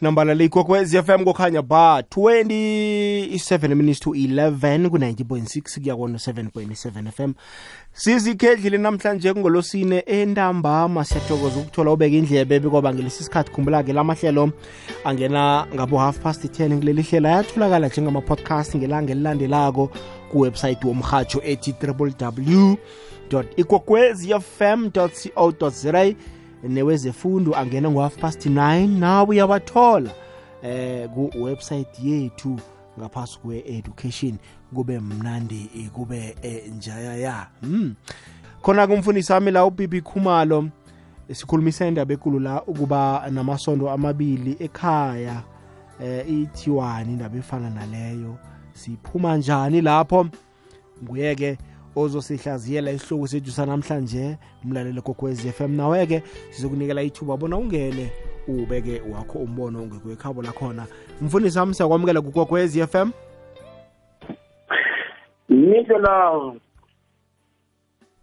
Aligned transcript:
nambalala 0.00 0.44
ikwekwezi 0.44 1.02
fm 1.02 1.24
kokhanya 1.24 1.62
ba 1.62 2.00
27 2.00 3.74
minutes 3.74 4.00
to 4.00 4.10
11 4.10 4.88
ku-90.6 4.88 5.80
kuya 5.80 5.96
kona 5.96 6.18
7.7 6.18 7.10
fm 7.10 7.32
sizikhedlile 7.92 8.78
namhlanje 8.78 9.32
kungolosine 9.32 9.98
entambama 10.06 11.04
siyathokoza 11.04 11.60
ukuthola 11.60 11.90
ubeka 11.90 12.16
indlebe 12.16 12.60
ngelesi 12.60 13.24
sikhathi 13.24 13.50
khumbula-ke 13.50 13.92
lamahlelo 13.92 14.50
angena 15.04 15.66
ngabo 15.74 15.98
half 15.98 16.18
past 16.18 16.44
10 16.44 16.78
kuleli 16.78 17.02
hlelo. 17.02 17.28
Ayatholakala 17.28 17.88
njengama-podcast 17.88 18.76
ngelanga 18.76 19.12
elilandelako 19.12 19.90
kuwebsayithi 20.30 20.86
womrhatsho 20.86 21.42
ethi 21.44 21.74
www 21.82 22.74
ikwekwezi 23.56 24.34
fm 24.40 24.90
co 24.90 25.70
za 25.70 26.14
newezefundo 26.62 27.56
angena 27.56 27.90
ngo-half 27.90 28.16
past 28.16 28.46
9 28.46 28.98
nawe 28.98 29.28
uyabathola 29.28 30.10
eh 30.62 31.08
ku-website 31.08 31.98
yethu 32.02 32.60
ngaphasi 32.98 33.38
kwe-education 33.38 34.34
kube 34.74 35.00
mnandi 35.00 35.70
eh, 35.78 35.90
kube 35.90 36.36
eh, 36.42 36.72
njaya 36.76 37.16
ya. 37.16 37.46
Hmm. 37.60 37.94
khona 38.62 38.86
kumfundisi 38.86 39.32
wami 39.32 39.50
la 39.50 39.64
ubibi 39.64 40.00
khumalo 40.00 40.68
sikhulumisa 41.32 41.86
indaba 41.86 42.14
ekulu 42.14 42.38
la 42.40 42.62
ukuba 42.62 43.28
namasondo 43.30 43.90
amabili 43.90 44.56
ekhaya 44.60 45.42
eh 46.00 46.30
ithiwani 46.30 47.12
indaba 47.12 47.38
efana 47.38 47.70
naleyo. 47.70 48.36
Siphuma 48.72 49.36
njani 49.36 49.80
lapho? 49.80 50.26
Nguye-ke 51.04 51.58
ozosihlaziyela 51.96 52.90
isihloko 52.90 53.26
sethu 53.26 53.50
sanamhlanje 53.50 54.38
umlaleli 54.64 55.00
kokwez 55.00 55.46
FM 55.50 55.76
nawe-ke 55.76 56.22
sizokunikela 56.50 57.02
ithuba 57.02 57.36
bona 57.36 57.56
ungene 57.56 58.10
ubeke 58.48 59.02
wakho 59.12 59.38
umbono 59.38 59.82
ungekwekhabo 59.82 60.42
lakhona. 60.42 60.86
Mfundisi 61.20 61.58
wami 61.58 61.74
siyakwamukela 61.74 62.20
kukokwez 62.20 62.78
FM 62.86 63.10
Ngisho 65.52 65.98
la 65.98 66.52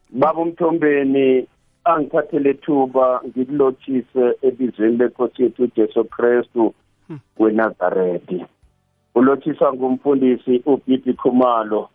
baba 0.10 0.42
umthombeni 0.42 1.48
angithathele 1.84 2.54
thuba 2.54 3.22
ngikulothise 3.28 4.38
ebizweni 4.42 4.98
lenkosi 4.98 5.44
yethu 5.44 5.64
uJesu 5.64 6.04
Kristu 6.06 6.74
weNazaretha 7.40 8.48
ulothiswa 9.16 9.74
ngumfundisi 9.74 10.62
uBibi 10.66 11.14
Khumalo. 11.14 11.90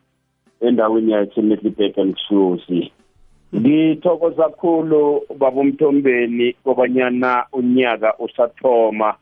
Endaweni 0.60 1.12
yakhe 1.12 1.40
eMiddelburg 1.40 1.98
and 1.98 2.16
Mhluzi 2.16 2.92
ngithokoza 3.54 4.42
kakhulu 4.42 5.22
baba 5.38 5.60
umthombeni 5.60 6.52
kobanyana 6.52 7.46
unyaka 7.52 8.18
usathoma. 8.18 9.14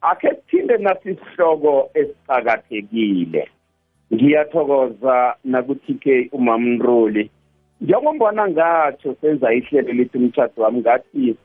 Akhe 0.00 0.28
kuthinde 0.28 0.76
nasisihloko 0.76 1.90
esicakathekile 1.94 3.48
ngiyathokoza 4.14 5.34
naku-TK 5.44 6.32
umamroli 6.32 7.30
njengombona 7.80 8.48
ngatsho 8.48 9.14
senza 9.20 9.52
ihlelo 9.54 9.92
lithi 9.92 10.18
umtshado 10.18 10.62
wami 10.62 10.80
ngathi 10.80 11.36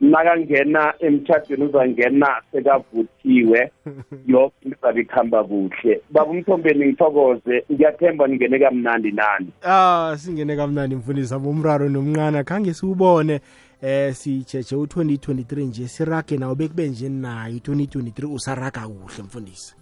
nakangena 0.00 0.94
emtshadweni 0.98 1.64
uzangena 1.64 2.42
sekavuthiwe 2.52 3.70
yonke 4.26 4.54
into 4.62 4.76
izabe 4.78 5.00
ikhamba 5.00 5.44
kuhle. 5.44 6.00
Baba 6.10 6.30
umthombeni 6.30 6.86
ngithokoze 6.86 7.64
ngiyathemba 7.72 8.26
ningene 8.26 8.58
kamnandi 8.58 9.12
nani. 9.12 9.48
Ah 9.62 10.14
singene 10.16 10.56
kamnandi 10.56 10.96
mfundisi 10.96 11.34
abomraro 11.34 11.88
nomncane. 11.88 12.44
Khange 12.44 12.74
siwubone 12.74 13.40
eh 13.82 14.14
sijeje 14.14 14.76
u-2023 14.76 15.66
nje 15.66 15.88
sirage 15.88 16.36
nawo 16.36 16.54
bekube 16.54 16.88
nje 16.88 17.08
nayo 17.08 17.54
i-2023 17.54 18.34
usaraga 18.34 18.80
kuhle 18.80 19.22
mfundisi. 19.24 19.76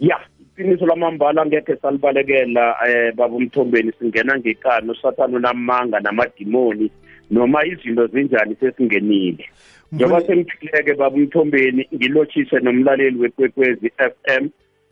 Ya 0.00 0.20
iqiniso 0.40 0.86
lamambala 0.86 1.46
ngekhe 1.46 1.76
salibalekela 1.76 2.76
eh 2.88 3.14
baba 3.14 3.36
umthombeni 3.36 3.92
singena 3.98 4.38
ngekani 4.38 4.90
usathane 4.90 5.36
unamanga 5.36 6.00
namadimoni. 6.00 6.90
Noma 7.30 7.66
izinto 7.66 8.06
zinjani 8.06 8.56
sesingenile. 8.60 9.44
Njengoba 9.92 10.20
semphileke 10.20 10.94
baba 10.94 11.16
umthombeni 11.16 11.88
ngilotshise 11.94 12.58
nomlaleli 12.60 13.18
wekwekwezi 13.18 13.92
FM 13.98 14.48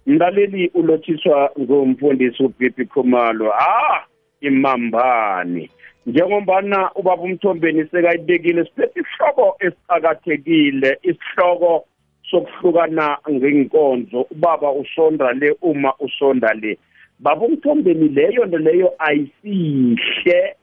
umlaleli 0.06 0.70
ulothiswa 0.74 1.50
ngumfundisi 1.60 2.42
uBibi 2.42 2.84
Khumalo. 2.86 3.52
Ah 3.52 4.06
imambani 4.41 5.70
njengombana 6.06 6.91
ubaba 6.94 7.22
umthombeni 7.22 7.84
sekayibekile 7.91 8.64
siphethe 8.64 9.00
isihloko 9.00 9.56
esicakathekile 9.60 10.98
isihloko 11.03 11.84
sokuhlukana 12.30 13.18
ngenkonzo 13.30 14.26
ubaba 14.30 14.72
usonda 14.72 15.32
le 15.32 15.56
uma 15.62 15.94
usonda 15.98 16.54
le. 16.54 16.78
Baba 17.18 17.47
umthombeni 17.47 18.08
leyo 18.08 18.44
nto 18.47 18.58
leyo 18.58 18.92
ayisihle. 18.98 20.54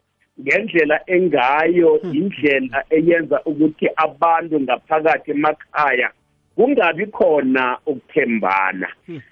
Ngendlela 0.41 0.99
engayo 1.07 2.01
indlela 2.01 2.83
eyenza 2.89 3.37
ukuthi 3.45 3.87
abantu 3.95 4.55
ngaphakathi 4.61 5.31
emakhaya 5.31 6.09
kungabi 6.55 7.05
khona 7.05 7.77
ukuthembana. 7.85 8.87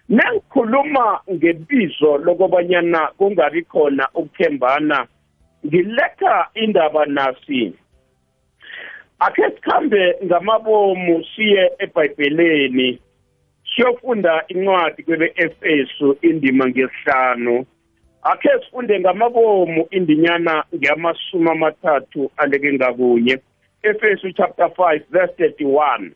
Nangikhuluma 0.10 1.22
ngebizo 1.34 2.18
lokubanyana 2.18 3.08
kungabi 3.18 3.62
khona 3.64 4.10
ukuthembana 4.14 5.08
ngiletha 5.66 6.48
indaba 6.54 7.06
nasi. 7.06 7.74
Akhe 9.20 9.44
sikhambe 9.56 10.16
ngamabomu 10.26 11.26
siye 11.36 11.72
ebhayibheleni 11.80 13.00
siyofunda 13.76 14.44
incwadi 14.48 15.04
kwebe-efesu 15.04 16.18
indima 16.22 16.66
ngesihlanu. 16.70 17.66
Akhe 18.24 18.50
sifunde 18.66 19.00
ngamabomu 19.00 19.88
indinyana 19.92 20.64
ngeyamasumi 20.76 21.50
amathathu 21.50 22.32
aleke 22.38 22.74
ngakunye 22.74 23.40
efesu 23.84 24.32
chapter 24.32 24.66
5 24.66 25.02
verse 25.12 25.34
31 25.44 26.12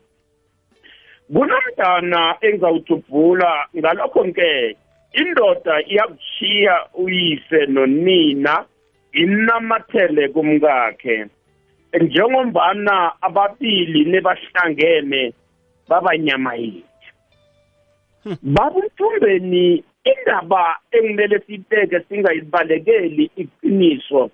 kunomntana 1.34 2.36
engizawujubhula 2.42 3.68
ngalokho-ke 3.78 4.78
indoda 5.14 5.82
iyakushiya 5.82 6.76
uyise 6.94 7.66
nonina 7.66 8.66
inamathele 9.12 10.30
kumkakhe. 10.30 11.26
Njengombana 12.02 13.22
ababili 13.22 14.06
nebahlangene 14.06 15.34
babanyama 15.90 16.56
yinye 16.56 16.84
babuthumbeni 18.42 19.84
indaba 20.06 20.80
engimele 20.92 21.40
sibeke 21.46 22.00
singayibalekeli 22.08 23.32
iqiniso. 23.36 24.32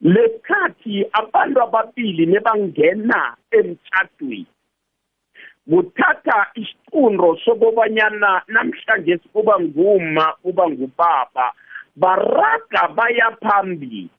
Lesikhathi 0.00 1.06
abantu 1.12 1.58
ababili 1.62 2.26
nebangena 2.26 3.36
emtshadweni 3.50 4.46
kuthatha 5.70 6.46
isiqundo 6.54 7.36
sokobanyana 7.44 8.42
namhlanje 8.48 9.18
kuba 9.32 9.60
nguma 9.60 10.32
kuba 10.42 10.64
ngubaba 10.70 11.52
baraga 11.96 12.88
baya 12.96 13.36
phambili. 13.42 14.10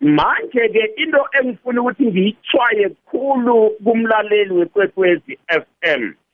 Manje-ke 0.00 0.84
into 0.96 1.22
engifuna 1.38 1.80
ukuthi 1.80 2.06
ngiyithwaye 2.06 2.88
khulu 3.08 3.70
kumlaleli 3.84 4.52
wekwekwezi 4.52 5.38
FM 5.48 6.02
nasi 6.02 6.25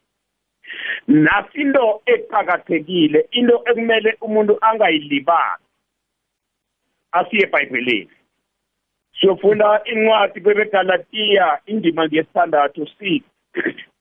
into 1.55 2.00
eqakathekile 2.06 3.27
into 3.31 3.62
ekumele 3.66 4.16
umuntu 4.21 4.59
angayilibali. 4.60 5.65
Asiye 7.12 7.43
ebhayibhelini 7.43 8.10
siyofunda 9.21 9.81
incwadi 9.84 10.41
kwebegalatiya 10.41 11.59
indima 11.66 12.06
ngesithandathu 12.06 12.87
six 12.99 13.22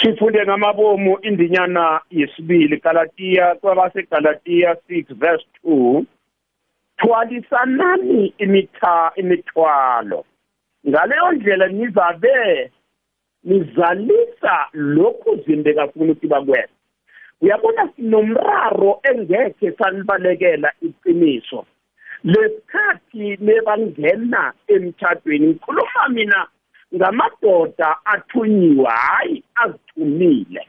sifunde 0.00 0.44
ngamabomu 0.44 1.18
indinyana 1.22 2.00
yesibili 2.10 2.76
galatiya 2.76 3.54
kwabasegalatiya 3.54 4.76
six 4.88 5.04
verse 5.10 5.46
two. 5.62 6.06
Thwalisanani 6.98 8.34
imitha 8.38 9.12
imithwalo. 9.16 10.24
Ngaleyo 10.88 11.32
ndlela 11.32 11.68
nizabe 11.68 12.70
nizalisa 13.44 14.66
lokhu 14.72 15.36
zinde 15.46 15.74
kafuna 15.74 16.12
ukuthi 16.12 16.26
bakwenza 16.26 16.80
uyabona 17.40 17.88
sinomraro 17.96 19.00
engekhe 19.02 19.72
salibalekela 19.72 20.72
iqiniso? 20.82 21.66
Lesikhathi 22.24 23.36
nebangena 23.40 24.52
emtshadweni 24.68 25.46
ngikhuluma 25.46 26.08
mina 26.08 26.46
ngamadoda 26.94 27.96
athunyiwe 28.04 28.84
hayi 28.84 29.42
azithumile. 29.54 30.66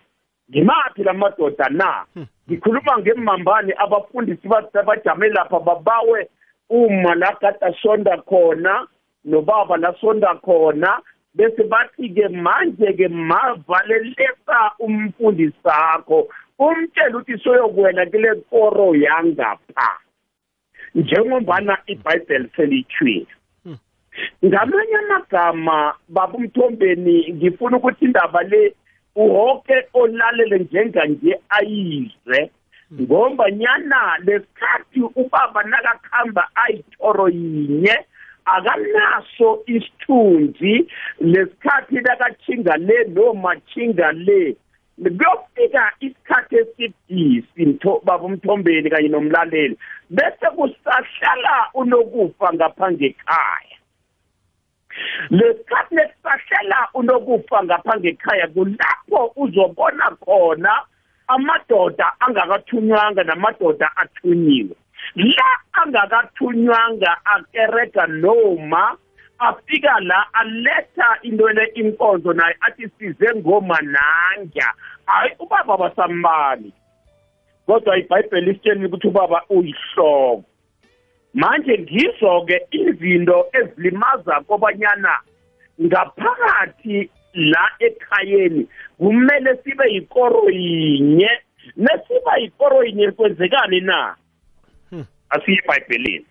Ngimaphi 0.49 1.03
la 1.03 1.13
madoda 1.13 1.69
na? 1.69 2.05
Ngikhuluma 2.49 2.99
ngemmambane 2.99 3.73
abafundisi 3.77 4.47
bajame 4.87 5.29
lapha 5.29 5.59
babawe 5.59 6.29
uma 6.69 7.15
la 7.15 7.35
kade 7.35 7.65
asonda 7.65 8.17
khona 8.17 8.87
nobaba 9.25 9.77
lasonda 9.77 10.35
khona 10.35 10.99
bese 11.35 11.63
bathi-ke 11.63 12.29
manje-ke 12.29 13.07
mavalelisa 13.07 14.59
umfundisi 14.79 15.57
sakho 15.63 16.27
umtshela 16.59 17.17
ukuthi 17.17 17.37
soyokwela 17.43 18.05
kule 18.05 18.35
koro 18.49 18.95
yangapha. 18.95 19.89
Njengombana 20.95 21.77
ibhayibheli 21.87 22.49
selithwile 22.55 23.31
ngamanye 24.45 24.97
amagama 25.03 25.93
baba 26.09 26.37
umthombeni 26.37 27.33
ngifuna 27.33 27.77
ukuthi 27.77 28.05
indaba 28.05 28.43
le 28.43 28.75
uhoke 29.15 29.75
olalele 29.93 30.59
njenganje 30.59 31.39
ayizwe. 31.49 32.51
Ngombanyana 33.01 34.17
lesikhathi 34.25 34.99
ubaba 35.15 35.63
nakakhamba 35.63 36.49
ayithoro 36.55 37.29
yinye 37.29 37.95
akanaso 38.45 39.63
isithunzi 39.65 40.87
lesikhathi 41.19 41.95
nakachinga 41.95 42.77
le 42.77 43.03
nomachinga 43.03 44.11
le. 44.11 44.55
Kuyofika 45.01 45.91
isikhathi 45.99 46.55
esibhisi 46.55 47.79
baba 48.03 48.25
umthombeni 48.25 48.89
kanye 48.89 49.09
nomlaleli 49.09 49.77
bese 50.09 50.47
kusahlala 50.55 51.69
unokufa 51.73 52.53
ngaphandle 52.53 53.07
ekhaya. 53.07 53.77
Lesikhathi 55.29 55.95
lesisahlela 55.95 56.89
unokufa 56.93 57.63
ngaphandle 57.63 58.09
ekhaya 58.09 58.47
kulapho 58.47 59.33
uzobona 59.35 60.05
khona 60.23 60.73
amadoda 61.27 62.11
angakathunywanga 62.19 63.23
namadoda 63.23 63.87
athunyiwe 63.97 64.75
la 65.15 65.49
angakathunywanga 65.73 67.17
akerega 67.25 68.07
noma 68.07 68.97
afika 69.39 69.99
la 69.99 70.33
aletha 70.33 71.17
into 71.23 71.47
le 71.49 71.65
inkonzo 71.75 72.33
naye 72.33 72.55
athi 72.61 72.89
size 72.99 73.35
ngomananga 73.35 74.73
hayi 75.05 75.31
ubaba 75.39 75.77
basambali 75.77 76.73
kodwa 77.65 77.97
ibhayibheli 77.97 78.51
isitsheni 78.51 78.85
ukuthi 78.85 79.07
ubaba 79.07 79.43
uyihloko 79.49 80.43
manje 81.33 81.77
ngizo-ke 81.77 82.67
izinto 82.71 83.45
ezilimaza 83.53 84.41
kobanyana 84.41 85.19
ngaphakathi 85.81 87.09
la 87.33 87.71
ekhayeni 87.79 88.67
kumele 88.97 89.57
sibe 89.63 89.93
yikoro 89.93 90.49
yinye. 90.49 91.29
Nesiba 91.77 92.37
yikoro 92.37 92.83
yinye 92.83 93.11
kwenzekani 93.11 93.81
na? 93.81 94.15
Asiye 95.31 95.57
ebhayibhelini 95.63 96.25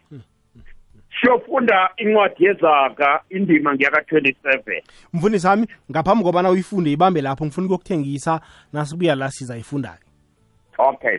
siyofunda 1.20 1.90
incwadi 1.96 2.44
yezaga 2.44 3.20
indima 3.30 3.74
ngiyaka-27 3.74 4.82
mfundisi 5.12 5.46
wami 5.46 5.66
ngaphambi 5.90 6.24
kobana 6.24 6.50
uyifunde 6.50 6.92
ibambe 6.92 7.20
lapho 7.22 7.44
ngifuna 7.46 7.64
ukuyokuthengisa 7.66 8.40
nasibuya 8.72 9.14
la 9.14 9.30
sizayifunda-ke 9.30 10.04
okay. 10.78 11.18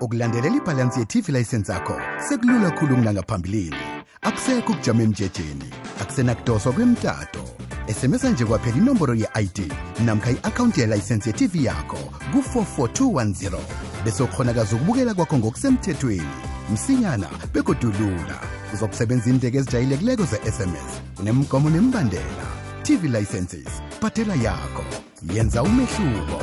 Ukulandelela 0.00 0.56
ibhalansi 0.56 1.00
ye-tv 1.00 1.32
license 1.32 1.72
yakho. 1.72 2.00
Sekulula 2.28 2.70
khulu 2.70 2.96
kunangaphambilini 2.96 3.76
akusekho 4.22 4.72
ukujama 4.72 5.02
emjejeni. 5.02 5.70
Akusenakudoswa 6.00 6.72
kwemtato. 6.72 7.44
Esemesa 7.86 8.30
nje 8.30 8.44
kwaphela 8.44 8.76
inomboro 8.76 9.14
ye-id 9.14 9.72
namkha 10.04 10.30
i-akhawunti 10.30 10.80
yelayisensi 10.80 11.28
ye-tv 11.28 11.64
yakho 11.64 11.98
ku-44210 12.32 13.58
bese 14.04 14.22
ukhonakaza 14.22 14.76
ukubukela 14.76 15.14
kwakho 15.14 15.38
ngokusemthethweni. 15.38 16.36
Msinyana 16.72 17.28
begodulula 17.54 18.40
uzokusebenza 18.74 19.30
indleko 19.30 19.56
ezijayelekileko 19.58 20.24
ze-sms 20.24 20.92
kunemgomo 21.16 21.70
nembandela. 21.70 22.46
Tv 22.82 23.08
licenses. 23.08 23.82
Bhathela 24.02 24.34
yakho. 24.34 24.84
Yenza 25.34 25.62
umehluko 25.62 26.42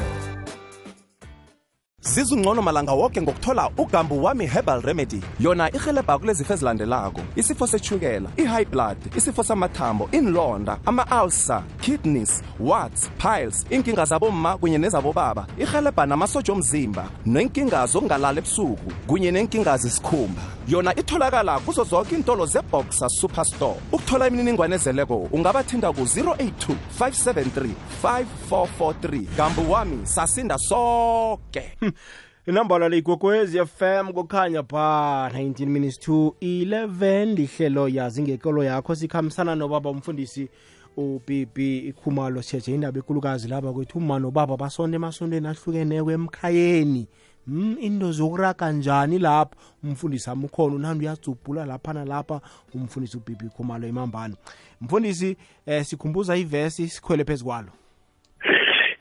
zizungcono 2.03 2.61
malanga 2.61 2.91
woke 2.93 3.21
ngokuthola 3.21 3.69
ugambu 3.77 4.23
wami 4.23 4.47
herbal 4.47 4.81
remedy. 4.81 5.21
Yona 5.39 5.71
ihelebha 5.75 6.19
kulezifo 6.19 6.53
ezilandelako 6.53 7.21
isifo 7.35 7.67
sechukela 7.67 8.29
i-high 8.37 8.65
blood 8.65 8.97
isifo 9.17 9.43
samathambo 9.43 10.09
inlonda 10.11 10.77
ama-alsa 10.85 11.63
kidneys 11.81 12.43
wats 12.59 13.09
piles 13.17 13.65
inkinga 13.69 14.05
zabomma 14.05 14.57
kunye 14.57 14.77
nezabobaba. 14.77 15.47
Irhelebha 15.57 16.05
namasotsha 16.05 16.53
omzimba 16.53 17.09
nenkinga 17.25 17.85
zokungalala 17.85 18.39
ebusuku 18.39 18.91
kunye 19.07 19.31
nenkinga 19.31 19.77
zesikhumba 19.77 20.41
yona 20.67 20.95
itholakala 20.95 21.59
kuzo 21.59 21.83
zonke 21.83 22.15
iintolo 22.15 22.45
zeboxer 22.45 23.09
superstore. 23.09 23.79
Ukuthola 23.91 24.27
imininingwane 24.27 24.75
ezeleko 24.75 25.27
ungabathinda 25.31 25.91
ku-082 25.93 26.75
573 26.99 27.69
5443 28.03 29.25
gambu 29.37 29.71
wami 29.71 30.05
sasinda 30.05 30.57
soke. 30.57 31.77
Inombolo 32.47 32.89
leyigogwezi 32.89 33.59
fm 33.65 34.13
kukhanya 34.13 34.63
ba 34.63 35.29
19 35.33 35.65
minutes 35.65 35.99
to 35.99 36.35
11 36.41 37.35
lihlelo 37.35 37.87
yazi 37.87 38.21
ngekolo 38.21 38.63
yakho 38.63 38.95
sikhambisana 38.95 39.55
nobaba 39.55 39.89
umfundisi 39.89 40.49
ubibi 40.97 41.77
ikhumalo 41.77 42.41
sitshetshe 42.41 42.73
indaba 42.73 42.99
ekulukazi 42.99 43.47
laba 43.47 43.73
kwethu. 43.73 43.97
Uma 43.97 44.19
nobaba 44.19 44.57
basonde 44.57 44.95
emasondweni 44.95 45.47
ahlukeneko 45.47 46.11
emkhayeni 46.11 47.07
mm, 47.47 47.77
into 47.79 48.11
zokuraga 48.11 48.71
njani 48.71 49.19
lapho 49.19 49.55
umfundisi 49.83 50.29
ami 50.29 50.45
ukhona 50.45 50.75
unandi 50.75 51.05
uyadzubhula 51.05 51.65
lapha. 51.65 51.93
Nalapha 51.93 52.41
umfundisi 52.75 53.17
ubibi 53.17 53.45
ikhumalo 53.45 53.87
imambane. 53.87 54.35
Mfundisi 54.81 55.37
eh, 55.65 55.83
sikhumbuza 55.83 56.35
ivesi 56.37 56.87
sikhwele 56.87 57.23
phezu 57.23 57.45
kwalo. 57.45 57.69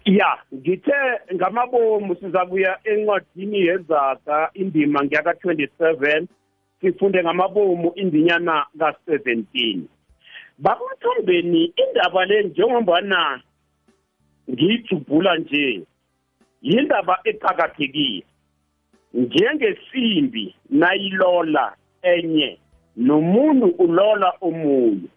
Ya 0.04 0.38
ngithe 0.54 0.92
ngamabomu 1.34 2.16
sizakuya 2.16 2.78
encwadini 2.84 3.60
yezaga 3.60 4.50
indima 4.54 5.04
ngiyaka-27 5.04 6.26
sifunde 6.80 7.22
ngamabomu 7.22 7.92
indinyana 7.94 8.66
ka-17 8.78 9.80
bakumthombeni 10.58 11.64
indaba 11.64 12.24
le 12.24 12.42
njengombana 12.42 13.40
ngiyijubhula 14.50 15.36
nje 15.36 15.82
yindaba 16.62 17.18
eqakathekile. 17.24 18.24
Njengesimbi 19.14 20.54
nayilola 20.70 21.74
enye 22.02 22.58
nomuntu 22.96 23.66
ulola 23.66 24.32
omunye. 24.40 25.08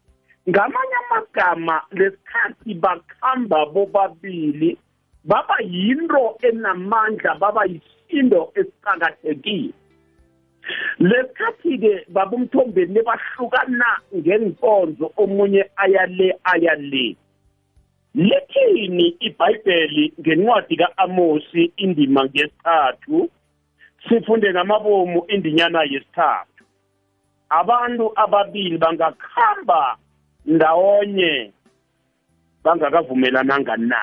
Ngamanye 0.50 0.96
amagama 1.04 1.82
lesikhathi 1.92 2.74
bakhamba 2.74 3.66
bobabili 3.66 4.78
baba 5.24 5.58
yinto 5.62 6.38
enamandla 6.42 7.36
baba 7.36 7.66
yisindo 7.66 8.52
esiqakathekile. 8.56 9.74
Lesikhathi-ke 11.00 12.06
babumthombeni 12.10 13.00
bahlukana 13.08 13.90
ngenkonzo 14.16 15.12
omunye 15.18 15.64
aya 15.76 16.06
le 16.06 16.28
aya 16.44 16.76
le. 16.76 17.16
Lithini 18.16 19.08
ibhayibheli 19.20 20.14
ngencwadi 20.20 20.76
ka-amosi 20.78 21.72
indima 21.78 22.26
ngesithathu 22.26 23.30
sifunde 24.10 24.52
ngamabomu 24.52 25.26
indinyana 25.28 25.84
yesithathu. 25.84 26.64
Abantu 27.50 28.12
ababili 28.16 28.78
bangakhamba 28.78 29.98
ndawonye 30.46 31.52
bangakavumelananga 32.64 33.78
na 33.78 34.02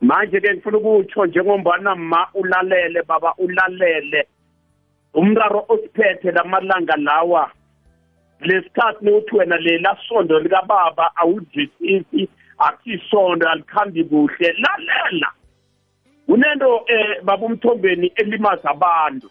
manje 0.00 0.40
ke 0.40 0.54
ngifuna 0.54 0.78
ukutsho 0.78 1.26
njengombana 1.26 1.94
ma 1.94 2.28
ulalele 2.34 3.02
baba 3.02 3.34
ulalele 3.38 4.26
umraro 5.14 5.64
osiphethe 5.68 6.30
lamalanga 6.30 6.96
lawa 6.96 7.50
lesikhathi 8.40 9.04
niwuthi 9.04 9.36
wena 9.36 9.56
lela 9.56 9.96
sondo 10.08 10.38
likababa 10.38 11.16
awuzwisisi 11.16 12.28
akusisondo 12.58 13.48
alikhambi 13.48 14.04
kuhle 14.04 14.52
lalela. 14.52 15.32
Kunento 16.28 16.84
eh 16.86 17.22
baba 17.22 17.46
umthombeni 17.46 18.12
elimaza 18.16 18.70
abantu. 18.70 19.30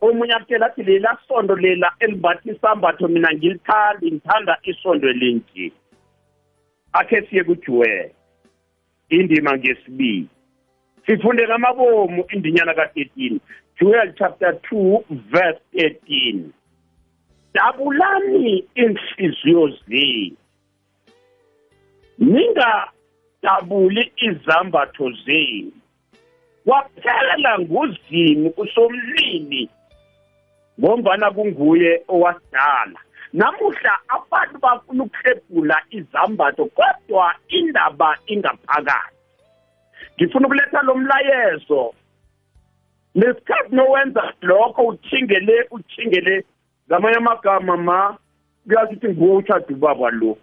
Omunye 0.00 0.34
akutshela 0.34 0.66
athi 0.66 0.82
lela 0.82 1.18
sondo 1.28 1.56
lela 1.56 1.92
elimbathi 2.00 2.50
isambatho 2.50 3.08
mina 3.08 3.32
ngilithandi 3.32 4.12
ngithanda 4.12 4.58
isondo 4.62 5.08
elinje. 5.08 5.72
Akhe 6.92 7.22
siye 7.22 7.44
kujuwele 7.44 8.14
indima 9.08 9.56
ngesibili 9.56 10.28
sifunde 11.06 11.46
ngamabomu 11.46 12.24
indinyana 12.32 12.74
ka-13 12.74 13.40
joel 13.80 14.12
chapter 14.18 14.52
2 14.72 15.02
verse 15.08 15.60
13 15.74 16.44
dabulani 17.54 18.64
inhliziyo 18.74 19.68
zenu. 19.88 20.36
Ningadabuli 23.42 24.12
izambatho 24.16 25.10
zenu. 25.24 25.72
Kwaphela 26.64 27.58
nguzimu 27.58 28.52
usomlini 28.56 29.68
ngombana 30.80 31.30
kunguye 31.30 32.02
owasidala 32.08 33.00
namuhla 33.32 33.98
abantu 34.08 34.58
bafuna 34.58 35.04
ukuhlebhula 35.04 35.82
izambatho 35.90 36.64
kodwa 36.66 37.34
indaba 37.48 38.18
ingaphakathi. 38.26 39.16
Ngifuna 40.16 40.46
ukuletha 40.46 40.82
lo 40.82 40.94
mlayezo. 40.94 41.94
Lesikhathi 43.14 43.74
nowenza 43.76 44.32
lokho 44.42 44.82
uthingele 44.82 45.66
uthingele 45.70 46.44
ngamanye 46.88 47.16
amagama 47.16 47.76
ma 47.76 48.18
kuyasithi 48.66 49.08
nguwe 49.08 49.36
ushada 49.36 49.66
ubaba 49.68 50.10
lo. 50.10 50.38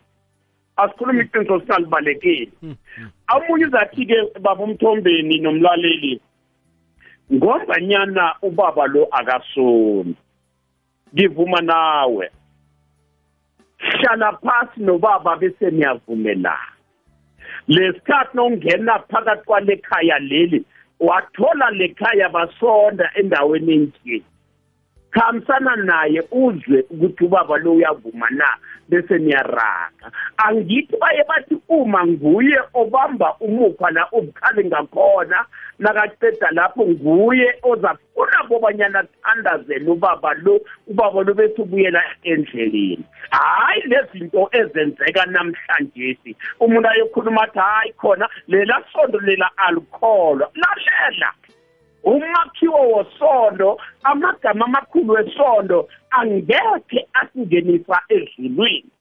Asikhuluma 0.77 1.21
iqiniso 1.23 1.59
sinalibalekile 1.59 2.51
amunye 3.27 3.65
uzathi-ke 3.65 4.17
baba 4.41 4.63
umthombeni 4.63 5.39
nomlaleli 5.39 6.21
ngombanyana 7.33 8.35
ubaba 8.41 8.87
lo 8.87 9.07
akasoni 9.11 10.15
ngivuma 11.13 11.61
nawe. 11.61 12.29
Hlala 13.77 14.31
phasi 14.43 14.81
nobaba 14.81 15.35
bese 15.35 15.71
niyavumelana 15.71 16.77
lesikhathi 17.67 18.37
nongena 18.37 18.99
phakathi 18.99 19.45
kwalekhaya 19.45 20.19
leli 20.19 20.65
wathola 20.99 21.69
lekhaya 21.71 22.29
basonda 22.29 23.11
endaweni 23.15 23.73
enjeni 23.73 24.23
khambisana 25.11 25.75
naye 25.75 26.21
uzwe 26.31 26.85
ukuthi 26.89 27.23
ubaba 27.25 27.57
lo 27.57 27.73
uyavuma 27.73 28.29
na 28.29 28.49
bese 28.89 29.17
niyaraga 29.17 30.07
angithi 30.37 30.97
baye 30.97 31.23
bathi 31.29 31.57
uma 31.69 32.05
nguye 32.05 32.59
obamba 32.73 33.35
umukha 33.39 33.91
la 33.91 34.07
ubukhali 34.11 34.65
ngakhona 34.65 35.45
nakaceda 35.79 36.51
lapho 36.51 36.87
nguye 36.87 37.55
ozafuna 37.63 38.37
kobanyana 38.49 38.99
athandazele 38.99 39.89
ubaba 39.91 40.33
lo 40.33 40.59
ubaba 40.87 41.23
lo 41.23 41.33
bese 41.33 41.61
ubuyela 41.61 42.03
endleleni. 42.23 43.05
Hayi 43.29 43.81
lezinto 43.81 44.49
ezenzeka 44.51 45.25
namhlanje 45.25 46.35
umuntu 46.59 46.89
ayokhuluma 46.89 47.43
athi 47.43 47.59
hayi 47.59 47.93
khona 47.93 48.29
lela 48.47 48.83
sondo 48.93 49.19
lela 49.19 49.49
alikholwa. 49.57 50.49
Lalela 50.55 51.31
umakhiwo 52.03 52.81
wosondo 52.93 53.81
amagama 54.03 54.65
amakhulu 54.65 55.13
wesondo 55.13 55.89
angekhe 56.09 57.07
asingenisa 57.13 58.01
ezulwini. 58.09 58.91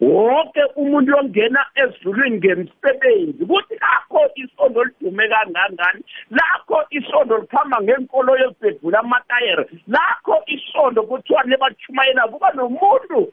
Wonke 0.00 0.62
umuntu 0.76 1.16
ongena 1.18 1.62
ezulwini 1.82 2.36
ngemsebenzi 2.36 3.42
kuthi 3.50 3.74
lakho 3.84 4.20
isondo 4.42 4.84
lidume 4.84 5.28
kangangani 5.28 6.02
lakho 6.30 6.78
isondo 6.90 7.38
likhamba 7.38 7.76
ngenkolo 7.82 8.32
yezibhedlula 8.40 8.98
amatayere 9.00 9.64
lakho 9.94 10.34
isondo 10.46 11.02
kuthiwa 11.02 11.42
nebachumayela 11.44 12.28
kuba 12.28 12.48
nomuntu 12.56 13.32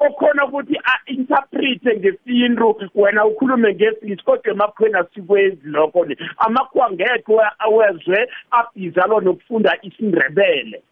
okhona 0.00 0.44
ukuthi 0.44 0.76
a-interprete 0.84 1.96
ngesintu 1.96 2.90
wena 2.94 3.24
ukhulume 3.24 3.74
ngesingisi 3.74 4.24
kodwa 4.24 4.52
emakhweni 4.52 4.94
asikwenzi 4.94 5.68
lokho 5.68 6.04
ni 6.04 6.16
amakhuwa 6.38 6.92
ngekho 6.92 7.42
awezwe 7.58 8.28
abhizalwa 8.50 9.20
nokufunda 9.20 9.78
isindrebele 9.82 10.82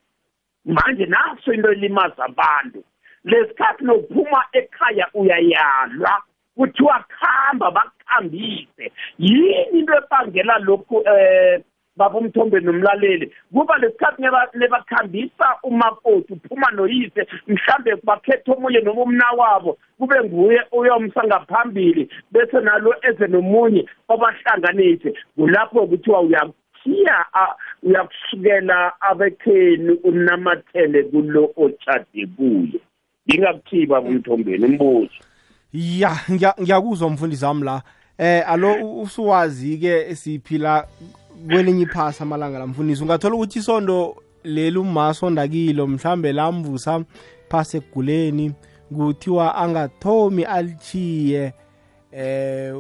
manje 0.65 1.07
naso 1.07 1.53
into 1.53 1.73
elimaza 1.73 2.25
abantu. 2.25 2.85
Lesikhathi 3.25 3.85
nokuphuma 3.85 4.45
ekhaya 4.53 5.09
uyayalwa 5.15 6.23
kuthiwa 6.57 7.05
khamba 7.09 7.71
bakuhambise 7.71 8.93
yini 9.19 9.63
into 9.73 9.95
ebangela 9.97 10.59
lokhu 10.59 10.97
um 10.97 11.63
baba 11.97 12.19
umthombe 12.19 12.61
nomlaleli. 12.61 13.33
Kuba 13.53 13.79
lesikhathi 13.79 14.23
nebakhambisa 14.55 15.47
umakoti 15.63 16.33
uphuma 16.33 16.71
noyise 16.71 17.27
mhlambe 17.47 17.97
bakhetha 18.05 18.53
omunye 18.53 18.81
noma 18.81 19.03
umnawabo 19.03 19.79
kube 19.99 20.17
nguye 20.25 20.61
uyomsa 20.73 21.25
ngaphambili 21.27 22.09
bese 22.31 22.61
nalo 22.61 22.95
eze 23.03 23.27
nomunye 23.27 23.87
obahlanganise. 24.09 25.15
Kulapho 25.37 25.87
kuthiwa 25.87 26.21
uyakuthiya 26.21 27.27
uyakusukela 27.83 29.01
abekheni 29.01 29.93
unamathele 30.05 31.03
kulo 31.03 31.51
otshade 31.57 32.27
kuye. 32.37 32.81
Ngingakuthiyi 33.29 33.87
baba 33.87 34.09
umthombeni 34.09 34.65
umbuzo 34.65 35.11
ya 35.73 36.17
ngiyakuzwa 36.61 37.11
mfundisi 37.11 37.45
wami 37.45 37.65
la. 37.65 37.83
Eh 38.19 38.51
alo 38.51 39.01
usuwazi 39.01 39.79
ke 39.79 40.15
siphila 40.15 40.87
kwelinye 41.47 41.83
iphasi 41.83 42.23
amalanga 42.23 42.59
lamfundisi 42.59 43.03
ungathola 43.03 43.35
ukuthi 43.35 43.59
isondo 43.59 44.17
leli 44.45 44.79
umasonda 44.79 45.49
kilo 45.49 45.87
mhlambe 45.87 46.33
lamvusa 46.33 47.05
phasi 47.49 47.77
ekuguleni 47.77 48.53
kuthiwa 48.97 49.55
angathomi 49.55 50.45
alichiye 50.45 51.53
eh 52.13 52.75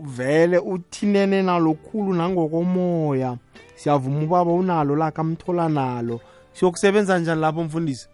vele 0.00 0.58
uthinene 0.58 1.42
nalokhulu 1.42 2.14
nangokomoya. 2.14 3.36
Siyavuma 3.74 4.22
ubaba 4.22 4.52
unalo 4.52 4.96
lakhe 4.96 5.20
amthola 5.20 5.68
nalo. 5.68 6.20
Siyokusebenza 6.52 7.18
njani 7.18 7.40
lapho 7.40 7.62
mfundisi? 7.62 8.08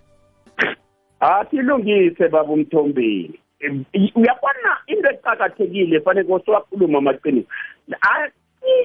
Asilungise 1.20 2.28
baba 2.28 2.52
umthombeni. 2.52 3.38
Uyabona 4.14 4.70
into 4.86 5.10
eqakathekile 5.10 6.00
fanele 6.00 6.28
kosowakhuluma 6.28 6.98
amaqiniso. 6.98 7.48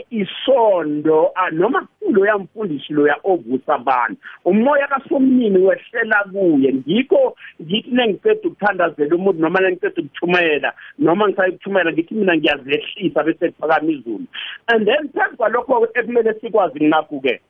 Isondo 0.09 1.33
noma 1.51 1.87
kuloya 1.99 2.37
mfundisi 2.37 2.93
loya 2.93 3.15
ovusa 3.23 3.75
abantu. 3.75 4.17
Umoya 4.45 4.87
kasomnini 4.87 5.57
wehlela 5.57 6.23
kuye. 6.31 6.73
Ngikho 6.73 7.35
ngithi 7.61 7.91
nengiceda 7.91 8.39
ukuthandazela 8.43 9.15
umuntu 9.15 9.41
noma 9.41 9.59
nengiceda 9.59 10.01
ukuchumayela 10.01 10.73
noma 10.99 11.27
ngisaye 11.27 11.49
ukuchumayela 11.49 11.91
ngithi 11.93 12.13
mina 12.13 12.37
ngiyazehlisa 12.37 13.23
bese 13.23 13.51
kuphakama 13.51 13.91
izulu. 13.91 14.25
And 14.67 14.85
then 14.85 15.09
phezu 15.09 15.37
kwalokho 15.37 15.87
ekumele 15.93 16.33
sikwazi 16.33 16.85
ngakho-ke 16.85 17.41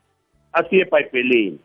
asiye 0.52 0.82
ebhayibhelini 0.82 1.58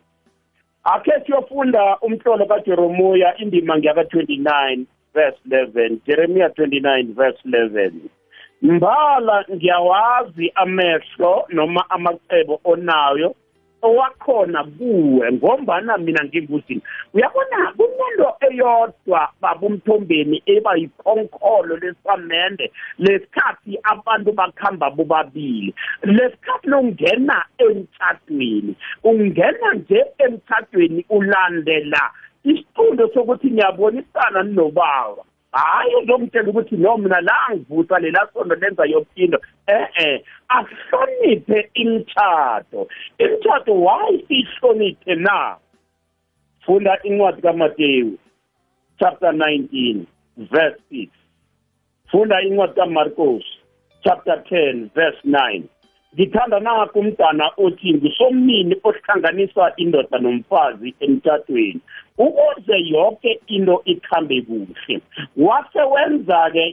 akhe 0.83 1.11
siyofunda 1.25 1.97
umhlolo 2.01 2.45
kajeromoya 2.45 3.37
indima 3.37 3.77
ngiyaka-29 3.77 4.85
verse 5.13 5.39
11 5.49 5.97
jeremiya 6.05 6.47
29 6.47 7.13
verse 7.13 7.39
11 7.45 7.91
mbala 8.61 9.45
ngiyawazi 9.53 10.51
amehlo 10.55 11.45
noma 11.49 11.89
amacebo 11.89 12.59
onayo 12.63 13.35
owakhona 13.81 14.63
kuwe 14.63 15.31
ngombana 15.33 15.97
mina 15.97 16.23
nginguzini 16.23 16.81
uyabona 17.13 17.73
kunento 17.77 18.27
eyodwa 18.47 19.21
babumthombeni 19.41 20.43
eba 20.45 20.75
yikhonkolo 20.75 21.77
lesamende 21.77 22.71
lesikhathi 22.97 23.79
abantu 23.83 24.31
bakhamba 24.31 24.89
bobabili. 24.89 25.73
Lesikhathi 26.03 26.67
longena 26.67 27.45
emtshadweni 27.57 28.75
ungena 29.03 29.73
nje 29.73 30.05
emtshadweni 30.17 31.05
ulandela 31.09 32.11
isiqundo 32.43 33.07
sokuthi 33.13 33.51
ngiyabonisana 33.51 34.43
ninobaba 34.43 35.23
hayi 35.51 35.95
uzomtshela 35.95 36.49
ukuthi 36.49 36.77
no 36.77 36.97
mina 36.97 37.21
la 37.21 37.55
ngivusa 37.55 37.99
lela 37.99 38.27
sondo 38.33 38.55
lenza 38.55 38.85
yophindo 38.85 39.39
eh-eh 39.67 40.21
ahloniphe 40.47 41.69
imitshato 41.73 42.87
imitshato 43.17 43.73
why 43.73 44.23
sihloniphe 44.27 45.15
na? 45.15 45.57
Funda 46.65 46.99
incwadi 47.03 47.41
kamateyu 47.41 48.17
chapter 48.99 49.31
19 49.31 50.05
verse 50.37 50.79
6 50.91 51.07
funda 52.11 52.41
incwadi 52.41 52.73
kamarcos 52.73 53.43
chapter 54.03 54.35
10 54.51 54.89
verse 54.95 55.19
9 55.25 55.63
ngithanda 56.13 56.59
nakho 56.59 56.99
umntana 56.99 57.45
othi 57.57 57.93
ngusomnini 57.93 58.75
ohlanganisa 58.83 59.73
indoda 59.77 60.17
nomfazi 60.19 60.89
emtshadweni 60.99 61.81
ukuze 62.17 62.77
yonke 62.93 63.39
into 63.47 63.81
ikhambe 63.85 64.41
kuhle. 64.41 64.95
Wase 65.37 65.81
wenza-ke 65.93 66.63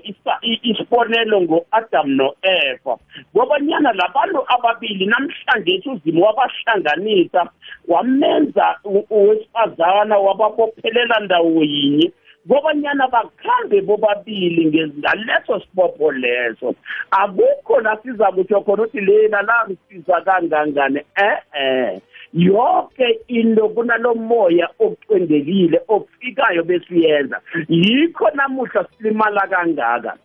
isibonelo 0.62 1.40
ngo-adam 1.40 2.08
no-eva 2.18 2.94
ngobanyana 3.32 3.92
labantu 3.92 4.40
ababili 4.54 5.06
namhlanje 5.06 5.82
uzimo 5.92 6.26
wabahlanganisa 6.26 7.40
wamenza 7.88 8.66
owesifazana 9.10 10.18
wababophelela 10.18 11.20
ndawo 11.20 11.62
yinye 11.62 12.12
kobanyana 12.48 13.08
bakhambe 13.08 13.80
bobabili 13.80 14.66
ngaleso 14.66 15.60
sibopho 15.60 16.12
leso. 16.12 16.74
Akukho 17.10 17.80
la 17.80 17.96
siza 18.02 18.32
kutsho 18.32 18.60
khona 18.60 18.82
ukuthi 18.82 19.00
lena 19.00 19.42
la 19.42 19.66
ngisiza 19.68 20.20
kangangani? 20.20 21.00
Eh-eh 21.16 22.00
yonke 22.32 23.20
into 23.28 23.68
kunalo 23.68 24.14
moya 24.14 24.68
ocwendekile 24.78 25.80
ofikayo 25.88 26.62
besiyenza. 26.64 27.40
Yikho 27.68 28.30
namuhla 28.34 28.86
silimala 28.98 29.46
kangaka. 29.46 30.16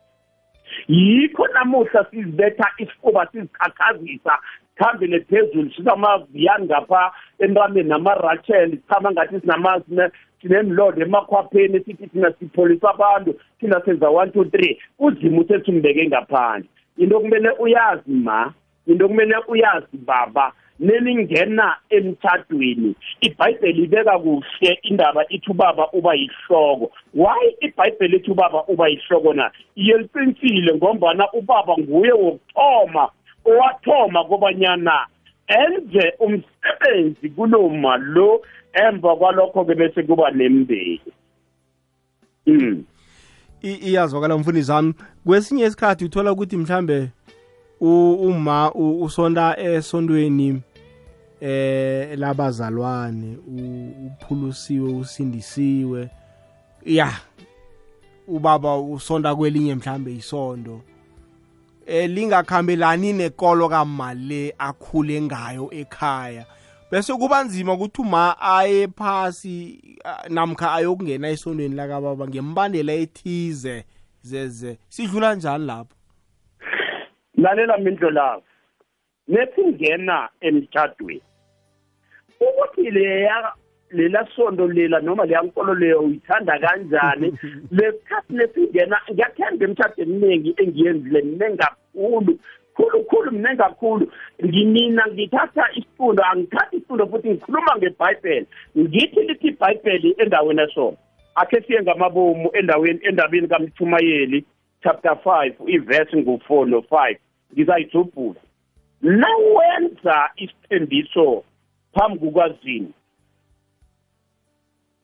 Yikho 0.87 1.47
namuhla 1.47 2.05
sizibetha 2.11 2.67
isifuba 2.77 3.27
sizikhakhazisa. 3.31 4.37
Sikhambele 4.77 5.19
phezulu 5.19 5.71
sinamaviyani 5.71 6.65
ngapha 6.65 7.11
entambeni 7.39 7.89
nama-rachel 7.89 8.71
sichama 8.71 9.11
ngathi 9.11 9.41
sinemlodo 10.41 11.01
emakhwapheni 11.01 11.79
sithi 11.79 12.07
thina 12.07 12.33
sipholisa 12.39 12.89
abantu 12.89 13.35
thina 13.59 13.81
senza 13.85 14.09
one 14.09 14.31
two 14.31 14.45
three. 14.45 14.79
Uzima 14.99 15.41
usesumbeke 15.41 16.07
ngaphandle. 16.07 16.69
Into 16.97 17.19
kumele 17.19 17.49
uyazi 17.59 18.11
ma 18.11 18.53
into 18.87 19.07
kumele 19.07 19.35
uyazi 19.47 19.97
baba 20.05 20.53
neningena 20.79 21.75
emtshadweni 21.89 22.95
ibhayibheli 23.21 23.83
ibeka 23.83 24.19
kuhle 24.19 24.79
indaba 24.81 25.25
ithi 25.29 25.51
ubaba 25.51 25.91
uba 25.93 26.13
yihloko. 26.13 26.91
Why 27.13 27.55
ibhayibheli 27.61 28.17
ithi 28.17 28.31
ubaba 28.31 28.63
uba 28.67 28.87
yihloko 28.87 29.33
na? 29.33 29.51
Iyeliqinisile 29.75 30.75
ngombana 30.75 31.31
ubaba 31.33 31.77
nguye 31.77 32.11
wokuthoma 32.11 33.09
owathoma 33.45 34.23
kobanyana 34.23 35.07
enze 35.47 36.13
umsebenzi 36.19 37.29
kuloma 37.29 37.97
lo 37.97 38.41
emva 38.73 39.15
kwalokho-ke 39.15 39.75
bese 39.75 40.03
kuba 40.03 40.31
nemndeni 40.31 41.01
mm. 42.47 42.83
iyazwakala 43.61 44.37
mfundisi 44.37 44.71
wami 44.71 44.93
kwesinye 45.25 45.65
isikhathi 45.65 46.05
uthola 46.05 46.31
ukuthi 46.31 46.57
mhlambe 46.57 47.09
uma 47.81 48.71
usonta 48.73 49.59
esontweni 49.59 50.61
eh 51.41 52.17
labazalwane 52.17 53.37
uphulusiwe 54.05 54.93
usindisiwe. 54.93 56.09
Ya 56.85 57.11
ubaba 58.27 58.77
usonta 58.77 59.35
kwelinye 59.35 59.75
mhlambe 59.75 60.15
isondo. 60.15 60.81
Lingakhambelani 61.87 63.13
nekolo 63.13 63.69
kamali 63.69 64.53
akhule 64.57 65.21
ngayo 65.21 65.69
ekhaya. 65.71 66.45
Bese 66.91 67.13
kuba 67.13 67.43
nzima 67.43 67.73
ukuthi 67.73 68.01
uma 68.01 68.35
aye 68.41 68.87
phasi 68.87 69.81
namkha 70.29 70.73
ayokungena 70.73 71.29
esondweni 71.29 71.75
lakababa 71.75 72.27
ngembandela 72.27 72.93
ethize 72.93 73.85
zeze 74.21 74.77
sidlula 74.89 75.35
njani 75.35 75.65
lapho? 75.65 75.95
Lalela 77.37 77.77
mindlo 77.77 78.09
lapho 78.09 78.43
nethi 79.27 79.63
ngena 79.65 80.29
emtshadweni 80.41 81.21
ukuthi 82.39 82.91
leya 82.91 83.53
lela 83.93 84.27
sondo 84.35 84.67
lela 84.67 84.99
noma 84.99 85.25
leya 85.25 85.41
nkolo 85.41 85.73
leyo 85.75 85.99
uyithanda 85.99 86.59
kanjani? 86.59 87.33
Lesikhathi 87.77 88.33
lesingena 88.33 88.97
ngiyathemba 89.11 89.65
emtshadweni 89.65 90.13
eminingi 90.15 90.53
engiyenzile 90.57 91.21
mningi 91.21 91.57
kakhulu 91.57 92.39
khulu 92.75 93.03
khulu 93.03 93.31
mningi 93.31 93.57
kakhulu 93.57 94.11
ngimina 94.45 95.07
ngithatha 95.07 95.63
isifundo 95.73 96.23
angithathi 96.23 96.75
isifundo 96.77 97.07
futhi 97.07 97.29
ngikhuluma 97.29 97.75
ngebhayibheli. 97.77 98.47
Ngithi 98.77 99.21
lithi 99.21 99.47
ibhayibheli 99.47 100.15
endaweni 100.17 100.61
esona 100.61 100.97
akhe 101.35 101.61
siye 101.61 101.81
ngamabomu 101.81 102.49
endaweni 102.53 102.99
endabeni 103.03 103.47
kamthumayeli 103.47 104.45
chapter 104.83 105.11
5 105.25 105.53
ivesi 105.67 106.17
ngu-4 106.17 106.67
no-5 106.69 107.17
ngizayijubhula. 107.53 108.39
Nawenza 109.01 110.29
isithembiso 110.35 111.43
phambi 111.93 112.19
kukazini 112.19 112.93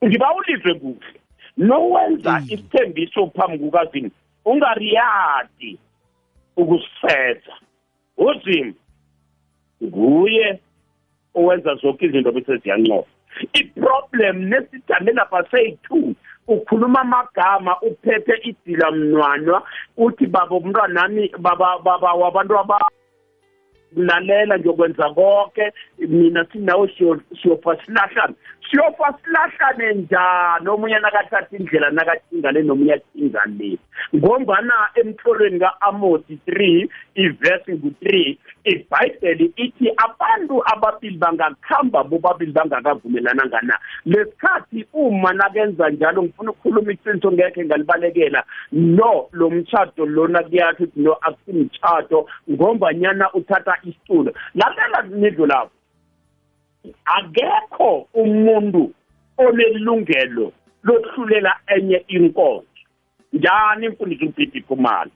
ngiba 0.06 0.36
ulizwe 0.36 0.74
kuhle 0.74 1.20
nowenza 1.58 2.42
isithembiso 2.50 3.28
phambi 3.28 3.60
kukazini 3.60 4.12
ungariyadi 4.46 5.80
ukusetha 6.58 7.56
uzimo 8.18 8.74
nguye 9.84 10.60
owenza 11.36 11.76
zonke 11.76 12.06
izinto 12.06 12.32
bese 12.32 12.58
ziyancofa 12.58 13.10
iproblem 13.54 14.38
nesijame 14.50 15.12
lapha 15.12 15.44
seyi-two 15.52 16.14
ukhuluma 16.48 17.02
amagama 17.02 17.82
uphethe 17.82 18.34
idila 18.44 18.92
mnwanwa 18.92 19.64
uthi 19.98 20.26
baba 20.28 20.56
umntwanami 20.56 21.32
baba 21.40 21.80
baba 21.80 22.14
wabantu 22.14 22.54
lalela 23.96 24.60
ngiyokwenza 24.60 25.10
konke 25.10 25.74
mina 25.98 26.46
sinawe 26.52 26.88
siyofa 27.42 27.78
silahlane 27.86 28.36
siyofa 28.72 29.14
silahlane 29.24 29.94
njani? 29.94 30.70
Omunye 30.70 31.00
nakathatha 31.00 31.58
indlela 31.58 31.90
nakathinga 31.92 32.52
le 32.52 32.64
nomunye 32.64 32.94
athinga 32.94 33.42
le. 33.58 33.78
Ngombana 34.16 34.74
emtholweni 34.96 35.60
ka-amosi 35.60 36.40
3 36.48 36.90
ivesi 37.16 37.72
ngu-3 37.72 38.38
ibhayibheli 38.64 39.54
ithi 39.56 39.92
abantu 39.98 40.64
ababili 40.74 41.18
bangakuhamba 41.18 42.04
bobabili 42.04 42.52
bangakavumelananga 42.52 43.62
na 43.62 43.80
lesikhathi 44.06 44.86
uma 44.94 45.34
nakenza 45.34 45.90
njalo 45.90 46.24
ngifuna 46.24 46.52
ukukhuluma 46.52 46.92
iqiniso 46.92 47.32
ngekhe 47.32 47.66
ngalibalekela 47.66 48.44
no 48.72 49.30
lo 49.32 49.50
mtshato 49.50 50.06
lona 50.06 50.44
kuyathi 50.44 50.84
ukuthi 50.84 51.00
no 51.00 51.14
akusimtshato 51.14 52.28
ngombanyana 52.52 53.34
uthatha 53.34 53.77
isitulo. 53.84 54.34
Lalela 54.56 55.02
nidlo 55.02 55.46
lapho 55.46 55.72
akekho 57.06 58.08
umuntu 58.14 58.94
onelungelo 59.38 60.52
lokuhlulela 60.84 61.60
enye 61.76 62.04
inkonzo. 62.08 62.68
Njani 63.34 63.86
imfundiso 63.86 64.26
ubhidi 64.26 64.62
khumalo 64.62 65.12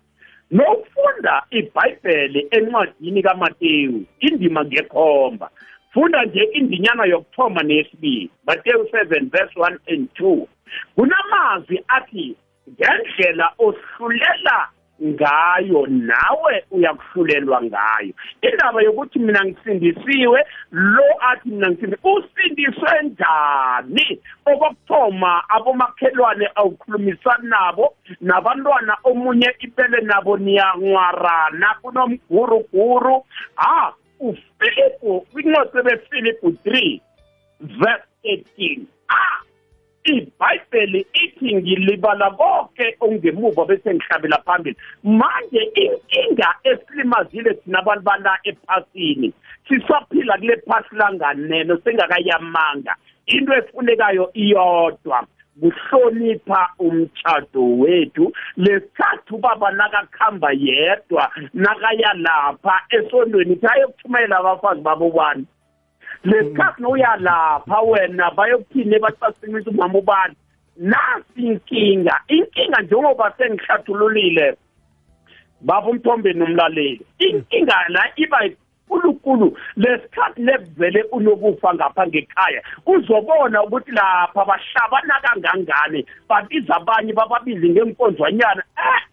nokufunda 0.51 1.43
ibhayibheli 1.49 2.47
encwadini 2.51 3.23
kamateyu 3.23 4.05
indima 4.19 4.65
ngekhomba. 4.65 5.49
Funda 5.93 6.25
nje 6.25 6.43
indinyana 6.43 7.05
yokuthoma 7.05 7.63
neyesibili 7.63 8.29
mateyu 8.47 8.83
7 8.83 9.29
verse 9.29 9.59
1 9.59 9.77
and 9.87 10.09
2 10.19 10.47
kunamazwi 10.95 11.83
athi 11.87 12.35
ngendlela 12.69 13.53
ohlulela 13.59 14.69
ngayo 15.03 15.87
nawe 15.87 16.63
uyakuhlulelwa 16.71 17.63
ngayo. 17.63 18.13
Indaba 18.41 18.81
yokuthi 18.81 19.19
mina 19.19 19.45
ngisindisiwe 19.45 20.39
lo 20.71 21.07
athi 21.29 21.49
mina 21.49 21.69
ngisindisiwe 21.71 22.13
usindiswe 22.13 22.89
njani? 23.03 24.21
Okokuthoma 24.45 25.43
abomakhelwane 25.49 26.49
awukhulumisani 26.55 27.47
nabo 27.49 27.95
nabantwana 28.21 28.97
omunye 29.03 29.55
ibele 29.59 30.01
nabo 30.01 30.37
niyanwarana 30.37 31.75
kunomguruguru. 31.81 33.25
Ha 33.55 33.93
ufilipu 34.19 35.21
kwincwadi 35.31 35.81
befilipu 35.81 36.47
3 36.49 36.99
verse 37.61 38.05
18 38.23 38.79
ah 39.09 39.41
ibhayibheli 40.03 41.05
ithi 41.13 41.55
ngilibala 41.55 42.29
konke 42.71 42.95
ongemuva 42.99 43.65
bese 43.65 43.93
ngihlabela 43.93 44.37
phambili. 44.45 44.77
Manje 45.03 45.61
inkinga 45.75 46.55
esilimazile 46.63 47.53
thina 47.53 47.79
abantu 47.79 48.03
bala 48.03 48.37
ephasini 48.43 49.33
sisaphila 49.67 50.37
kule 50.37 50.55
phasi 50.67 50.95
langaneno 50.95 51.77
sengakayamanga 51.83 52.95
into 53.27 53.53
efunekayo 53.53 54.31
iyodwa 54.33 55.27
kuhlonipha 55.59 56.69
umtshado 56.79 57.77
wethu. 57.79 58.33
Lesithathu 58.57 59.37
baba 59.37 59.71
nakakuhamba 59.71 60.51
yedwa 60.51 61.31
nakaya 61.53 62.13
lapha 62.13 62.81
esondweni 62.89 63.53
ithi 63.53 63.67
ayokuthumayela 63.67 64.37
abafazi 64.37 64.81
babo 64.81 65.11
bani? 65.11 65.45
Lesikhathi 66.23 66.81
noyalapha 66.81 67.81
wena 67.81 68.31
bayokuthini 68.31 68.95
ebacasimisa 68.95 69.69
umama 69.69 69.99
ubani? 69.99 70.35
Nasi 70.77 71.41
inkinga. 71.41 72.21
Inkinga 72.27 72.81
njengoba 72.81 73.33
sengihlathululile 73.37 74.57
baba 75.61 75.87
umthombeni 75.89 76.39
nomlaleli 76.39 77.01
inkinga 77.19 77.75
la 77.89 78.03
iba 78.15 78.39
uNkulunkulu 78.91 79.57
lesikhathi 79.77 80.41
lekuvele 80.41 81.03
unokufa 81.11 81.73
ngapha 81.73 82.07
ngekhaya 82.07 82.61
uzobona 82.85 83.63
ukuthi 83.63 83.91
lapha 83.91 84.45
bahlabana 84.45 85.15
kangangani 85.23 86.05
babiza 86.29 86.75
abanye 86.75 87.13
bababizi 87.13 87.69
ngenkonzwanyana 87.69 88.63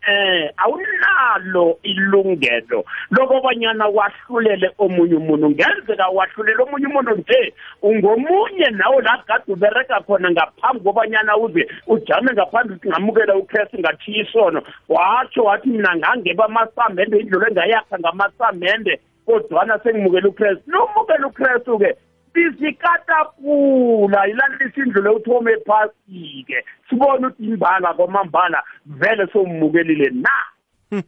eh 0.09 0.51
awunalo 0.57 1.79
ilungelo 1.83 2.85
lokobanyana 3.11 3.87
wahlulele 3.87 4.71
omunye 4.79 5.15
umuntu. 5.15 5.51
Ngenzeka 5.51 6.09
wahlulele 6.09 6.63
omunye 6.63 6.87
umuntu 6.87 7.15
nje 7.15 7.55
ungomunye 7.83 8.71
nawe 8.71 9.03
la 9.03 9.23
kade 9.27 9.53
ubereka 9.53 10.01
khona 10.01 10.31
ngaphambi 10.31 10.81
kobanyana 10.81 11.37
uze 11.37 11.69
ujame 11.87 12.33
ngaphandle 12.33 12.77
ukuthi 12.77 12.89
ngamukela 12.89 13.37
uKristu 13.37 13.79
ngathiya 13.79 14.23
isono. 14.23 14.63
Watsho 14.89 15.43
wathi 15.43 15.69
mina 15.69 15.97
ngangeba 15.97 16.45
amasamende 16.45 17.19
indlu 17.19 17.47
engayakha 17.47 17.99
ngamasamende 17.99 19.01
kodwana 19.29 19.81
sengimukela 19.83 20.29
uKristu 20.29 20.71
nomukela 20.71 21.27
uKristu-ke 21.27 21.91
bisikatapula. 22.35 24.27
Yilalisa 24.27 24.81
indlu 24.83 25.03
le 25.03 25.11
uthome 25.11 25.53
phasi-ke. 25.67 26.65
Sibone 26.89 27.27
ukuthi 27.27 27.45
imbala 27.45 27.95
kwamambala 27.95 28.63
vele 28.87 29.27
somukelile 29.33 30.11
na? 30.11 31.03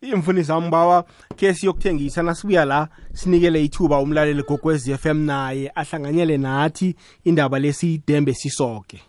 Imfundisi 0.00 0.52
wami 0.52 0.70
bawa 0.70 1.04
ke 1.36 1.54
siyokuthengisa 1.54 2.22
nasibuya 2.22 2.64
la 2.64 2.88
sinikele 3.12 3.64
ithuba 3.64 3.98
umlaleli 3.98 4.42
gogwez 4.42 4.96
FM 4.96 5.26
naye 5.26 5.72
ahlanganyele 5.74 6.38
nathi 6.38 6.96
indaba 7.24 7.58
lesiyidembe 7.58 8.34
sisoke. 8.34 9.07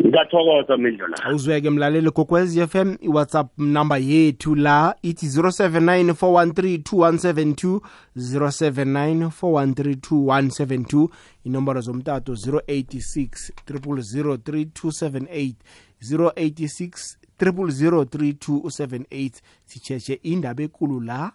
Ngiyathokoza 0.00 0.76
mindlo 0.76 1.06
la. 1.08 1.24
Awuzweke 1.24 1.70
mlaleli 1.70 2.10
gogwez 2.10 2.58
FM 2.66 2.96
iwhatsapp 3.00 3.58
number 3.58 3.98
yethu 4.02 4.54
la 4.54 4.94
ithi 5.02 5.26
079 5.26 6.12
413 6.12 6.78
2172 6.78 7.80
079 8.16 9.30
413 9.42 11.08
inomboro 11.44 11.80
zomtato 11.80 12.32
086 12.32 13.52
0003278 13.70 15.54
086 16.02 17.16
0003278 17.40 19.30
sitshetshe 19.66 20.20
indaba 20.22 20.62
ekulu 20.62 21.00
la. 21.00 21.32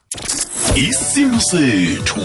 Isimo 0.76 1.40
sethu 1.40 2.22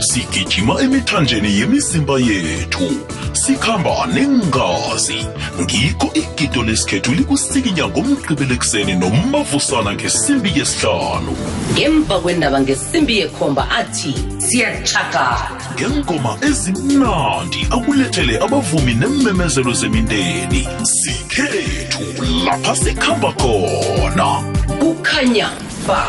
sigijima 0.00 0.80
emithanjeni 0.80 1.58
yemizimba 1.58 2.18
yethu 2.18 2.88
sikhamba 3.32 4.06
nengazi. 4.06 5.26
Ngikho 5.60 6.10
igido 6.14 6.62
lesikhethu 6.62 7.14
likusikinya 7.14 7.88
ngomgqibelo 7.88 8.54
ekuseni 8.54 8.94
nomavusana 8.94 9.94
ngesimbi 9.94 10.50
yesihlanu. 10.58 11.34
Ngemva 11.72 12.20
kwendaba 12.22 12.60
ngesimbi 12.60 13.18
yekhomba 13.18 13.70
athi 13.70 14.14
siyatshakala 14.38 15.50
ngengoma 15.74 16.32
ezimnandi 16.48 17.60
akulethele 17.70 18.34
abavumi 18.44 18.94
nemmemezelo 18.94 19.72
zemindeni. 19.72 20.62
Sikhethu 20.82 22.04
lapha 22.44 22.76
sikhamba 22.76 23.17
khona 23.26 24.42
kukhanya 24.80 25.50
ba. 25.86 26.02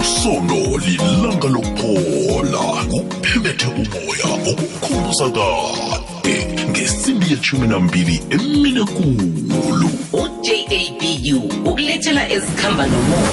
Usono 0.00 0.78
lilanga 0.78 1.48
lokuphola 1.48 2.84
kuphemethe 2.90 3.66
umoya 3.66 4.28
okukhumbuza 4.50 5.30
kade 5.30 6.46
ngesimbi 6.70 7.26
yeshumi 7.30 7.66
nambili 7.68 8.22
emine 8.30 8.84
kulu 8.84 9.90
ujabu 10.12 11.70
ukulethela 11.70 12.28
ezikhamba 12.30 12.86
nomoya. 12.86 13.30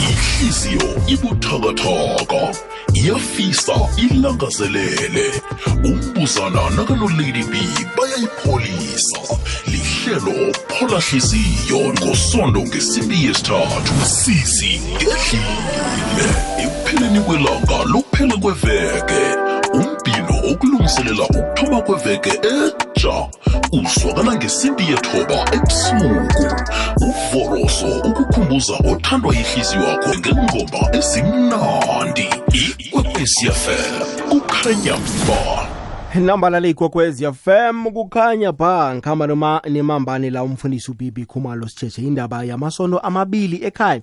Ihliziyo 0.00 1.02
ibuthakathaka 1.06 2.54
iyafisa 2.96 3.72
ilangazelele. 3.96 5.42
Umbuzana 5.84 6.70
nakanolady 6.76 7.42
b 7.50 7.54
bayayipholisa. 7.96 9.20
Lihlelo 9.66 10.54
phola 10.68 11.00
hliziyo 11.00 11.94
ngosondo 11.94 12.60
ngesimbi 12.60 13.26
yesithathu. 13.26 13.94
Sisi 14.06 14.80
ngedlile. 14.80 16.28
Ekupheleni 16.58 17.20
kwelanga 17.20 17.84
lokuphela 17.84 18.36
kweveke. 18.36 19.45
Umbhino 20.46 20.52
okulungiselela 20.52 21.24
ukuthoma 21.24 21.82
kweveke 21.82 22.30
etsha 22.30 23.28
uzwakala 23.72 24.34
ngesimbi 24.36 24.84
yethoba 24.90 25.44
ebusuku. 25.54 26.46
Uvoroso 27.00 27.86
ukukhumbuza 28.08 28.74
othandwa 28.90 29.34
yihliziyo 29.34 29.82
yakho 29.82 30.10
ngengoma 30.18 30.96
ezimnandi. 30.98 32.28
Ikwekwesiafm 32.78 33.94
kukhanya 34.30 34.96
ba 35.26 35.75
nambala 36.20 36.60
le 36.60 36.70
ikwekwez 36.70 37.24
fm 37.32 37.90
kukhanya 37.92 38.52
ba 38.52 38.94
ngikhamba 38.94 39.26
noma 39.26 39.60
nemambane 39.68 40.30
la 40.30 40.42
umfundisi 40.42 40.90
ubibi 40.90 41.26
khumalo 41.26 41.68
sitshetshe 41.68 42.02
indaba 42.02 42.44
yamasondo 42.44 42.98
amabili 42.98 43.64
ekhaya. 43.64 44.02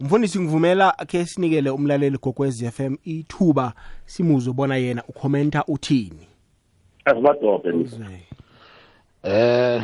Umfundisi 0.00 0.40
ngivumela 0.40 0.92
khe 1.06 1.26
sinikele 1.26 1.70
umlaleli 1.70 2.18
gogwez 2.18 2.64
fm 2.70 2.96
ithuba 3.04 3.72
simuzwe 4.06 4.52
bona 4.52 4.76
yena 4.76 5.02
ukhomenta 5.08 5.64
uthini. 5.66 6.26
Asibadobe 7.04 7.72
Eh 9.22 9.82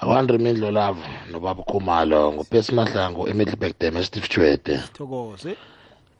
akwandri 0.00 0.36
imidlo 0.36 0.70
lavo 0.70 1.02
nobaba 1.30 1.62
Khumalo 1.62 2.32
ngopesi 2.32 2.74
mahlango 2.74 3.28
eMiddelburg 3.28 3.74
Dam 3.80 3.96
eSteve 3.96 4.28
Chwede 4.28 4.78
thokoze 4.92 5.56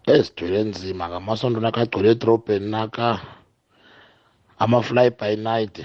esithwele 0.07 0.63
nzima 0.65 1.09
ngamasondo 1.09 1.61
nakagcwele 1.61 2.11
edrobheni 2.11 2.71
naka 2.71 3.21
ama-fly 4.65 5.11
by 5.11 5.37
night. 5.37 5.85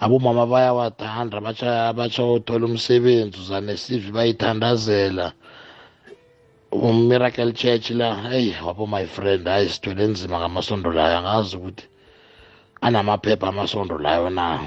Abomama 0.00 0.46
bayawathanda 0.46 1.40
batsha 1.40 1.92
batsha 1.92 2.24
uthola 2.24 2.66
umsebenzi 2.66 3.38
uzanesivi 3.40 4.12
bayithandazela. 4.12 5.32
Umiracle 6.72 7.52
church 7.52 7.90
la 7.90 8.14
heyi 8.28 8.54
wabo 8.64 8.86
my 8.86 9.06
friend 9.06 9.46
hayi 9.46 9.68
sithwele 9.68 10.06
nzima 10.06 10.38
ngamasondo 10.38 10.92
layo 10.92 11.18
angazi 11.18 11.56
ukuthi 11.56 11.84
anamaphepha 12.80 13.48
amasondo 13.48 13.98
layo 13.98 14.30
na. 14.30 14.60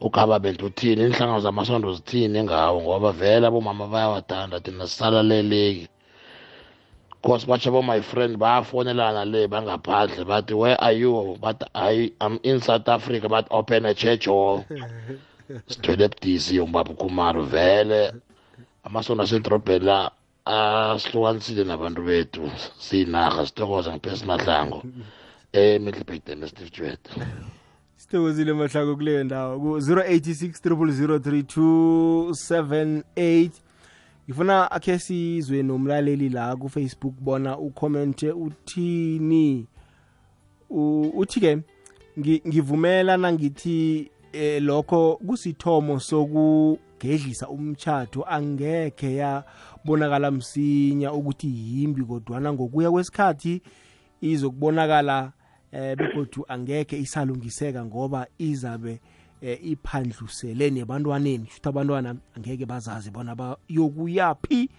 Ukaba 0.00 0.38
bento 0.38 0.66
uthini 0.66 1.02
inhlangano 1.04 1.40
zamasondo 1.40 1.94
zithini 1.94 2.42
ngawo 2.42 2.80
ngoba 2.82 3.12
vele 3.12 3.46
abomama 3.46 3.86
bayawathanda 3.86 4.60
thina 4.60 4.86
sisalaleleki. 4.86 5.88
Cause 7.24 7.46
batsha 7.46 7.72
bo 7.72 7.82
my 7.82 8.00
friend 8.00 8.38
bayafonelana 8.38 9.24
le 9.24 9.48
bangaphandle 9.48 10.24
bathi 10.24 10.54
where 10.54 10.80
are 10.80 10.92
you? 10.92 11.38
But 11.40 11.62
I, 11.74 12.12
i'm 12.20 12.38
in 12.42 12.60
south 12.60 12.88
africa 12.88 13.28
but 13.28 13.48
open 13.50 13.86
a 13.86 13.94
church 13.94 14.26
hall 14.26 14.64
sithwele 15.68 16.04
ebudisi 16.04 16.60
umbaba 16.60 16.90
ukhumaro 16.90 17.42
vele. 17.42 18.12
Amasondo 18.84 19.22
asedrobheni 19.22 19.84
la 19.84 20.10
asihlukanisile 20.44 21.64
nabantu 21.64 22.02
bethu. 22.02 22.50
Siyinarha 22.78 23.46
sithokoza 23.46 23.92
ngiphesi 23.92 24.26
mahlango 24.26 24.82
emiddelburg 25.52 26.46
steve 26.46 26.70
jwet 26.70 27.08
sithokozile 28.04 28.52
mahlango 28.52 28.96
kuleyo 28.96 29.24
ndawo 29.24 29.58
ku-086 29.58 30.68
3278 30.68 33.50
ngifuna 34.28 34.70
akhe 34.70 34.98
sizwe 34.98 35.62
nomlaleli 35.62 36.28
la 36.28 36.56
kufacebook 36.56 37.14
bona 37.20 37.58
ukhomente 37.58 38.32
uthini. 38.32 39.66
Uthi-ke 40.70 41.58
ngi- 42.18 42.42
ngivumela 42.48 43.16
nangithi 43.16 44.10
eh, 44.32 44.62
lokho 44.62 45.16
kusithomo 45.26 46.00
sokugedlisa 46.00 47.48
umtshato 47.48 48.24
angekhe 48.28 49.14
yabonakala 49.14 50.30
msinya 50.30 51.12
ukuthi 51.12 51.46
yimbi 51.48 52.02
kodwana 52.04 52.52
ngokuya 52.52 52.90
kwesikhathi 52.90 53.62
izokubonakala 54.20 55.32
eh 55.72 55.96
begodu 55.96 56.44
angekhe 56.48 56.98
isalungiseka 56.98 57.84
ngoba 57.84 58.26
izabe 58.38 59.00
iphandlusele 59.52 60.70
nebantwaneni. 60.70 61.46
Shuthi 61.46 61.68
abantwana 61.68 62.16
angeke 62.36 62.66
bazazi 62.66 63.10
bona 63.10 63.34
bayokuyaphi 63.34 64.70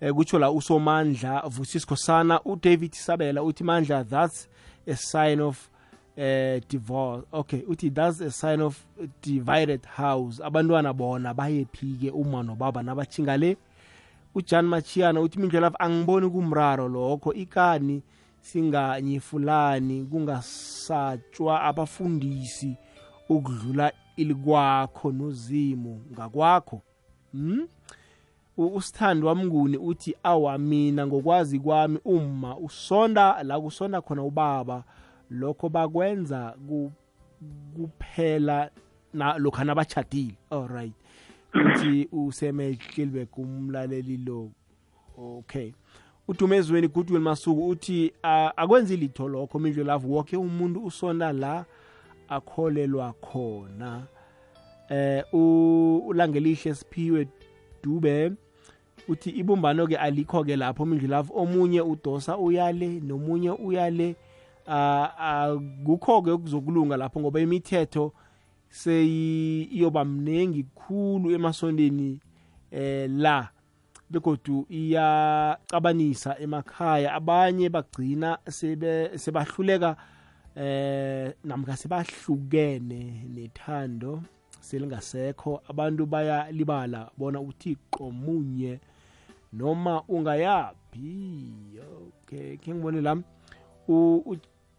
eh, 0.00 0.12
kutsho 0.12 0.38
la 0.38 0.50
usomandla 0.50 1.40
vusisko 1.48 1.96
sana 1.96 2.40
udavid 2.44 2.92
sabela 2.92 3.42
uthi 3.42 3.64
mandla 3.64 4.04
that's 4.04 4.48
a 4.86 4.96
sign 4.96 5.40
of 5.40 5.70
eh 6.16 6.60
divorce. 6.68 7.24
Okay 7.32 7.62
uthi 7.68 7.94
that's 7.94 8.20
a 8.20 8.30
sign 8.30 8.60
of 8.60 8.84
divided 9.22 9.84
house. 9.84 10.40
Abantwana 10.40 10.92
bona 10.92 11.34
bayephike 11.34 12.10
uma 12.10 12.42
nobaba 12.42 12.82
nabachinga 12.82 13.36
le? 13.38 13.56
Ujan 14.34 14.66
machiana 14.66 15.20
uthi 15.20 15.38
mindlelafu 15.38 15.76
angiboni 15.78 16.30
kumraro 16.30 16.88
lokho. 16.88 17.32
Ikani 17.32 18.02
singanyifulani 18.40 20.04
kungasatshwa 20.04 21.62
abafundisi 21.62 22.76
ukudlula 23.32 23.92
ilikwakho 24.16 25.12
nozimo 25.12 26.00
ngakwakho? 26.12 26.80
U- 28.56 28.66
usithandi 28.76 29.26
wamnguni 29.26 29.76
uthi 29.76 30.14
awa 30.22 30.58
mina 30.58 31.06
ngokwazi 31.06 31.58
kwami 31.60 31.98
uma 32.04 32.56
usonda 32.56 33.42
la 33.42 33.60
kusonda 33.60 34.00
khona 34.00 34.22
ubaba 34.22 34.84
lokho 35.30 35.68
bakwenza 35.68 36.54
kuphela 37.76 38.70
lokha 39.38 39.64
nabachadile 39.64 40.34
alright 40.50 40.92
uthi 41.54 42.08
usemehlelibek 42.12 43.38
umlaleli 43.38 44.16
lo. 44.16 44.50
Okay. 45.18 45.72
Udumezweni 46.28 46.88
goodwill 46.88 47.20
masuku 47.20 47.68
uthi 47.68 48.12
"A- 48.22 48.52
akwenzi 48.56 48.96
litho 48.96 49.28
lokho 49.28 49.58
midlelavu 49.58 50.12
woke 50.14 50.36
umuntu 50.36 50.84
usonda 50.84 51.32
la 51.32 51.64
akholelwa 52.34 53.12
khona. 53.12 54.06
Eh 54.88 55.24
ulangelihle 55.32 56.74
siphiwe 56.74 57.28
dube 57.82 58.32
uthi 59.08 59.30
ibumbano 59.30 59.86
ke 59.86 59.96
alikho 59.96 60.44
ke 60.44 60.56
lapho 60.56 60.86
mindlu 60.86 61.08
lavu 61.08 61.38
omunye 61.38 61.80
udosa 61.80 62.38
uyale 62.38 63.00
nomunye 63.00 63.50
uyale. 63.50 64.16
Akukho 64.66 66.22
ke 66.22 66.36
kuzokulunga 66.36 66.96
lapho 66.96 67.20
ngoba 67.20 67.40
imithetho 67.40 68.12
seyiyoba 68.68 70.04
mningi 70.04 70.62
kukhulu 70.62 71.30
emasondeni 71.30 72.20
eh 72.70 73.10
la 73.10 73.48
begodu 74.10 74.66
iyacabanisa 74.70 76.38
emakhaya. 76.38 77.14
Abanye 77.14 77.68
bagcina 77.68 78.38
sebe 78.48 79.18
sebahluleka 79.18 79.96
eh 80.56 81.34
namka 81.44 81.76
sebahlukene 81.76 83.24
nethando 83.34 84.22
selingasekho. 84.60 85.62
Abantu 85.68 86.06
bayalibala 86.06 87.10
bona 87.18 87.40
uThixo 87.40 88.10
munye 88.10 88.80
noma 89.52 90.02
ungayaphi. 90.08 91.80
Okay 92.08 92.56
ke 92.56 92.74
ngibone 92.74 93.00
la. 93.00 93.16
U 93.88 94.36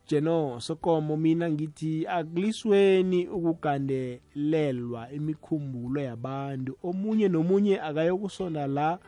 Jeno 0.07 0.59
Sokomo 0.59 1.17
mina 1.17 1.51
ngithi 1.51 2.07
akulisweni 2.07 3.27
ukugandelelwa 3.27 5.11
imikhumbulo 5.11 6.01
yabantu. 6.01 6.77
Omunye 6.83 7.27
nomunye 7.27 7.81
akayokusona 7.81 8.67
la 8.67 8.99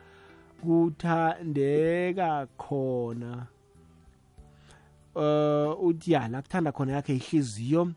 kuthandeka 0.62 2.46
khona. 2.56 3.46
Uh 5.16 5.84
uthi 5.84 6.12
ya 6.12 6.28
la 6.28 6.42
kuthanda 6.42 6.72
khona 6.72 6.92
yakhe 6.92 7.16
ihliziyo. 7.16 7.92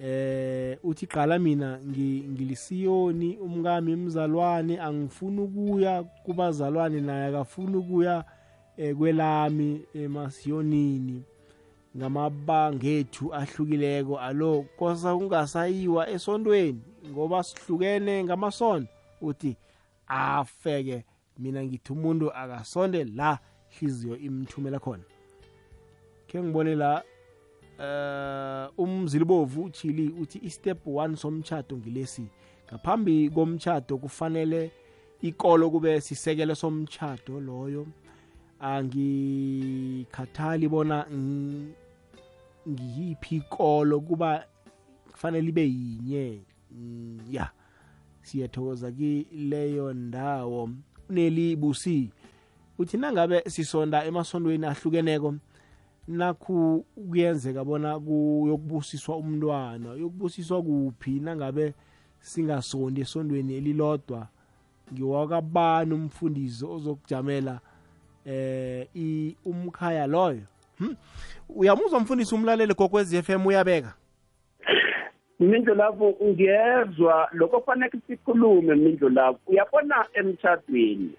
Eh 0.00 0.78
uthi 0.84 1.06
qala 1.06 1.38
mina 1.38 1.78
ngilisiyoni 1.78 3.36
umkami 3.36 3.92
imzalwane 3.92 4.80
angifuni 4.80 5.40
ukuya 5.40 6.02
kubazalwane 6.02 7.00
naye 7.00 7.26
akafuni 7.28 7.76
ukuya 7.76 8.24
kwelami 8.98 9.82
emasiyonini. 9.94 11.22
Ngamabangethu 11.96 13.34
ahlukileko 13.34 14.20
alo 14.20 14.64
kosa 14.78 15.16
kungasayiwa 15.16 16.10
esondweni 16.10 16.80
ngoba 17.08 17.42
sihlukene 17.42 18.24
ngamasondo. 18.24 18.88
Uthi 19.20 19.56
afeke 20.06 21.04
mina 21.38 21.64
ngithi 21.64 21.92
umuntu 21.92 22.32
akasonde 22.32 23.04
la 23.04 23.38
hliziyo 23.78 24.16
imthumela 24.16 24.78
khona. 24.78 25.15
Ke 26.26 26.42
ngibone 26.42 26.74
la 26.74 27.02
uh 27.78 28.68
umzilibovu 28.78 29.62
uchili 29.62 30.08
uthi 30.08 30.38
istep 30.42 30.86
1 30.86 31.16
somchato 31.16 31.76
ngilesi. 31.76 32.26
Ngaphambi 32.68 33.30
komchato 33.30 33.98
kufanele 33.98 34.70
ikolo 35.22 35.70
kube 35.70 36.00
sisekelo 36.00 36.54
somchato 36.54 37.40
loyo. 37.40 37.86
Angikhathali 38.60 40.08
bona 40.68 41.06
ngiyiphi 42.68 43.36
ikolo 43.36 44.00
kuba 44.00 44.46
kufanele 45.12 45.48
ibe 45.48 45.62
yinye. 45.62 46.40
Ya 47.30 47.50
siyathokoza 48.22 48.92
kileyo 48.92 49.92
ndawo. 49.92 50.70
Nelibusi 51.10 52.10
uthi 52.78 52.96
nangabe 52.96 53.42
sisonda 53.46 54.04
emasondweni 54.04 54.66
ahlukeneko 54.66 55.34
nakhu 56.08 56.84
kuyenzeka 57.08 57.64
bona 57.64 58.00
kuyokubusiswa 58.00 59.16
umntwana 59.16 59.92
uyokubusiswa 59.92 60.62
kuphi 60.62 61.20
nangabe 61.20 61.74
singasondi 62.20 63.00
esondweni 63.00 63.54
elilodwa 63.54 64.28
ngiwakabani 64.92 65.94
umfundisi 65.94 66.64
ozokujamela 66.64 67.60
eh 68.24 69.34
umkhaya 69.44 70.06
loyo? 70.06 70.46
Hm? 70.78 70.94
uyamuzwa 71.48 72.00
mfundisi 72.00 72.34
umlaleli 72.34 72.74
kokwezi 72.74 73.22
FM 73.22 73.46
uyabeka? 73.46 73.94
Mindlo 75.40 75.74
lapho 75.74 76.14
ngiyezwa 76.24 77.28
lokho 77.32 77.60
fanele 77.60 78.00
sikhulume 78.06 78.74
mindlo 78.74 79.08
lapho. 79.08 79.40
Uyabona 79.46 80.06
emtshadweni 80.14 81.12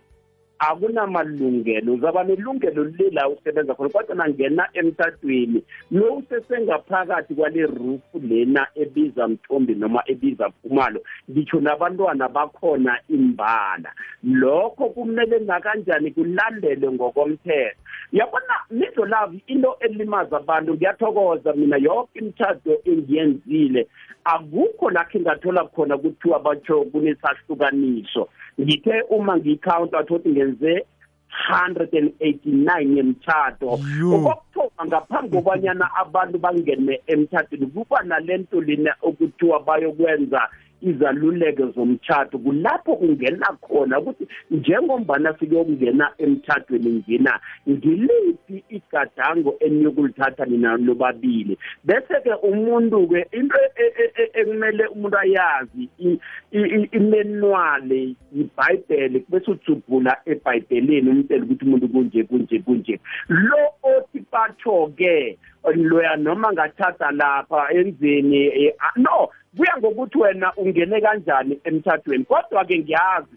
akunamalungelo 0.60 1.94
uzaba 1.94 2.24
nelungelo 2.24 2.84
lela 2.84 3.30
usebenza 3.30 3.74
khona 3.76 3.90
kodwa 3.90 4.16
nangena 4.16 4.70
emthathweni 4.74 5.64
lo 5.92 6.14
usesengaphakathi 6.16 7.36
kwale 7.36 7.66
roof 7.66 8.02
lena 8.14 8.68
ebiza 8.76 9.28
mthombi 9.28 9.76
noma 9.76 10.04
ebiza 10.06 10.50
phumalo 10.50 11.02
ngitsho 11.32 11.60
nabantwana 11.60 12.30
bakhona 12.30 13.00
imbala. 13.10 13.92
Lokho 14.24 14.90
kumele 14.90 15.40
nakanjani 15.40 16.12
kulandele 16.12 16.92
ngokomthetho? 16.92 17.82
Yabona 18.12 18.56
nizo 18.72 19.06
love 19.06 19.42
into 19.48 19.78
elimaza 19.80 20.38
abantu 20.38 20.74
ngiyathokoza 20.74 21.54
mina 21.54 21.78
yonke 21.78 22.20
imithado 22.20 22.82
engiyenzile 22.86 23.88
akukho 24.24 24.90
lakhe 24.90 25.20
ngathola 25.20 25.64
khona 25.66 25.98
kuthiwa 25.98 26.40
batsho 26.40 26.86
kunesahlukaniso 26.92 28.30
ngithe 28.60 29.02
uma 29.10 29.38
ngiyikhawunta 29.38 30.04
thothi 30.04 30.30
ngenze 30.30 30.86
189 31.50 32.96
yemthato 32.98 33.70
okokuthoma 34.16 34.82
ngaphambi 34.88 35.38
kobanyana 35.38 35.86
abantu 36.02 36.38
bangene 36.40 37.02
emthathweni 37.08 37.68
kuba 37.68 38.04
nalento 38.04 38.62
lena 38.62 38.96
okuthiwa 39.02 39.60
bayokwenza. 39.60 40.42
Izaluleko 40.82 41.68
zomtshato 41.76 42.38
kulapho 42.38 42.96
kungena 42.96 43.48
khona 43.62 44.00
ukuthi 44.00 44.28
njengombana 44.52 45.34
sikuyokungena 45.40 46.12
emthathweni 46.18 46.92
ngina 46.92 47.40
ngiliphi 47.70 48.64
igadango 48.70 49.56
eniyokulithatha 49.60 50.46
nina 50.46 50.78
lobabili? 50.78 51.58
Bese-ke 51.84 52.34
umuntu-ke 52.44 53.28
into 53.32 53.58
ekumele 54.34 54.88
umuntu 54.88 55.18
ayazi 55.18 55.90
imenwale 56.92 58.16
ibhayibhele 58.36 59.26
bese 59.30 59.52
ujubhula 59.52 60.18
ebhayibheleni 60.26 61.10
umtshela 61.10 61.44
ukuthi 61.44 61.66
umuntu 61.66 61.88
kunje 61.88 62.24
kunje 62.24 62.60
kunje. 62.60 63.00
Lo 63.28 63.64
othi 63.84 64.20
batho-ke 64.32 65.38
loya 65.76 66.16
noma 66.16 66.54
ngathatha 66.54 67.12
lapha 67.12 67.72
enzeni 67.74 68.72
no 68.96 69.30
kuya 69.58 69.78
ngokuthi 69.80 70.18
wena 70.18 70.54
ungene 70.58 71.02
kanjani 71.02 71.60
emthathweni. 71.64 72.26
Kodwa-ke 72.26 72.80
ngiyazi 72.80 73.36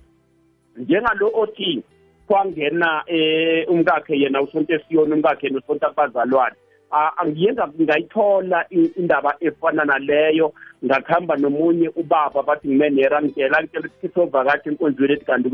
njengalo 0.77 1.31
othi 1.35 1.83
kwangena 2.27 3.03
eh 3.07 3.69
umkakhe 3.69 4.19
yena 4.21 4.43
usonto 4.43 4.75
esiyoni 4.75 5.13
umkakhe 5.13 5.47
yena 5.47 5.59
usonto 5.59 5.87
abazalwane 5.87 6.57
angiyenza 6.91 7.69
ngayithola 7.81 8.67
indaba 8.71 9.37
efana 9.41 9.85
naleyo. 9.85 10.53
Ngakuhamba 10.85 11.37
nomunye 11.37 11.89
ubaba 11.89 12.43
bathi 12.43 12.69
ngimenera 12.69 13.23
ngitshela 13.23 13.63
ngitshela 13.63 13.89
ukuthi 13.89 14.21
ovakathi 14.21 14.69
enkonzweni 14.69 15.13
ethi 15.13 15.25
kanti 15.25 15.51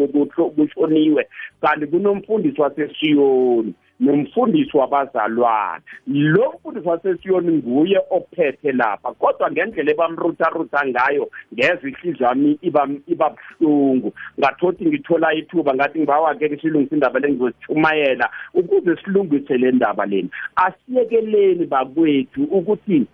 kushoniwe. 0.57 1.29
Kanti 1.61 1.87
kunomfundisi 1.87 2.61
wasesiyoni. 2.61 3.75
Nomfundisi 4.01 4.77
wabazalwane. 4.77 5.83
Lo 6.07 6.55
mfundisi 6.59 6.89
wasesiyoni 6.89 7.53
nguye 7.53 8.01
ophethe 8.11 8.73
lapha 8.73 9.13
kodwa 9.13 9.51
ngendlela 9.51 9.91
ebamrutharutha 9.91 10.87
ngayo 10.87 11.31
ngezwe 11.55 11.91
ihliziyo 11.91 12.29
yami 12.29 12.59
iba 12.63 12.87
buhlungu. 13.31 14.13
Ngathothi 14.39 14.87
ngithola 14.87 15.35
ithuba 15.35 15.75
ngathi 15.75 15.99
ngibawa-ke 15.99 16.47
isilungisa 16.47 16.95
indaba 16.95 17.19
le 17.19 17.29
ngizosithumayela 17.29 18.31
ukuze 18.55 18.97
silungise 18.97 19.59
le 19.59 19.73
ndaba 19.73 20.07
leni 20.07 20.31
asiyekeleni 20.57 21.67
bakwethu 21.67 22.43
ukuthi 22.45 23.07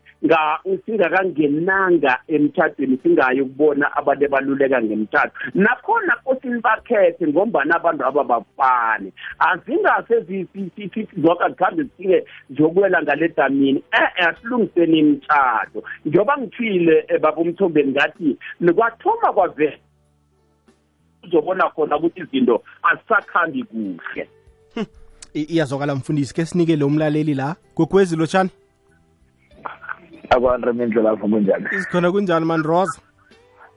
singakangenanga 0.86 2.18
emthathweni 2.28 2.98
singayi 3.02 3.40
ukubona 3.40 3.96
abantu 3.96 4.24
ebaluleka 4.24 4.82
ngemthatho. 4.82 5.32
Nakhona 5.54 6.16
kosini 6.24 6.60
bakhethe 6.60 7.26
ngombana 7.26 7.76
abantu 7.76 8.04
aba 8.04 8.24
bafane 8.24 9.12
azingase 9.38 10.20
zoka 11.22 11.48
zikhambe 11.48 11.82
zifike 11.82 12.24
zokuwela 12.50 13.02
ngale 13.02 13.28
damini 13.28 13.82
eh 13.92 14.26
asilungiseni 14.26 14.98
imthatho 14.98 15.82
njengoba 16.04 16.38
ngithile 16.38 17.06
baba 17.20 17.36
umthombeni 17.36 17.92
ngathi 17.92 18.38
nikwathoma 18.60 19.32
kwavela. 19.32 19.78
Uzobona 21.24 21.70
khona 21.70 21.96
ukuthi 21.96 22.20
izinto 22.20 22.62
azisakhambi 22.82 23.64
kuhle. 23.64 24.28
Iyazokala 25.34 25.94
mfundisi. 25.94 26.34
Ke 26.34 26.46
sinike 26.46 26.76
lo 26.76 26.88
mlaleli 26.88 27.34
la. 27.34 27.56
Gogwezi 27.76 28.16
lotshani. 28.16 28.50
Akwanre 30.30 30.72
mindlela 30.72 31.16
kunjani? 31.16 31.66
Isikhona 31.72 32.12
kunjani 32.12 32.46
mandroza 32.46 33.00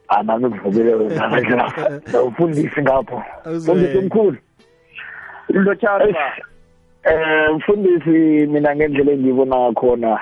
anami 0.08 0.50
kuvukile 0.50 0.94
wena 0.94 1.72
ufundisi 2.28 2.82
ngapho. 2.82 3.24
Mfundisi 3.46 3.98
omkhulu. 3.98 4.38
Lotshani 5.50 6.16
eh 7.04 7.56
mfundisi 7.56 8.48
mina 8.48 8.76
ngendlela 8.76 9.12
engiyibona 9.12 9.56
ngakhona 9.58 10.20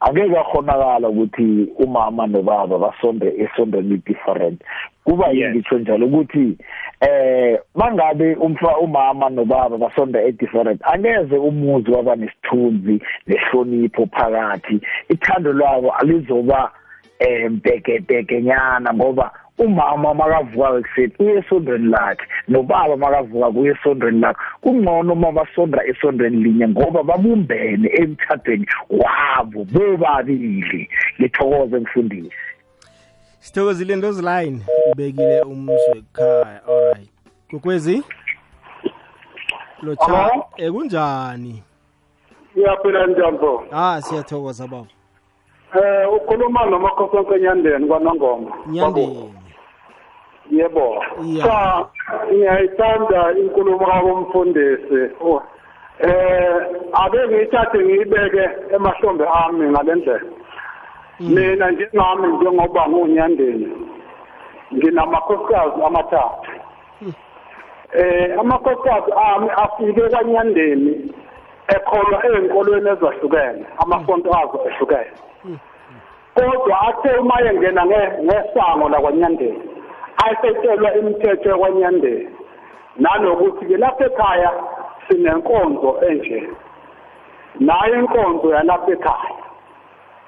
angeke 0.00 0.38
akhonakala 0.38 1.08
ukuthi 1.08 1.68
umama 1.78 2.26
nobaba 2.26 2.78
basonde 2.78 3.34
esondweni 3.42 4.02
different 4.06 4.62
kuba 5.04 5.34
ngitsho 5.34 5.78
njalo 5.78 6.06
ukuthi 6.06 6.56
eh 7.00 7.58
mangabe 7.74 8.34
umfa 8.34 8.78
umama 8.78 9.30
nobaba 9.30 9.78
basonda 9.78 10.22
e 10.22 10.32
different 10.32 10.80
angeze 10.84 11.36
umuzi 11.36 11.90
waba 11.90 12.16
nesithunzi 12.16 13.02
nehlonipho 13.26 14.06
phakathi. 14.06 14.80
Ithando 15.08 15.52
lwabo 15.52 15.90
alizoba 15.92 16.70
eh 17.18 17.50
bheke 17.50 17.98
bheke 17.98 18.42
nyana 18.42 18.94
ngoba 18.94 19.32
umama 19.64 20.14
makavuka 20.14 20.78
ekuseni 20.78 21.12
uye 21.18 21.34
esondweni 21.38 21.88
lakhe 21.94 22.24
nobaba 22.48 22.96
makavuka 22.96 23.50
kuye 23.54 23.70
esondweni 23.72 24.20
lakhe. 24.20 24.40
Kungcono 24.62 25.12
uma 25.12 25.32
basondra 25.32 25.86
esondweni 25.86 26.36
linye 26.44 26.68
ngoba 26.68 27.02
babumbene 27.02 27.88
emthathweni 28.00 28.66
wabo 28.90 29.64
bobabili. 29.64 30.88
Ngithokoze 31.20 31.76
mfundisi. 31.78 32.32
Sithokozile 33.40 33.96
ndoziline 33.96 34.60
ubekile 34.92 35.40
umswe 35.42 35.98
ekhaya. 35.98 36.60
Alright 36.68 37.10
kokwezi 37.50 38.02
lo 39.82 39.96
cha 39.96 40.30
eh 40.56 40.72
kunjani? 40.72 41.62
Iyaphila 42.56 43.06
njambo. 43.06 43.64
ah 43.72 44.00
siyathokoza 44.02 44.66
baba. 44.66 44.86
Eh 45.74 46.12
ukhuluma 46.14 46.66
nomakhosi 46.66 47.34
enyandeni 47.34 47.86
kwaNongoma. 47.86 48.50
nyandeni. 48.66 49.34
Yebo. 50.50 51.02
Yeah. 51.24 51.46
Cha 51.46 51.86
ngiyayithanda 52.32 53.32
inkulumo 53.38 53.86
kabumfundisi. 53.86 55.14
Oh, 55.20 55.42
Eh 56.00 56.66
ake 56.92 57.18
ngithathe 57.28 57.78
ngiyibeke 57.78 58.48
emahlombe 58.74 59.24
ami 59.44 59.68
ngalendlela. 59.70 60.20
Mina 61.20 61.70
njengami 61.70 62.28
njengoba 62.28 62.88
ngunyandeni 62.88 63.68
nginamakhosikazi 64.74 65.82
amathathu. 65.86 66.50
Eh 67.92 68.40
amakhosikazi 68.40 69.12
ami 69.12 69.48
afike 69.56 70.00
kwanyandeni 70.08 71.12
ekholwa 71.68 72.26
ey'nkolweni 72.26 72.90
ezahlukene 72.90 73.66
amasonto 73.82 74.30
azo 74.38 74.58
ehlukene 74.68 75.12
kodwa 76.34 76.80
athe 76.88 77.18
uma 77.18 77.40
yengena 77.44 77.84
nge- 77.84 78.12
ngesango 78.24 78.88
lakwanyandeni 78.88 79.62
ayesetshelwa 80.24 80.94
imithetho 80.94 81.48
yakwanyandeni. 81.50 82.28
Nanokuthi-ke 82.96 83.76
lapha 83.76 84.04
ekhaya 84.06 84.50
sinenkonzo 85.08 85.98
enje. 86.08 86.48
Nayo 87.60 87.94
inkonzo 88.00 88.50
yalapha 88.54 88.92
ekhaya. 88.92 89.34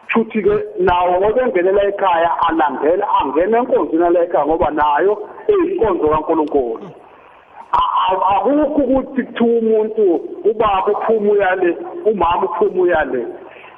Futhi-ke 0.08 0.54
nawo 0.78 1.20
ngoba 1.20 1.42
engenela 1.42 1.84
ekhaya 1.84 2.30
alandela 2.48 3.06
angena 3.20 3.58
enkonzweni 3.58 4.04
yala 4.04 4.20
ekhaya 4.24 4.46
ngoba 4.46 4.70
nayo 4.70 5.12
iyinkonzo 5.48 6.08
kankulunkulu. 6.08 6.88
A- 7.72 7.92
a- 8.08 8.36
akukho 8.36 8.82
ukuthi 8.82 9.22
kuthiwa 9.22 9.58
umuntu 9.58 10.20
ubaba 10.44 10.92
uphuma 10.92 11.32
uyale 11.32 11.76
umama 12.04 12.42
uphuma 12.44 12.82
uyale. 12.82 13.26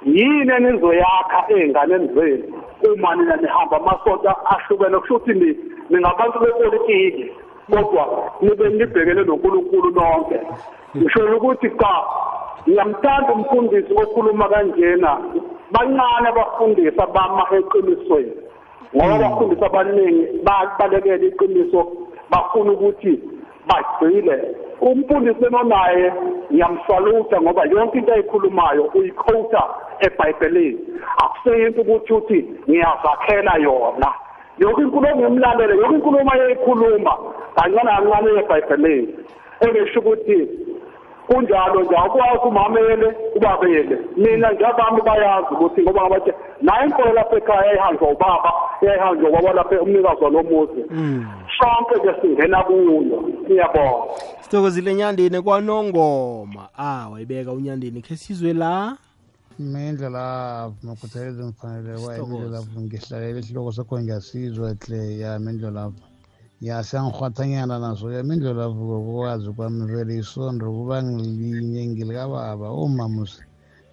Yini 0.04 0.52
enizoyakha 0.54 1.44
ey'nganeni 1.48 2.08
zenu? 2.14 2.63
Uma 2.92 3.14
nina 3.16 3.36
nihamba 3.36 3.76
amasonto 3.76 4.28
ahlukene 4.44 4.98
kusho 4.98 5.14
ukuthi 5.14 5.32
ni- 5.34 5.56
ningabantu 5.90 6.38
bepolitiki 6.40 7.32
kodwa 7.70 8.30
nibe 8.40 8.68
nibhekene 8.68 9.24
nonkulunkulu 9.24 9.90
nonke. 9.90 10.40
Ngisho 10.96 11.36
ukuthi 11.36 11.70
cha 11.70 11.94
ngiyamthanda 12.68 13.32
umfundisi 13.32 13.92
okhuluma 14.02 14.48
kanjena 14.48 15.18
bancane 15.72 16.28
abafundisi 16.28 17.00
abama 17.00 17.44
eqinisweni. 17.56 18.32
Ngoba 18.96 19.14
abafundisi 19.14 19.64
abaningi 19.64 20.26
babalekela 20.44 21.24
iqiniso 21.26 21.80
bafuna 22.30 22.72
ukuthi 22.72 23.20
bagcile 23.68 24.36
umfundisi 24.80 25.44
nonaye 25.50 26.12
ngiyamsaluta 26.52 27.40
ngoba 27.40 27.64
yonke 27.64 27.98
into 27.98 28.12
ayikhulumayo 28.12 28.84
uyikhowutha 28.94 29.62
ebhayibhelini. 30.06 30.78
Akuseyinto 31.24 31.80
ukuthi 31.80 32.12
uthi 32.12 32.38
ngiyazakhela 32.68 33.54
yona. 33.64 34.10
Yonke 34.58 34.82
inkulumo 34.82 35.16
ngimlalele 35.16 35.74
yonke 35.76 35.94
inkulumo 35.94 36.30
ayeyikhuluma. 36.32 37.12
Kancane 37.56 37.90
kancane 37.90 38.30
ebhayibhelini. 38.40 39.14
Engisho 39.60 40.00
ukuthi 40.00 40.38
kunjalo 41.26 41.82
nje 41.82 41.96
akwazi 41.96 42.44
umamele 42.48 43.08
ubabele 43.36 43.98
mina 44.16 44.52
njabami 44.52 45.00
bayazi 45.02 45.46
ukuthi 45.54 45.82
ngoba 45.82 46.00
ngabathi 46.02 46.32
naye 46.62 46.84
inkolo 46.86 47.12
lapha 47.12 47.36
ekhaya 47.36 47.66
yayihanjwa 47.66 48.10
ubaba 48.10 48.52
yayihanjwa 48.82 49.30
ubaba 49.30 49.52
lapha 49.52 49.80
umnikazi 49.82 50.24
walomuzi. 50.24 50.80
Sonke 51.56 51.96
ke 52.04 52.12
singena 52.20 52.62
kuyo 52.62 53.22
ngiyabonga 53.42 54.14
sithokozile 54.40 54.94
nyandeni 54.94 55.42
kwanongoma. 55.42 56.68
Ah 56.78 57.08
wayibeka 57.12 57.52
unyandeni 57.52 58.02
khe 58.02 58.16
sizwe 58.16 58.52
la? 58.52 58.96
Imendla 59.58 60.08
lapho 60.08 60.74
makhuthalele 60.82 61.44
mfanele 61.44 61.98
kwaye 61.98 62.22
imendla 62.22 62.48
lapho 62.58 62.80
ngihlalele 62.80 63.38
isihloko 63.40 63.72
sakho 63.72 64.00
ngiyasizwa 64.00 64.74
hle 64.86 65.18
ya 65.18 65.36
imendla 65.36 65.70
lapho 65.70 66.13
ya 66.66 66.76
siyangihwathanyana 66.86 67.76
naso 67.84 68.04
ya 68.14 68.20
imendla 68.24 68.52
lapho 68.58 68.82
kokwazi 68.90 69.48
kwami 69.56 69.82
vele 69.90 70.14
isondo 70.22 70.64
kuba 70.76 70.96
ngilinye 71.04 71.82
ngilikababa 71.90 72.68
umamusi 72.84 73.42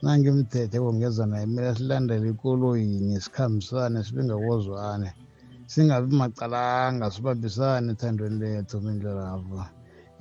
nangimthethe 0.02 0.78
kongeza 0.84 1.24
naye 1.32 1.46
kumele 1.48 1.72
silandele 1.78 2.28
ikoloyi 2.34 2.86
ngesikhambisane 3.08 3.98
sibe 4.06 4.22
ngakozwane 4.26 5.10
singabi 5.72 6.10
macalanga 6.22 7.06
sibambisane 7.14 7.88
ethandweni 7.94 8.38
lethu 8.44 8.76
imendla 8.80 9.12
lapho 9.20 9.60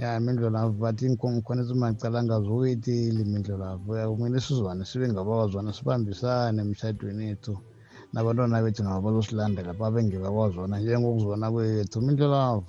ya 0.00 0.08
imindlo 0.18 0.46
lapho 0.54 0.74
bathi 0.82 1.02
inkhona 1.06 1.60
ezimacalanga 1.64 2.36
zokwetile 2.44 3.20
imindlo 3.26 3.54
lapho 3.62 3.90
ya 4.00 4.06
kumele 4.10 4.38
sizwane 4.44 4.82
sibe 4.88 5.06
ngabawazwana 5.12 5.70
sibambisane 5.76 6.58
emshadweni 6.64 7.24
ethu 7.32 7.54
nabantwana 8.12 8.62
bethu 8.62 8.82
nabo 8.84 9.00
bazosilandela 9.00 9.72
babe 9.72 10.02
ngebakwazona 10.04 10.78
njengokuzwana 10.78 11.50
kwethu. 11.50 11.98
Imindlo 12.00 12.28
lapho 12.28 12.64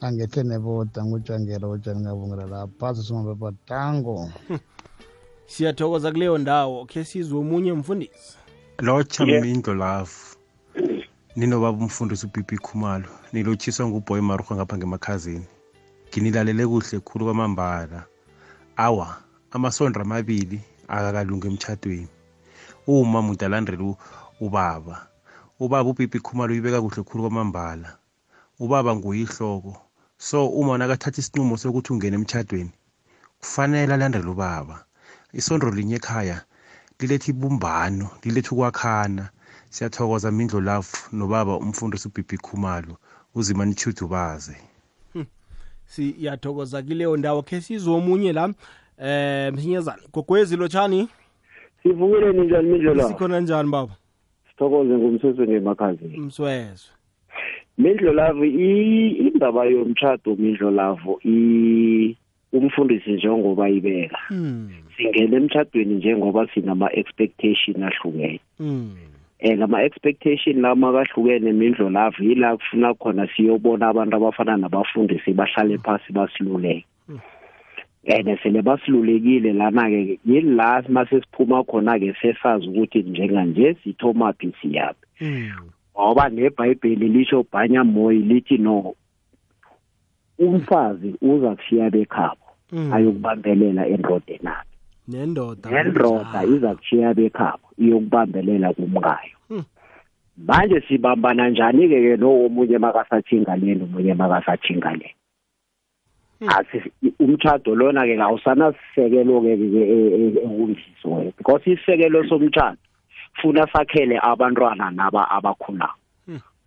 angehle 0.00 0.42
nebota 0.42 1.04
ngutshangela 1.04 1.68
utshani 1.68 2.00
ngabungela 2.00 2.46
lapho 2.46 2.72
phasi 2.78 3.02
simabeba 3.02 3.52
tango 3.66 4.30
siyathokoza 5.46 6.12
kuleyo 6.12 6.38
ndawo 6.38 6.86
khe 6.86 7.04
sizwe 7.04 7.38
omunye 7.38 7.72
mfundisi. 7.72 8.36
Lotsha 8.78 9.26
mindlo 9.26 9.74
lafu 9.74 10.36
ninobaba 11.36 11.78
umfundisi 11.78 12.26
ubibi 12.26 12.58
khumalo. 12.58 13.08
Nilotshiswa 13.32 13.86
nguboy 13.88 14.20
maruha 14.20 14.54
ngapha 14.54 14.76
ngemakhazini. 14.76 15.46
Nginilalele 16.10 16.66
kuhle 16.66 17.00
khulu 17.00 17.24
kwamambala. 17.24 18.04
Awa 18.76 19.16
amasondra 19.50 20.02
amabili 20.02 20.60
akakalungi 20.88 21.46
emtshadweni 21.46 22.08
uma 22.86 23.22
muntu 23.22 23.44
alandela 23.44 23.84
u- 23.84 23.96
ubaba. 24.40 25.06
Ubaba 25.60 25.90
ubibi 25.90 26.20
khumalo 26.20 26.52
uyibeka 26.52 26.82
kuhle 26.82 27.02
khulu 27.02 27.24
kwamambala. 27.24 27.96
Ubaba 28.58 28.96
nguye 28.96 29.22
ihloko 29.22 29.76
so 30.18 30.48
uma 30.48 30.78
nakathatha 30.78 31.20
isinqumo 31.20 31.56
sokuthi 31.56 31.92
ungene 31.92 32.16
emtshadweni 32.16 32.72
kufanele 33.40 33.94
alandele 33.94 34.28
ubaba. 34.28 34.84
Isondo 35.32 35.70
linye 35.70 35.96
ekhaya 35.96 36.44
liletha 37.00 37.30
ibumbano 37.30 38.10
liletha 38.22 38.50
ukwakhana. 38.52 39.30
Siyathokoza 39.70 40.30
mindlo 40.30 40.60
lafu 40.60 41.16
nobaba 41.16 41.56
umfundisi 41.56 42.08
ubibi 42.08 42.38
khumalo 42.38 42.96
uzimani 43.34 43.74
chudubaze 43.74 44.56
siyathokoza 45.86 46.82
kuleyo 46.82 47.16
ndawo. 47.16 47.42
Khe 47.42 47.60
sizwe 47.60 47.94
omunye 47.94 48.32
la 48.32 48.54
eh 48.98 49.52
msinyazana. 49.52 50.02
Gogwezi 50.12 50.56
lotshani? 50.56 51.08
Sivukile 51.82 52.32
njani 52.32 52.68
mindlela 52.68 53.08
sikhona 53.08 53.40
njani 53.40 53.70
baba? 53.70 53.92
Sithokoze 54.58 54.94
ngumsesweni 54.98 55.54
emakhazini 55.54 56.18
mswezwe 56.18 56.90
mindlo 57.78 58.12
lavo 58.12 58.44
i- 58.44 59.10
indaba 59.10 59.64
yomtshado 59.64 60.36
mindlo 60.36 60.70
lavo 60.70 61.20
i- 61.24 62.16
umfundisi 62.52 63.10
njengoba 63.12 63.68
ibeka. 63.68 64.18
Hmm. 64.28 64.70
singena 64.96 65.36
emtshadweni 65.36 65.94
njengoba 65.94 66.46
sinama-expectation 66.54 67.82
ahlukene. 67.82 68.40
Hmm. 68.58 68.96
um 69.44 69.58
lama-expectation 69.58 70.60
lama 70.60 70.92
kahlukene 70.92 71.52
mindlo 71.52 71.90
lavo 71.90 72.16
yila 72.24 72.56
kufuna 72.56 72.94
khona 72.94 73.28
siyobona 73.36 73.88
abantu 73.88 74.16
abafana 74.16 74.56
nabafundisi 74.56 75.32
bahlale 75.32 75.78
phasi 75.78 76.12
basiluleke. 76.12 76.84
And 78.08 78.38
sele 78.42 78.62
basilulekile 78.62 79.52
lana-ke. 79.52 80.18
Yila 80.26 80.84
mase 80.88 81.20
siphuma 81.20 81.64
khona-ke 81.64 82.14
sesazi 82.20 82.68
ukuthi 82.68 83.02
njenganje 83.02 83.76
sithomaphi 83.84 84.52
siyaphi? 84.62 85.06
Ngoba 85.94 86.28
nebhayibheli 86.28 87.08
lisho 87.08 87.44
bhanya 87.52 87.84
moyi 87.84 88.18
lithi 88.18 88.58
no 88.58 88.94
umfazi 90.38 91.14
uza 91.22 91.56
kushiya 91.56 91.90
bekhabo 91.90 92.48
Mm. 92.72 92.92
ayokubambelela 92.92 93.86
endodeni 93.86 94.48
akhe 94.48 94.76
nendoda 95.08 95.70
nendoda 95.70 96.44
iza 96.44 96.74
kushiya 96.74 97.14
bekhabo 97.14 97.66
iyokubambelela 97.78 98.72
kumkayo. 98.76 99.36
Hmm. 99.48 99.64
manje 100.36 100.80
sibambana 100.88 101.48
njani-ke 101.48 101.98
ke? 102.04 102.16
No 102.16 102.44
omunye 102.44 102.78
makasathingaleni 102.78 103.82
omunye 103.82 104.14
makasathingaleni 104.14 105.17
asi 106.46 106.82
umtshado 107.20 107.74
lona-ke 107.74 108.16
kawusanasisekelo-ke 108.16 109.56
ke 109.56 109.82
ekungisiweyo 110.44 111.32
because 111.36 111.66
isisekelo 111.66 112.24
somtshado 112.28 112.78
funa 113.40 113.66
sakhele 113.72 114.18
abantwana 114.22 114.90
naba 114.90 115.30
abakhulayo 115.30 115.98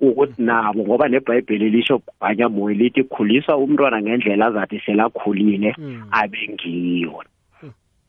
ukuthi 0.01 0.41
nabo 0.41 0.83
ngoba 0.83 1.07
nebhayibheli 1.07 1.69
lisho 1.69 2.01
bhanya 2.21 2.49
moya 2.49 2.75
lithi 2.75 3.03
khulisa 3.03 3.57
umntwana 3.57 4.01
ngendlela 4.01 4.45
azathi 4.45 4.79
selakhulile 4.85 5.75
abe 6.11 6.47
ngiyo 6.49 7.23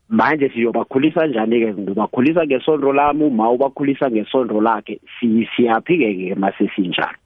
manje 0.09 0.49
siyobakhulisa 0.49 1.27
njani-ke? 1.27 1.75
Ngibakhulisa 1.75 2.47
ngesondo 2.47 2.93
lami 2.93 3.25
uma 3.25 3.51
ubakhulisa 3.51 4.11
ngesondo 4.11 4.61
lakhe 4.61 5.01
si- 5.21 5.49
siyaphi-ke-ke 5.57 6.35
masesinjalo 6.35 7.22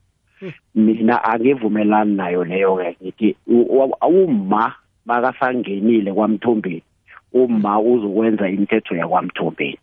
mina 0.74 1.24
angivumelani 1.24 2.14
nayo 2.14 2.44
leyo-ke 2.44 2.96
ngithi 3.02 3.36
u- 3.46 3.82
u- 3.82 3.96
umma 4.06 4.74
makasangenile 5.06 6.12
kwamthombeni 6.12 6.82
umma 7.32 7.80
uzokwenza 7.80 8.48
imithetho 8.48 8.96
yakwamthombeni. 8.96 9.78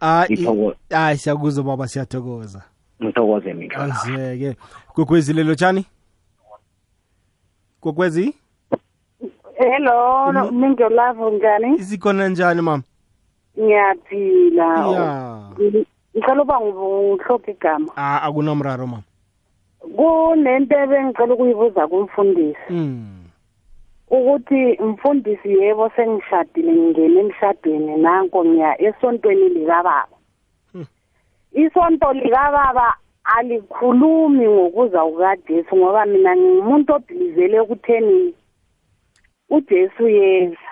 Ah, 0.00 0.26
i- 0.28 0.32
Ngithokoza. 0.32 0.76
hayi 0.90 1.18
siyakuzwa 1.18 1.64
baba 1.64 1.88
siyathokoza. 1.88 2.62
Ngithokoze 3.02 3.54
mina. 3.54 3.76
Azeke 3.76 4.56
kwekwezi 4.94 5.32
lelo 5.32 5.54
tshani 5.54 5.86
kwekwezi 7.80 8.34
hello 9.58 10.32
no- 10.32 10.50
mindlolavu 10.52 11.30
njani 11.30 11.76
isikhona 11.76 12.28
njani 12.28 12.60
mama? 12.62 12.82
Ngiyaphila. 13.58 14.88
Ya. 14.92 15.40
Ngi- 15.58 15.86
ngicela 16.16 16.42
uba 16.42 16.60
ngihlophe 16.60 17.50
igama. 17.50 17.92
Ah, 17.96 18.22
akunamraro 18.22 18.86
mama. 18.86 19.02
Kunento 19.96 20.74
ebengicela 20.78 21.34
ukuyibuza 21.34 21.88
kumfundisi. 21.88 22.70
Mm. 22.70 23.24
ukuthi 24.10 24.78
mfundisi 24.82 25.48
yebo 25.58 25.90
sengishadile 25.96 26.72
ngingena 26.72 27.20
emshadweni 27.20 27.96
nanko 27.96 28.44
ngiya 28.44 28.82
esontweni 28.82 29.48
likababa. 29.48 30.16
Isonto 31.54 32.12
likababa 32.12 32.94
alikhulumi 33.24 34.48
ngokuza 34.48 35.04
kukajesu 35.04 35.76
ngoba 35.76 36.06
mina 36.06 36.36
ngingumuntu 36.36 36.92
obhilizele 36.94 37.56
ekutheni 37.62 38.34
ujesu 39.50 40.08
yeza 40.08 40.70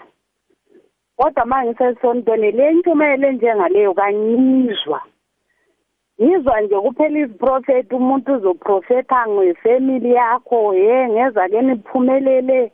kodwa 1.17 1.45
ma 1.45 1.65
ngisesontweni 1.65 2.51
le 2.51 2.73
ntshumayelo 2.73 3.29
enjengaleyo 3.29 3.95
kangizwa 3.95 5.01
ngizwa 6.21 6.61
nje 6.61 6.75
kuphela 6.81 7.19
iziprofethi 7.19 7.95
umuntu 7.95 8.35
uzoprofetha 8.35 9.27
ngefamily 9.29 10.11
yakho 10.13 10.75
ye 10.75 11.09
ngeza 11.09 11.49
ke 11.49 11.63
niphumelele. 11.63 12.73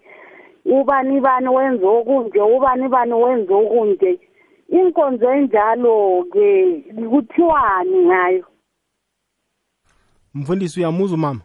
Ubani 0.65 1.21
bani 1.21 1.49
wenza 1.49 1.87
okunje 1.89 2.41
ubani 2.41 2.89
bani 2.89 3.13
wenza 3.13 3.55
okunje? 3.55 4.21
Inkonzo 4.69 5.33
enjalo 5.33 6.25
ke 6.33 6.85
kuthiwani 7.11 7.99
ngayo? 8.07 8.45
Mfundisi 10.35 10.81
uyamuzwa 10.81 11.19
mama? 11.19 11.41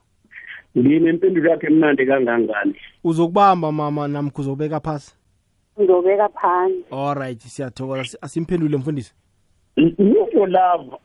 Ngini 0.78 1.10
impendulo 1.10 1.50
yakhe 1.50 1.68
emnandi 1.68 2.06
kangangani? 2.06 2.76
Uzokubamba 3.04 3.72
mama 3.72 4.08
namkhu 4.08 4.42
uzobeka 4.42 4.80
phasi? 4.80 5.16
Ngizobeka 5.80 6.30
phansi. 6.30 6.84
Alright 6.92 7.40
siyathokoza. 7.42 8.04
Si- 8.04 8.18
asimphendule 8.22 8.78
mfundisi. 8.78 9.14
Ngisho 9.80 10.46
lava 10.46 10.98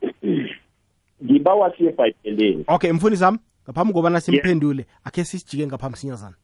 ngibawa 1.25 1.77
siye 1.77 1.91
ebhayibhelini 1.91 2.64
okay 2.66 2.93
mfundisi 2.93 3.25
wami 3.25 3.39
ngaphambi 3.64 3.93
kobana 3.93 4.21
simphendule 4.21 4.87
akhe 5.05 5.25
sisijike 5.25 5.66
ngaphambi 5.66 5.99
sinyazana 5.99 6.37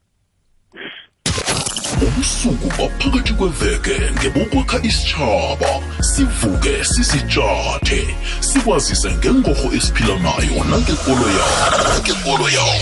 ubusuku 2.02 2.68
baphakathi 2.78 3.32
kweveke 3.38 3.96
ngebokwakha 4.16 4.78
isitshaba 4.88 5.70
sivuke 6.00 6.84
sisitshathe 6.84 8.00
sikwazise 8.40 9.10
ngengorho 9.16 9.68
esiphila 9.76 10.14
nayo 10.24 10.64
nangekolo 10.70 11.26
yawo 11.38 11.56
nangekolo 11.86 12.46
yawo. 12.56 12.80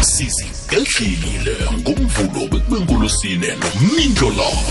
Sizigedlile 0.00 1.56
ngomvulo 1.78 2.42
bekubenkolosine 2.50 3.48
nomindlo 3.60 4.28
lawo 4.38 4.62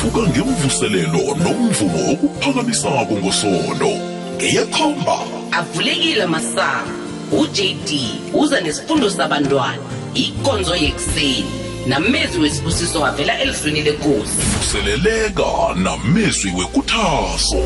vuka 0.00 0.20
ngemvuselelo 0.30 1.22
nomvumo 1.44 2.12
okuphakamisako 2.12 3.14
ngosondo 3.20 3.92
ngeyekhomba 4.36 5.18
avulekile 5.52 6.26
masango 6.26 7.00
ujd 7.32 7.90
uza 8.34 8.60
nesifundo 8.60 9.10
sabantwana. 9.10 9.78
Ikonzo 10.14 10.76
yekuseni. 10.76 11.44
Namezwi 11.86 12.42
wesibusiso 12.42 13.00
wavela 13.00 13.40
elizweni 13.40 13.82
lenkosi. 13.82 14.36
Vuseleleka 14.58 15.44
namezwi 15.76 16.52
wekuthazo 16.58 17.62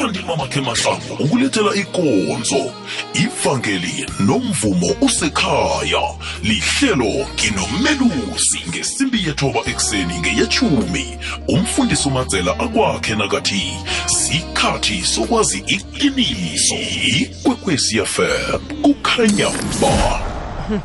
uthandi 0.00 0.18
mamakhe 0.26 0.60
mahlangu 0.60 1.24
ukulethela 1.24 1.74
ikonzo. 1.74 2.72
Ivangeli 3.14 4.06
nomvumo 4.20 4.94
usekhaya. 5.00 6.02
Lihlelo 6.42 7.26
nginomelusi 7.34 8.58
ngesimbi 8.68 9.18
yethoba 9.26 9.60
ekuseni 9.66 10.18
ngeyechumi 10.18 11.18
umfundisi 11.48 12.08
umadzela 12.08 12.52
akwakhe 12.58 13.14
nakathi 13.14 13.72
sikhathi 14.06 15.02
sokwazi 15.04 15.58
iqiniso. 15.66 16.80
Ikwekwecfm 17.20 18.60
kukhanya 18.82 19.50
ba. 19.80 20.20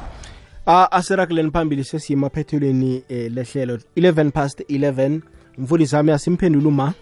Ah 0.68 0.92
asirakuleni 0.92 1.52
phambili 1.52 1.84
sesiyima 1.84 2.30
phethelweni 2.30 3.04
eh, 3.10 3.32
lehlelo 3.32 3.78
11 3.98 4.32
past 4.32 4.60
11 4.60 5.20
mfundisi 5.58 5.96
wami 5.96 6.12
asimphendule 6.12 6.68
uma? 6.68 6.94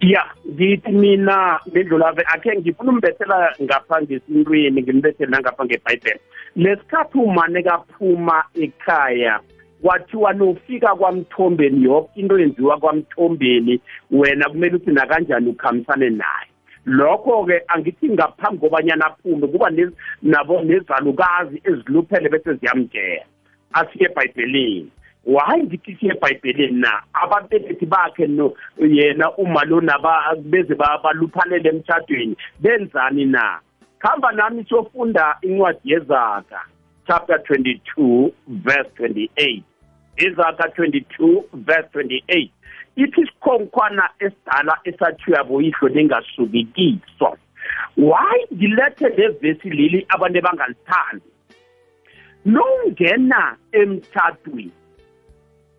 Ya 0.00 0.24
ngithi 0.48 0.92
mina 0.92 1.60
bendlulave 1.72 2.22
akhe 2.34 2.56
ngifuna 2.58 2.92
umbethela 2.92 3.54
ngapha 3.62 4.02
ngesintwini 4.02 4.82
ngimbethele 4.82 5.30
nangapha 5.30 5.64
ngebhayibheli. 5.64 6.20
Lesikhathi 6.56 7.18
umane 7.18 7.62
kaphuma 7.62 8.44
ekhaya 8.54 9.40
kwathiwa 9.82 10.32
nofika 10.32 10.94
kwamthombeni 10.94 11.84
yoke 11.84 12.10
into 12.20 12.38
yenziwa 12.38 12.78
kwamthombeni 12.78 13.80
wena 14.10 14.48
kumele 14.48 14.76
uthi 14.76 14.90
nakanjani 14.90 15.48
ukhambisane 15.50 16.10
naye. 16.10 16.50
Lokho-ke 16.86 17.62
angithi 17.68 18.08
ngaphambi 18.08 18.58
kobanyana 18.58 19.06
aphume 19.06 19.46
kuba 19.46 19.70
nezalukazi 20.62 21.62
eziluphele 21.64 22.28
bese 22.28 22.54
ziyamjela 22.54 23.24
asiye 23.72 24.04
ebhayibhelini. 24.10 24.90
Whayi 25.26 25.62
ngithi 25.64 25.96
siye 26.00 26.12
ebhayibhelini 26.12 26.80
na? 26.80 27.02
Ababelethi 27.12 27.86
bakhe 27.86 28.26
no 28.26 28.54
yena 28.78 29.30
uma 29.36 29.64
lona 29.64 29.98
ba- 29.98 30.34
beze 30.36 30.74
ba- 30.74 30.98
baluphalele 31.02 31.68
emtshadweni 31.68 32.36
benzani 32.60 33.24
na? 33.24 33.60
Khamba 33.98 34.32
nami 34.32 34.64
siyofunda 34.64 35.36
incwadi 35.42 35.92
yezaga 35.92 36.60
chapter 37.06 37.36
22 37.36 38.32
verse 38.48 38.90
28 38.98 39.62
izaga 40.16 40.64
22 40.76 41.42
verse 41.52 41.88
28 41.94 42.48
ithi 42.96 43.20
isikhonkwana 43.20 44.08
esidala 44.18 44.78
esathiwa 44.84 45.44
boyihlo 45.44 45.88
lingasuki 45.88 46.64
kiso 46.64 47.36
why 47.96 48.38
ngilethe 48.54 49.08
levesi 49.08 49.70
leli 49.70 50.06
abantu 50.08 50.40
bangalithandi 50.42 51.24
nongena 52.46 53.56
emtshadweni 53.72 54.70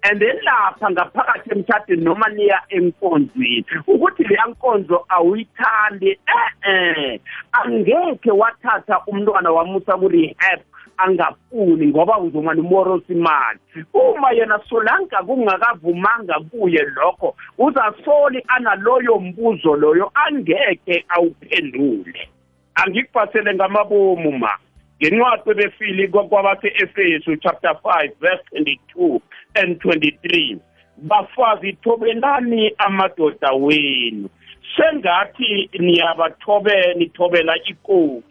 and 0.04 0.22
lapha 0.22 0.91
ngaphakathi 0.91 1.49
emtshadweni 1.52 2.04
noma 2.04 2.30
niya 2.30 2.62
enkonzweni 2.70 3.66
ukuthi 3.88 4.24
leya 4.24 4.45
nkonzo 4.47 5.06
awuyithandi 5.10 6.10
eh-eh 6.10 7.20
angekhe 7.52 8.32
wathatha 8.32 9.02
umntwana 9.08 9.52
wamusa 9.52 9.97
ku-rehab 9.97 10.60
angafuni 10.97 11.88
ngoba 11.88 12.20
uzomane 12.20 12.62
umorosa 12.62 13.14
imali. 13.14 13.60
Uma 13.93 14.32
yena 14.32 14.60
solanka 14.70 15.24
kungakavumanga 15.24 16.39
kuye 16.39 16.84
lokho 16.95 17.36
uzasoli 17.58 18.45
analoyo 18.47 19.20
mbuzo 19.20 19.76
loyo 19.76 20.12
angeke 20.14 21.06
awuphendule. 21.10 22.30
Angikuphathele 22.76 23.54
ngamabomu 23.54 24.32
ma. 24.32 24.58
Ngencwadi 25.02 25.54
befili 25.54 26.08
kwabase-efesu 26.08 27.36
chapter 27.38 27.72
5 27.84 28.12
verse 28.20 28.43
22 28.54 29.20
and 29.56 29.80
23 29.80 30.58
bafazi 30.97 31.74
thobelani 31.74 32.72
amadoda 32.78 33.52
wenu. 33.52 34.30
Sengathi 34.78 35.70
niyabathobe 35.80 36.93
nithobela 36.93 37.56
ikosi 37.64 38.24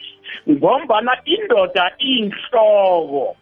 ngombana 0.51 1.17
indoda 1.25 1.93
iyinhloko. 1.99 3.37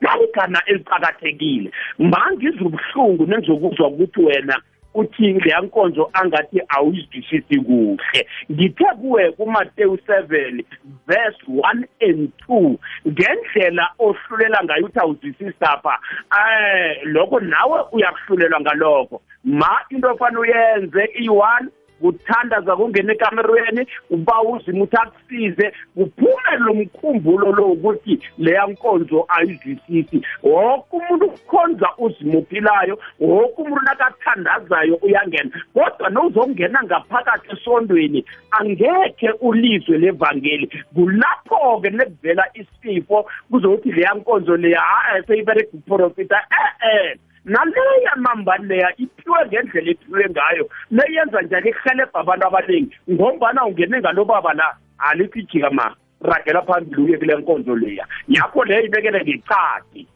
Naligana 0.00 0.62
eliqakathekile 0.66 1.70
mangizwa 1.98 2.66
ubuhlungu 2.66 3.26
nengizokuzwa 3.26 3.88
ukuthi 3.88 4.20
wena 4.20 4.62
uthi 4.94 5.32
leya 5.32 5.60
nkonzo 5.60 6.10
angathi 6.12 6.60
awuyizwisisi 6.68 7.60
kuhle. 7.60 8.26
Ngithe 8.52 8.84
kuwe 9.00 9.32
kumateyu 9.32 9.98
7 10.06 10.64
verse 11.06 11.38
1 11.48 11.84
and 12.00 12.30
2 12.48 12.76
ngendlela 13.08 13.90
ohlulela 13.98 14.64
ngayo 14.64 14.86
uthi 14.86 14.98
awuzwisisi 14.98 15.54
lapha 15.60 15.98
eh 16.38 17.00
lokho 17.04 17.40
nawe 17.40 17.80
uyakuhlulelwa 17.92 18.60
ngalokho. 18.60 19.22
Ma 19.44 19.80
into 19.90 20.10
ofanele 20.10 20.40
uyenze 20.40 21.04
i-one 21.14 21.68
kuthandaza 22.00 22.76
kungena 22.76 23.12
ekamerweni 23.12 23.86
uba 24.10 24.42
uzima 24.42 24.84
ukuthi 24.84 24.96
akusize 24.96 25.72
kuphume 25.94 26.52
lo 26.58 26.74
mkhumbulo 26.74 27.52
lo 27.52 27.66
ukuthi 27.66 28.18
leya 28.38 28.66
nkonzo 28.66 29.26
ayizwisisi. 29.28 30.22
Woke 30.42 30.96
umuntu 30.96 31.26
ukhonza 31.26 31.88
uzima 31.98 32.38
uphilayo 32.38 32.98
woke 33.20 33.62
umuntu 33.62 33.84
nakathandazayo 33.84 34.94
uyangena. 34.96 35.50
Kodwa 35.74 36.10
nowuzongena 36.10 36.82
ngaphakathi 36.84 37.52
esondweni 37.52 38.24
angekhe 38.50 39.30
ulizwe 39.40 39.98
levangeli 39.98 40.66
kulapho-ke 40.94 41.90
nekuvela 41.90 42.44
isifo 42.54 43.26
kuzokuthi 43.50 43.92
leya 43.92 44.14
nkonzo 44.14 44.56
leya 44.56 44.80
a 44.80 45.22
seyibereka 45.26 45.70
uprofita 45.74 46.38
e-e 46.62 47.18
naleya 47.44 48.16
mambani 48.16 48.66
leya 48.66 48.92
iphiwe 48.96 49.46
ngendlela 49.46 49.90
ephiwe 49.90 50.26
ngayo. 50.30 50.68
Leyenza 50.90 51.42
njani 51.42 51.70
ihelebha 51.70 52.20
abantu 52.20 52.46
abaningi? 52.46 52.96
Ngombana 53.10 53.64
ungene 53.64 54.00
ngalobaba 54.00 54.52
la 54.54 54.76
alikho 54.98 55.38
ijikama 55.38 55.96
ragela 56.20 56.62
phambili 56.62 57.02
uye 57.02 57.18
kule 57.18 57.36
nkonzo 57.36 57.76
leya. 57.76 58.06
Yakho 58.28 58.64
leyo 58.64 58.82
ibekele 58.82 59.20
ngecadi 59.24 60.06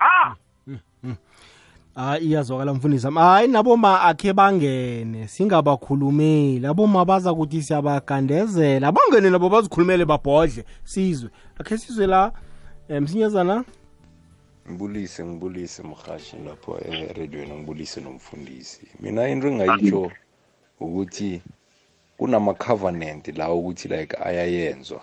ah! 0.00 0.34
Hayi 1.94 2.26
iyazwakala 2.26 2.74
mfundisi 2.74 3.06
ami 3.06 3.18
hayi 3.18 3.48
naboma 3.48 4.02
akhe 4.02 4.32
bangene 4.32 5.28
singabakhulumeli. 5.28 6.66
Aboma 6.66 7.04
baza 7.04 7.34
kuthi 7.34 7.62
siyabagandezela. 7.62 8.92
Bangene 8.92 9.30
nabo 9.30 9.48
bazikhulumele 9.48 10.04
babhodle 10.04 10.64
sizwe. 10.84 11.30
Akhe 11.60 11.78
sizwe 11.78 12.06
la 12.06 12.32
um 12.88 13.00
msinyazana? 13.00 13.64
Ngibulise 14.68 15.24
ngibulise 15.24 15.82
mhashi 15.82 16.36
lapho 16.36 16.78
eredweni 16.80 17.54
ngibulise 17.54 18.00
nomfundisi. 18.00 18.86
Mina 19.00 19.28
into 19.28 19.48
engayitsho 19.48 20.12
ukuthi 20.80 21.42
kunama-covenant 22.18 23.28
la 23.38 23.52
ukuthi 23.52 23.88
like 23.88 24.16
ayayenzwa. 24.20 25.02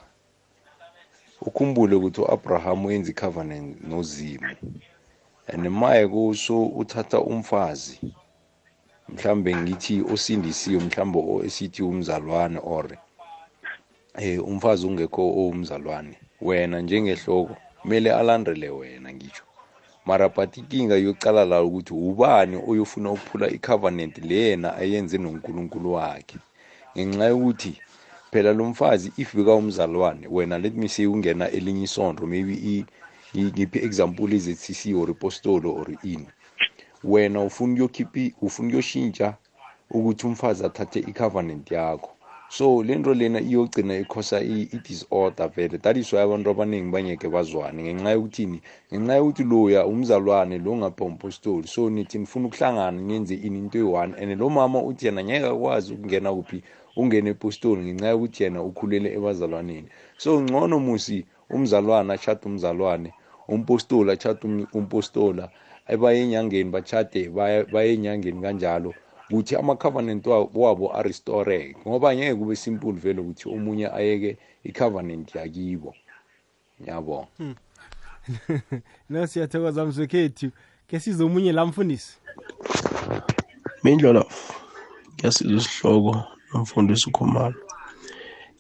Ukhumbule 1.41 1.95
ukuthi 1.95 2.22
u-abraham 2.22 2.86
wenza 2.86 3.12
i-covenant 3.12 3.84
nozimu 3.84 4.55
and 5.47 5.68
maye 5.70 6.07
kuso 6.07 6.66
uthatha 6.66 7.20
umfazi 7.20 7.99
mhlambe 9.10 9.55
ngithi 9.55 10.01
osindisiwe 10.14 10.80
mhlambe 10.80 11.20
esithi 11.45 11.84
umzalwane 11.84 12.60
or 12.64 12.97
eh 14.16 14.47
umfazi 14.47 14.88
ungekho 14.88 15.22
owumzalwane. 15.22 16.16
Wena 16.41 16.82
njengehloko 16.82 17.55
kumele 17.82 18.14
alandele 18.14 18.70
wena 18.70 19.14
ngisho 19.14 19.48
mara 20.10 20.30
but 20.30 20.57
inkinga 20.57 20.95
yocala 20.95 21.45
la 21.45 21.64
ukuthi 21.64 21.93
ubani 21.93 22.57
oyofuna 22.68 23.12
ukuphula 23.12 23.47
i-covenant 23.47 24.18
le 24.18 24.36
yena 24.36 24.76
ayenze 24.76 25.18
nonkulunkulu 25.18 25.93
wakhe. 25.93 26.38
Ngenxa 26.97 27.26
yokuthi 27.26 27.74
phela 28.32 28.53
lo 28.53 28.66
mfazi 28.66 29.12
if 29.18 29.36
bekawumzalwane 29.36 30.28
wena 30.28 30.57
let 30.57 30.74
me 30.74 30.88
say 30.88 31.05
ungena 31.05 31.51
elinye 31.51 31.84
isonto 31.84 32.26
maybe 32.28 32.86
ngiphi 33.38 33.80
example 33.80 34.34
ize-cc 34.34 34.95
or 34.95 35.10
ipostolo 35.10 35.76
or 35.76 35.88
ini 36.03 36.28
wena 37.03 37.43
ufuna 37.43 37.74
uyokhiphi 37.74 38.34
ufuna 38.41 38.70
uyoshintsha 38.70 39.34
ukuthi 39.91 40.28
umfazi 40.28 40.66
athathe 40.66 40.99
i-covenant 40.99 41.72
yakho. 41.72 42.18
So 42.49 42.83
le 42.83 42.95
nto 42.95 43.13
lena 43.13 43.39
iyogcina 43.39 43.97
ikhosa 43.97 44.41
i-disorder 44.41 45.49
vele. 45.49 45.77
That 45.77 45.97
is 45.97 46.13
why 46.13 46.21
abantu 46.21 46.49
abaningi 46.49 46.91
bangeke 46.91 47.29
bazwane. 47.29 47.83
Ngenxa 47.83 48.11
yokuthini? 48.11 48.61
Ngenxa 48.93 49.15
yokuthi 49.15 49.43
loya 49.43 49.85
umzalwane 49.85 50.57
lo 50.57 50.75
ngapha 50.75 51.05
umpostoli 51.05 51.67
so 51.67 51.89
nithi 51.89 52.17
nifuna 52.17 52.47
ukuhlangana 52.47 53.01
niyenze 53.01 53.35
ini 53.35 53.59
into 53.59 53.77
eyi-one. 53.77 54.15
And 54.17 54.39
lo 54.39 54.49
mama 54.49 54.81
uthi 54.81 55.05
yena 55.05 55.23
ngeke 55.23 55.45
akwazi 55.45 55.93
ukungena 55.93 56.33
kuphi 56.33 56.63
ungena 56.95 57.29
epostoli 57.29 57.81
ngenxa 57.81 58.07
yokuthi 58.09 58.43
yena 58.43 58.63
ukhulele 58.63 59.13
ebazalwaneni. 59.13 59.87
So 60.17 60.41
ngcono 60.41 60.79
musi 60.79 61.25
umzalwane 61.49 62.13
achade 62.13 62.41
umzalwane 62.45 63.13
umpostoli 63.47 64.11
achade 64.11 64.67
umpostola 64.73 65.49
baye 65.99 66.21
enyangeni 66.23 66.69
bachade 66.69 67.29
baye 67.29 67.93
enyangeni 67.93 68.41
kanjalo. 68.41 68.93
Ukuthi 69.30 69.55
ama-covenant 69.55 70.27
wabo 70.53 70.97
arestoreke 70.97 71.77
ngoba 71.88 72.15
ngeke 72.15 72.36
kube 72.36 72.55
simple 72.55 72.91
vele 72.91 73.21
ukuthi 73.21 73.49
omunye 73.49 73.88
ayeke 73.88 74.38
i-covenant 74.63 75.36
yakibo. 75.36 75.95
Yabo. 76.88 77.27
Na 79.09 79.27
siyathokoza 79.27 79.86
mzwekhethu 79.86 80.51
ke 80.88 80.99
size 80.99 81.23
omunye 81.23 81.51
la 81.51 81.65
mfundisi? 81.65 82.17
Mindlolo 83.84 84.25
ngiyasiza 85.13 85.55
isihloko 85.55 86.23
nomfundisi 86.53 87.09
ukhumalo 87.09 87.55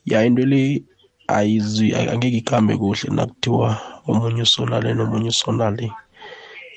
ya 0.05 0.25
into 0.25 0.45
le 0.45 0.83
ayizwi 1.27 1.95
angeke 1.95 2.37
ikhambe 2.37 2.77
kuhle 2.77 3.09
nakuthiwa 3.11 3.81
omunye 4.07 4.41
usonale 4.41 4.93
nomunye 4.93 5.29
usonale 5.29 5.91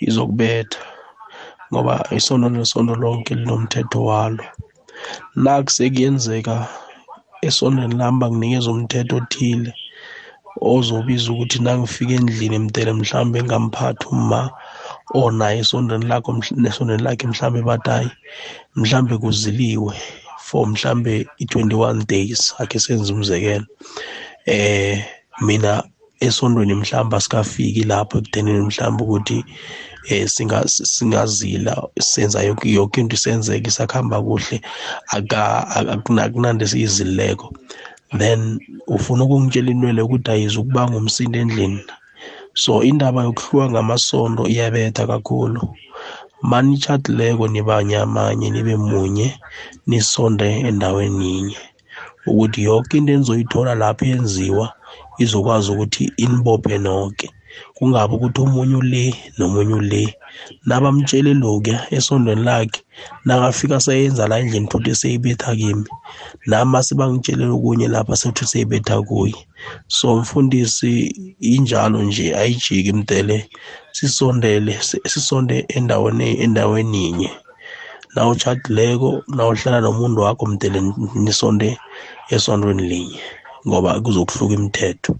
izokubetha. 0.01 0.92
Ngoba 1.73 1.95
isondo 2.19 2.47
nesondo 2.49 2.95
lonke 3.03 3.35
linomthetho 3.35 4.01
walo. 4.09 4.45
Nakusekuyenzeka 5.43 6.55
esondweni 7.47 7.95
lami 8.01 8.19
banginikeza 8.21 8.71
umthetho 8.71 9.17
othile 9.17 9.71
ozobiza 10.61 11.27
ukuthi 11.33 11.59
nangifika 11.65 12.15
endlini 12.19 12.59
mdele 12.59 12.93
mhlawumbe 12.93 13.39
ngamphathi 13.43 14.07
uma 14.13 14.41
onaye 15.15 15.59
esondweni 15.63 16.07
lakho 16.11 16.31
nesondweni 16.63 17.03
lakhe 17.07 17.27
mhlawumbe 17.27 17.63
bathi 17.69 17.91
hayi 17.91 18.11
mhlawumbe 18.77 19.15
kuziliwe 19.23 19.95
for 20.47 20.67
mhlawumbe 20.71 21.27
i-21 21.43 22.07
days 22.13 22.55
akhe 22.61 22.79
senze 22.79 23.13
umzekelo. 23.13 23.67
Eh 24.47 25.05
mina 25.47 25.83
esondweni 26.27 26.75
mhlawumbe 26.75 27.17
asikafiki 27.17 27.83
lapho 27.91 28.19
ekuthenini 28.19 28.61
mhlawumbe 28.67 29.03
ukuthi 29.05 29.39
eh 30.11 30.29
singazila 30.95 31.75
senza 32.01 32.43
yonke 32.43 32.73
yonke 32.73 33.01
into 33.01 33.15
isenzeka 33.17 33.69
isakhamba 33.69 34.23
kuhle 34.23 34.61
akunande 36.25 36.67
siyizileko. 36.67 37.53
Then 38.19 38.59
ufuna 38.87 39.25
ukungitshela 39.25 39.71
inwele 39.71 40.03
ukuthi 40.03 40.31
ayizukubanga 40.31 40.97
umsindo 40.97 41.39
endlini. 41.39 41.81
So 42.55 42.83
indaba 42.83 43.25
yokuhluka 43.25 43.71
ngamasondo 43.71 44.49
iyabetha 44.49 45.07
kakhulu. 45.07 45.61
Manitshadileko 46.43 47.49
nibanyamanye 47.49 48.51
nibe 48.51 48.77
munye 48.77 49.39
nisonde 49.87 50.61
endaweni 50.69 51.27
yinye. 51.35 51.59
Ukuthi 52.27 52.63
yonke 52.63 52.97
into 52.99 53.13
enizoyithola 53.13 53.75
lapho 53.75 54.05
yenziwa 54.05 54.75
izokwazi 55.25 55.69
ukuthi 55.71 56.05
inibophe 56.25 56.75
nonke 56.85 57.27
kungabi 57.77 58.13
ukuthi 58.15 58.41
omunye 58.45 58.77
ule 58.83 59.05
nomunye 59.39 59.75
ule. 59.83 60.03
Nabamtshele 60.69 61.33
lokya 61.43 61.77
esondweni 61.97 62.45
lakhe 62.49 62.81
nakafika 63.27 63.77
sayenza 63.85 64.29
la 64.29 64.37
endlini 64.41 64.69
futhi 64.71 64.93
seyibetha 65.01 65.51
kimi 65.61 65.89
nami 66.49 66.79
sebangitshelela 66.87 67.53
okunye 67.57 67.87
lapha 67.95 68.15
sethi 68.21 68.45
seyibetha 68.51 68.97
kuye. 69.09 69.41
So 69.97 70.07
mfundisi 70.21 70.93
injalo 71.55 71.99
nje 72.03 72.27
ayijiki 72.41 72.91
imdele 72.95 73.37
sisondele 73.97 74.73
sisonde 75.13 75.57
endaweni 75.77 76.27
endaweni 76.45 77.01
inye 77.09 77.31
na 78.15 78.29
uchadileko 78.29 79.11
na 79.35 79.43
uhlala 79.47 79.81
nomuntu 79.81 80.21
wakho 80.25 80.47
mdele 80.47 80.79
nisonde 81.15 81.69
esondweni 82.35 82.83
linye. 82.91 83.21
Ngoba 83.69 84.01
kuzokuhluka 84.01 84.55
imithetho 84.55 85.15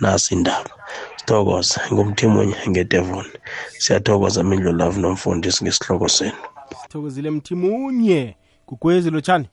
nasi 0.00 0.34
indaba 0.34 0.70
sithokoza 1.16 1.80
ngumthimunye 1.92 2.54
ngedevon 2.68 3.24
siyathokoza 3.78 4.42
mindlo 4.44 4.72
love 4.72 5.00
nomfundisi 5.00 5.64
ngesihloko 5.64 6.08
senu 6.08 6.32
sithokozile 6.82 7.30
mthimunye 7.30 8.36
gugwezi 8.68 9.10
lotshani 9.10 9.46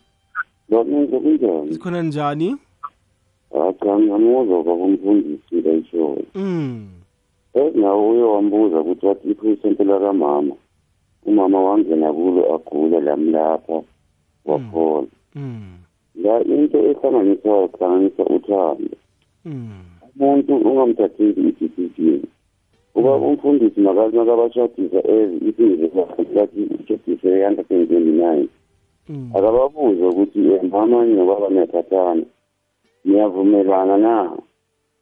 Ngabenza 0.72 1.18
kunjani? 1.20 1.74
sikhona 1.74 2.02
njani 2.02 2.56
Cha 3.80 4.00
ngamuzwa 4.00 4.64
kwakumfundisi 4.64 5.62
layishoyo. 5.62 6.24
mm. 6.36 6.88
Nawe 7.76 8.10
uye 8.10 8.24
wambuza 8.24 8.80
ukuthi 8.80 9.06
wathi 9.06 9.28
iphesenti 9.32 9.84
lakamama. 9.84 10.56
Umama 11.26 11.62
wangena 11.62 12.14
kulo 12.14 12.56
agule 12.56 13.02
lamlapha 13.02 13.82
waphola. 14.46 15.08
Mm. 15.36 15.78
La 16.16 16.42
into 16.42 16.78
ehlanganisayo 16.78 17.68
kuhlanganisa 17.68 18.24
uthando. 18.24 18.98
Mm. 19.46 19.70
Umuntu 20.20 20.56
ungamthatheli 20.56 21.50
i-decision. 21.50 22.22
Uba 22.96 23.16
umfundisi 23.16 23.80
makazi 23.82 24.18
makabashadisa 24.18 25.00
ezi 25.08 25.36
isingisi 25.50 25.98
lathi 26.34 26.62
ushadise 26.80 27.30
e-129 27.30 28.48
akababuze 29.36 30.04
ukuthi 30.06 30.40
eh, 30.54 30.64
mama 30.72 31.06
nobaba 31.06 31.50
niyathathana 31.50 32.24
niyavumelana 33.06 33.98
na 33.98 34.38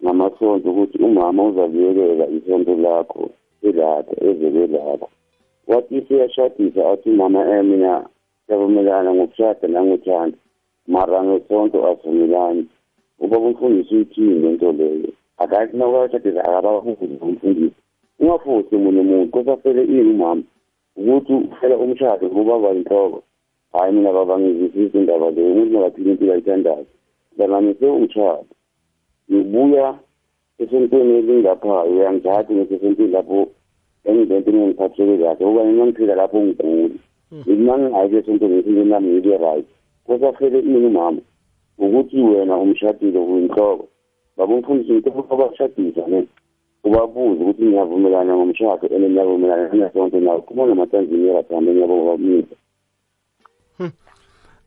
ngamasonto 0.04 0.70
ukuthi 0.72 0.98
umama 0.98 1.44
uzakuyelela 1.44 2.26
isonto 2.38 2.76
lakho 2.76 3.30
elapha 3.68 4.14
ezebelapha 4.28 5.08
wathi 5.68 6.02
siyashadisa 6.08 6.90
athi 6.92 7.10
umama 7.10 7.40
eh 7.54 7.64
mina 7.64 7.94
siyavumelana 8.46 9.14
ngokushada 9.14 9.68
nangothanda 9.68 10.38
mara 10.88 11.24
ngesonto 11.24 11.88
asivumelani 11.88 12.66
ubaba 13.20 13.46
umfundisi 13.46 13.96
uyithini 13.96 14.40
lento 14.40 14.72
leyo? 14.72 15.10
Akathi 15.38 15.78
nawukashadisa 15.78 16.44
akababuze 16.44 17.06
umfundisi 17.22 17.76
ungafuthi 18.20 18.76
munye 18.78 19.02
muntu 19.02 19.32
kosafele 19.32 19.84
ini 19.84 20.02
umama 20.02 20.44
ukuthi 20.96 21.34
ufela 21.34 21.78
umshado 21.78 22.30
kubaba 22.30 22.70
yinhloko 22.70 23.24
hayi 23.74 23.94
mina 23.94 24.14
baba 24.14 24.40
ngizwisisa 24.40 24.98
indaba 25.00 25.32
leyo 25.32 25.52
umuntu 25.54 25.74
nakaphila 25.74 26.12
impilo 26.12 26.34
ayithandayo. 26.34 26.86
Ngilanganise 27.34 27.86
umshado 27.86 28.46
ngibuya 29.32 30.00
esontweni 30.62 31.14
elingapha 31.20 31.84
uyangithatha 31.92 32.54
ngisesontweni 32.54 33.12
lapho 33.16 33.40
engizento 34.08 34.50
engingiphatheke 34.52 35.16
kahle 35.22 35.46
ukuba 35.46 35.64
mina 35.64 35.86
ngiphila 35.86 36.16
lapho 36.16 36.38
ngiguli 36.42 36.98
mina 37.48 37.74
ngingayi 37.78 38.16
esontweni 38.20 38.56
ngiphile 38.56 38.84
nami 38.86 39.10
ngibe 39.12 39.38
right. 39.38 39.68
Kosafele 40.06 40.60
ini 40.60 40.78
umama 40.88 41.22
ukuthi 41.78 42.22
wena 42.22 42.58
umshadile 42.58 43.20
uyinhloko 43.20 43.88
baba 44.38 44.54
umfundisi 44.54 44.94
ngitho 44.94 45.26
abashadisa 45.34 46.08
ne? 46.08 46.28
Ubabuze 46.84 47.42
ukuthi 47.44 47.64
niyavumelana 47.64 48.36
ngomshado 48.36 48.88
and 48.96 49.04
niyavumelana 49.12 49.74
nesonto 49.74 50.20
nawo 50.20 50.42
kubona 50.42 50.76
matanziniya 50.76 51.34
bathambe 51.34 51.72
ngiyabo 51.72 51.96
babamisa 52.06 52.56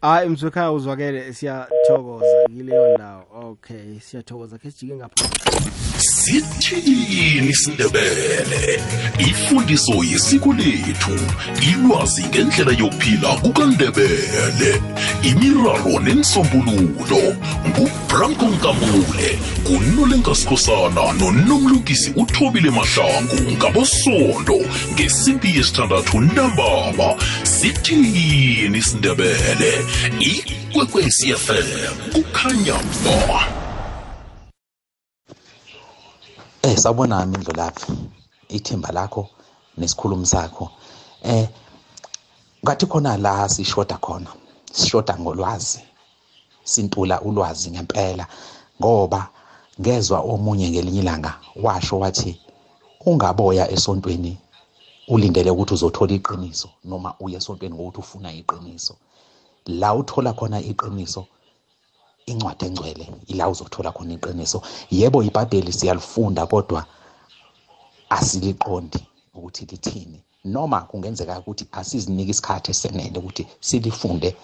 hayi 0.01 0.29
mzwekhaya 0.29 0.73
uzwakele 0.73 1.33
siyathokoza 1.33 2.49
kileyo 2.57 2.95
ndawo. 2.95 3.25
Okay 3.51 3.99
siyathokoza. 4.01 4.59
Khe 4.59 4.71
sijike 4.71 4.97
ngapha 4.97 5.84
sithini 6.05 7.49
isindebele 7.51 8.81
ifundiso 9.19 10.05
yesiko 10.05 10.53
lethu 10.53 11.19
ilwazi 11.73 12.25
ngendlela 12.25 12.73
yokuphila 12.73 13.29
kukandebele. 13.29 14.83
Imiraro 15.23 16.01
nensombululo 16.05 17.23
ngubranko 17.69 18.47
nkambule 18.47 19.39
ngunolenkasikhosana 19.63 21.13
nonomlungisi 21.13 22.13
uthobile 22.17 22.71
mahlangu 22.71 23.53
ngabosondo 23.57 24.61
ngesimpi 24.93 25.57
yesithandathu 25.57 26.21
ntambama. 26.21 27.15
Sithini 27.43 28.79
isindebele 28.79 29.73
ikwekwecfm 30.21 31.97
kukhanya 32.13 32.75
ba 33.05 33.64
Eh 36.67 36.77
sawubona 36.83 37.17
Mindlolavu 37.31 37.87
ithemba 38.57 38.91
lakho 38.99 39.23
nesikhulumi 39.79 40.27
sakho. 40.33 40.65
Eh 41.33 41.47
ngathi 42.65 42.87
khona 42.91 43.13
la 43.25 43.33
sishoda 43.55 43.97
khona 44.05 44.31
sishoda 44.79 45.15
ngolwazi 45.23 45.81
sintula 46.73 47.17
ulwazi 47.29 47.67
ngempela 47.75 48.25
ngoba 48.81 49.21
ngezwe 49.81 50.19
omunye 50.33 50.67
ngelinye 50.71 51.01
ilanga 51.03 51.33
washo 51.65 51.95
wathi 52.03 52.33
ungaboya 53.09 53.65
esontweni 53.75 54.33
ulindele 55.13 55.51
ukuthi 55.55 55.75
uzothola 55.77 56.13
iqiniso 56.19 56.69
noma 56.91 57.11
uye 57.25 57.37
esontweni 57.41 57.75
ngokuthi 57.75 58.01
ufuna 58.03 58.29
iqiniso. 58.41 58.95
La 59.81 59.89
uthola 60.01 60.31
khona 60.39 60.59
iqiniso 60.71 61.23
incwadi 62.27 62.65
engcwele 62.67 63.05
ila 63.27 63.49
uzothola 63.49 63.93
khona 63.93 64.15
iqiniso. 64.15 64.63
Yebo 64.91 65.23
ibhayibheli 65.23 65.73
siyalifunda 65.73 66.47
kodwa 66.47 66.85
asiliqondi 68.11 69.01
ukuthi 69.35 69.65
lithini. 69.71 70.21
Noma 70.45 70.81
kungenzeka 70.81 71.39
ukuthi 71.41 71.65
asizinike 71.73 72.31
isikhathi 72.31 72.71
esenele 72.71 73.19
ukuthi 73.19 73.47
silifunde 73.61 74.37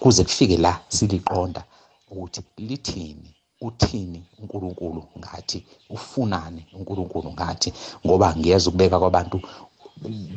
kuze 0.00 0.24
kufike 0.24 0.56
la 0.56 0.80
siliqonda 0.88 1.64
ukuthi 2.10 2.42
lithini 2.58 3.34
uthini 3.60 4.22
uNkulunkulu 4.38 5.02
ngathi 5.18 5.66
ufunani 5.90 6.66
uNkulunkulu 6.72 7.32
ngathi. 7.32 7.72
Ngoba 8.06 8.36
ngiyeza 8.36 8.68
ukubeka 8.68 8.98
kwabantu 8.98 9.40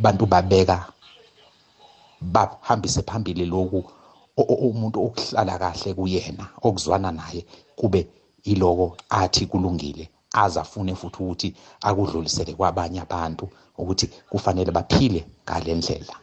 bantu 0.01 0.25
babeka 0.25 0.85
bahambise 2.21 3.01
phambili 3.01 3.45
lokhu 3.45 3.83
umuntu 4.37 4.97
okuhlala 5.05 5.59
kahle 5.59 5.93
kuyena 5.93 6.45
okuzwana 6.61 7.11
naye 7.11 7.45
kube 7.75 8.07
iloko 8.43 8.97
athi 9.09 9.45
kulungile 9.45 10.09
azafune 10.33 10.95
futhi 10.95 11.17
ukuthi 11.23 11.49
akudlulisele 11.81 12.53
kwabanye 12.53 12.99
abantu 13.01 13.45
ukuthi 13.77 14.07
kufanele 14.29 14.71
baphile 14.71 15.25
ngale 15.43 15.73
ndlela. 15.75 16.15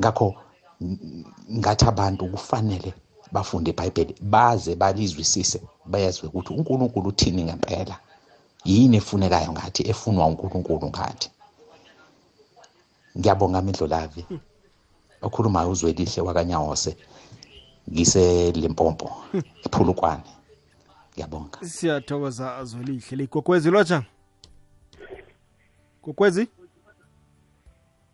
Ngakho 0.00 0.34
ngathi 1.58 1.84
abantu 1.84 2.22
kufanele 2.32 2.94
bafunde 3.32 3.70
iBhayibheli 3.70 4.14
baze 4.20 4.74
balizwisise 4.76 5.60
bezwe 5.86 6.28
ukuthi 6.28 6.52
uNkulunkulu 6.54 7.08
uthini 7.08 7.42
ngempela 7.44 7.96
yini 8.64 8.96
efunekayo 8.96 9.52
ngathi 9.52 9.82
efunwa 9.90 10.26
uNkulunkulu 10.26 10.86
ngathi. 10.88 11.28
Ngiyabonga 13.18 13.62
Mindlolavi 13.62 14.22
okhulumayo 15.22 15.70
uzwelihle 15.70 16.22
wakanyawose. 16.22 16.96
Ngise 17.90 18.52
Limpopo 18.52 19.10
iphulukwane 19.66 20.22
ngiyabonga. 21.12 21.58
Siyathokoza 21.62 22.56
azwelihle 22.56 23.16
ligogwezi 23.16 23.70
lotsha 23.70 24.02
gogwezi 26.02 26.48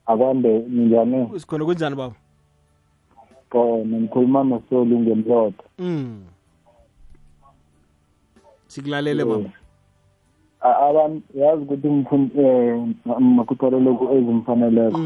akwande 0.07 0.59
njani? 0.59 1.41
Sikhona 1.41 1.65
kunjani 1.65 1.97
baba? 1.97 2.15
Khona 3.51 3.97
ngikhuluma 4.01 4.45
nosolu 4.45 5.01
ngemlodo 5.01 5.65
mm 5.79 6.25
sikulalele 8.77 9.25
baba. 9.25 9.51
Abantu 10.61 11.23
yazi 11.35 11.63
ukuthi 11.63 11.89
makhuthalelo 13.19 13.91
ezimfaneleko. 14.17 14.99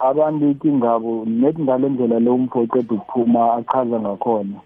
Abantu 0.00 0.50
ikingabo 0.50 1.24
nethi 1.24 1.62
ngale 1.62 1.88
ndlela 1.88 2.18
lo 2.20 2.34
umfo 2.34 2.60
uqeda 2.60 2.94
ukuphuma 2.94 3.54
achaza 3.58 4.00
ngakhona. 4.00 4.58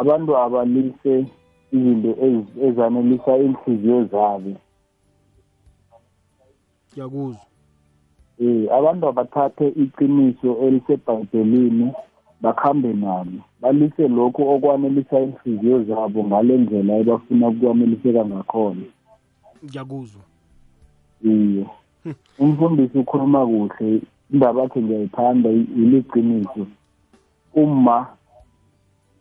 Abantu 0.00 0.30
abalise 0.36 1.14
izinto 1.72 2.12
ezanelisa 2.66 3.32
inhliziyo 3.46 4.04
zabo. 4.12 4.52
Ngiyakuzwa. 6.92 7.46
Eh 8.40 8.68
abantu 8.78 9.08
abathathe 9.08 9.66
iqiniso 9.82 10.50
elisebhayibhelini 10.64 11.86
bakhambe 12.42 12.92
nalo 12.92 13.40
balise 13.60 14.08
lokhu 14.08 14.42
okwanelisa 14.52 15.16
inhliziyo 15.20 15.84
zabo 15.88 16.24
ngale 16.24 16.54
ndlela 16.58 16.92
ebafuna 17.00 17.48
ukwaneliseka 17.48 18.22
ngakhona. 18.24 18.86
Ngiyakuzwa. 19.64 20.22
Iye. 21.24 21.66
Umfundisi 22.38 22.98
ukhuluma 22.98 23.46
kuhle 23.46 24.00
indaba 24.32 24.62
yakhe 24.62 24.82
ngiyayithanda 24.82 25.50
iliqiniso 25.50 26.66
uma 27.54 28.06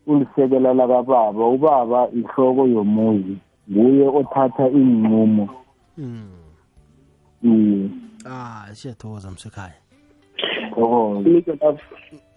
ulisekela 0.08 0.74
lakababa 0.74 1.48
ubaba 1.48 2.10
ihloko 2.14 2.68
yomuzi 2.68 3.38
nguye 3.72 4.08
othatha 4.08 4.68
iinqumo 4.70 5.50
iye. 7.44 7.90
Ah 8.26 8.68
siyathokoza 8.74 9.32
msekhaya. 9.32 9.74
Thokoza 10.76 11.78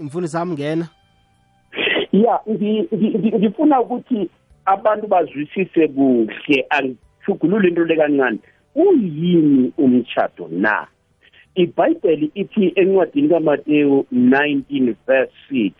mfundisi 0.00 0.32
sami 0.32 0.52
ngena 0.52 0.88
ya 2.12 2.40
ngifuna 3.38 3.80
ukuthi 3.80 4.30
abantu 4.64 5.06
bazwisise 5.06 5.88
kuhle. 5.88 6.66
Angithugulule 6.70 7.68
into 7.68 7.84
le 7.84 7.96
kancane. 7.96 8.38
Uyini 8.84 9.72
umtshado 9.78 10.48
na? 10.50 10.86
Ibhayibheli 11.54 12.30
ithi 12.34 12.72
encwadini 12.80 13.28
kamateyu 13.28 14.06
19 14.12 14.94
verse 15.06 15.32
6 15.50 15.72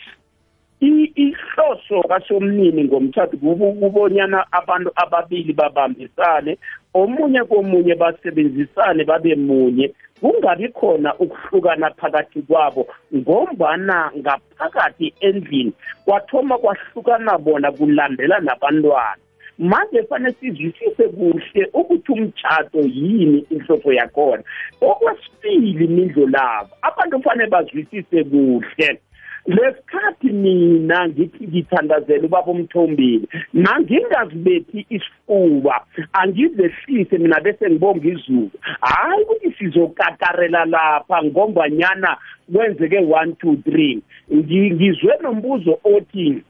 ihloso 0.81 2.03
kasomnini 2.09 2.85
ngomtshado 2.85 3.39
kubonyana 3.39 4.47
abantu 4.53 4.91
ababili 4.97 5.53
babambisane 5.53 6.59
omunye 6.95 7.45
komunye 7.45 7.95
basebenzisane 7.95 9.05
babe 9.05 9.35
munye. 9.35 9.95
Kungabi 10.21 10.69
khona 10.69 11.15
ukuhlukana 11.19 11.91
phakathi 11.91 12.43
kwabo 12.43 12.87
ngombana 13.15 14.11
ngaphakathi 14.19 15.15
endlini 15.21 15.73
kwathoma 16.05 16.59
kwahlukana 16.59 17.39
bona 17.39 17.73
kulandela 17.73 18.41
nabantwana. 18.41 19.23
Manje 19.59 20.03
fanele 20.03 20.35
sizwisise 20.41 21.09
kuhle 21.09 21.71
ukuthi 21.73 22.13
umtshato 22.13 22.81
yini 22.81 23.47
inhloko 23.51 23.93
yakhona. 23.93 24.43
Okwesibili 24.81 25.89
mindlo 25.89 26.27
labo 26.27 26.71
abantu 26.83 27.17
kufanele 27.17 27.51
bazwisise 27.51 28.25
kuhle. 28.25 29.01
Lesikhathi 29.47 30.29
mina 30.29 31.09
ngithi 31.09 31.47
ngithandazela 31.47 32.25
ubaba 32.27 32.53
umthombile 32.53 33.27
mangingazibethi 33.53 34.87
isifuba 34.91 35.85
angizehlise 36.13 37.19
mina 37.19 37.41
bese 37.41 37.71
ngibonga 37.71 38.09
izulu. 38.09 38.51
Hayi 38.81 39.23
ukuthi 39.23 39.53
sizokakarela 39.59 40.65
lapha 40.65 41.23
ngombanyana 41.25 42.17
kwenzeke 42.53 42.99
1 42.99 43.25
2 43.27 44.01
3 44.33 44.75
ngizwe 44.75 45.13
nombuzo 45.23 45.79
othi 45.85 46.43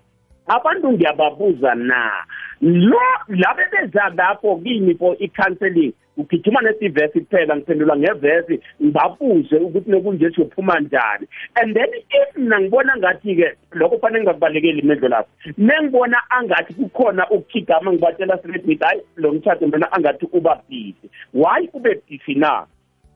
abantu 0.48 0.92
ngiyababuza 0.92 1.74
na? 1.74 2.24
Lo 2.60 3.00
labe 3.28 3.64
beza 3.72 4.12
lapho 4.16 4.56
kimi 4.56 4.94
for 4.94 5.16
i-counseling 5.18 5.92
ugijima 6.18 6.60
nesivesi 6.60 7.20
kuphela 7.20 7.56
ngiphendula 7.56 7.96
ngevesi 7.96 8.60
ngibabuze 8.82 9.56
ukuthi 9.56 9.90
nokunje 9.90 10.30
siyophuma 10.30 10.80
njani. 10.80 11.26
And 11.54 11.74
then 11.74 11.88
if 11.94 12.36
mina 12.36 12.60
ngibona 12.60 12.96
ngathi-ke 12.96 13.56
lokho 13.72 13.98
fanele 13.98 14.24
ngingakubalekeli 14.24 14.78
imedlo 14.78 15.08
lapho. 15.08 15.28
Nengibona 15.58 16.30
angathi 16.30 16.74
kukhona 16.74 17.30
ukukhigama 17.30 17.92
ngibatshela 17.92 18.38
straight 18.38 18.64
ngithi 18.66 18.84
hayi 18.84 19.00
lo 19.16 19.32
mtshato 19.32 19.66
mina 19.66 19.92
angathi 19.92 20.26
uba 20.32 20.62
busy. 20.68 21.10
Why 21.34 21.68
ube 21.72 22.02
busy 22.08 22.34
na? 22.34 22.66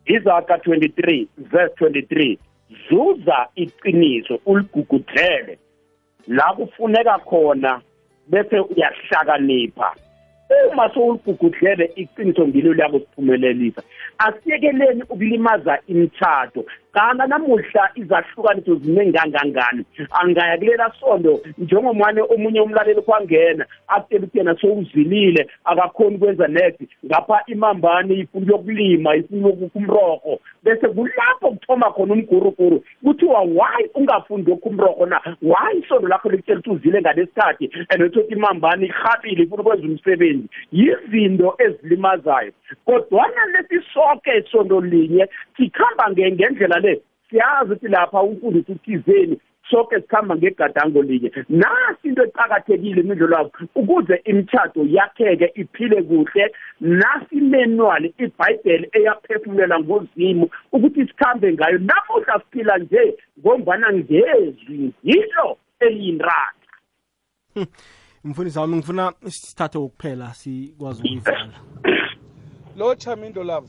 Izaka 0.06 0.56
23 0.56 1.26
verse 1.36 1.74
23 1.84 2.38
zuza 2.88 3.46
iqiniso 3.54 4.40
uligugudlele. 4.46 5.58
La 6.26 6.52
kufuneka 6.54 7.18
khona 7.18 7.80
bese 8.26 8.60
uyahlakanipha. 8.60 9.94
Uma 10.72 10.94
sowuligugudlele 10.94 11.90
iqiniso 11.96 12.48
ngilo 12.48 12.72
liyako 12.72 12.98
siphumelelisa 12.98 13.82
asiyekeleni 14.18 15.02
ukulimaza 15.02 15.78
imitshato 15.86 16.64
kana 16.92 17.26
namuhla 17.26 17.90
izahlukaniso 17.94 18.74
ziningi 18.74 19.12
kangangani 19.12 19.84
angaya 20.10 20.58
kulela 20.58 20.92
sondo 21.00 21.40
njengomwane 21.58 22.22
omunye 22.22 22.60
umlaleli 22.60 23.02
kwangena 23.02 23.66
akutela 23.88 24.24
ukuthi 24.24 24.38
yena 24.38 24.56
sowuzilile 24.56 25.50
akakhoni 25.64 26.16
ukwenza 26.16 26.48
next 26.48 26.80
ngapha 27.06 27.42
imambane 27.46 28.14
ifuna 28.14 28.52
yokulima 28.52 29.16
ifuna 29.16 29.48
ukukha 29.48 29.78
umroko 29.78 30.40
bese 30.62 30.88
kulapho 30.88 31.50
kuthoma 31.50 31.90
khona 31.90 32.12
umguruguru 32.14 32.84
kuthiwa 33.04 33.40
why 33.40 33.88
ungafundi 33.94 34.52
okhu 34.52 34.68
umroko 34.68 35.06
na? 35.06 35.20
Why 35.42 35.78
isondo 35.78 36.08
lakho 36.08 36.28
likutshela 36.30 36.60
ukuthi 36.60 36.70
uzile 36.70 37.00
ngalesikhathi 37.00 37.70
and 37.88 38.02
uthothi 38.02 38.32
imambane 38.32 38.86
ihabile 38.86 39.42
ifuna 39.42 39.62
ukwenza 39.62 39.86
umsebenzi. 39.86 40.41
Yizinto 40.72 41.54
ezilimazayo. 41.58 42.52
Kodwana 42.84 43.46
lesi 43.52 43.86
soke 43.94 44.38
isondo 44.38 44.80
linye 44.80 45.28
sikhamba 45.56 46.10
ngendlela 46.10 46.78
le 46.78 47.02
siyazi 47.30 47.72
ukuthi 47.72 47.88
lapha 47.88 48.22
umfundisi 48.22 48.72
uthizeni 48.72 49.38
sonke 49.70 50.00
sikhamba 50.00 50.36
ngegadango 50.36 51.02
linye. 51.02 51.32
Nasi 51.48 52.08
into 52.08 52.22
eqakathekile 52.24 53.00
imidlalo 53.00 53.36
wabo 53.36 53.50
ukuze 53.74 54.20
imitshato 54.24 54.80
yakheke 54.96 55.52
iphile 55.54 56.02
kuhle 56.02 56.52
nasi 56.80 57.34
imanual 57.36 58.04
ibhayibheli 58.18 58.88
eyaphefumulela 58.92 59.80
ngozimu 59.80 60.50
ukuthi 60.72 61.06
sikhambe 61.06 61.52
ngayo. 61.52 61.78
Namuhla 61.78 62.40
siphila 62.40 62.78
nje 62.78 63.16
ngombana 63.40 63.92
ngezwi 63.92 64.92
ngilo 65.04 65.56
eliyinratha 65.80 66.52
mfundisi 68.24 68.58
wami 68.58 68.76
ngifuna 68.76 69.14
sithathe 69.28 69.78
ukuphela 69.78 70.34
sikwazi 70.34 71.02
ukuyivala 71.02 71.60
lo 72.76 72.94
chamindo 72.94 73.44
love 73.44 73.68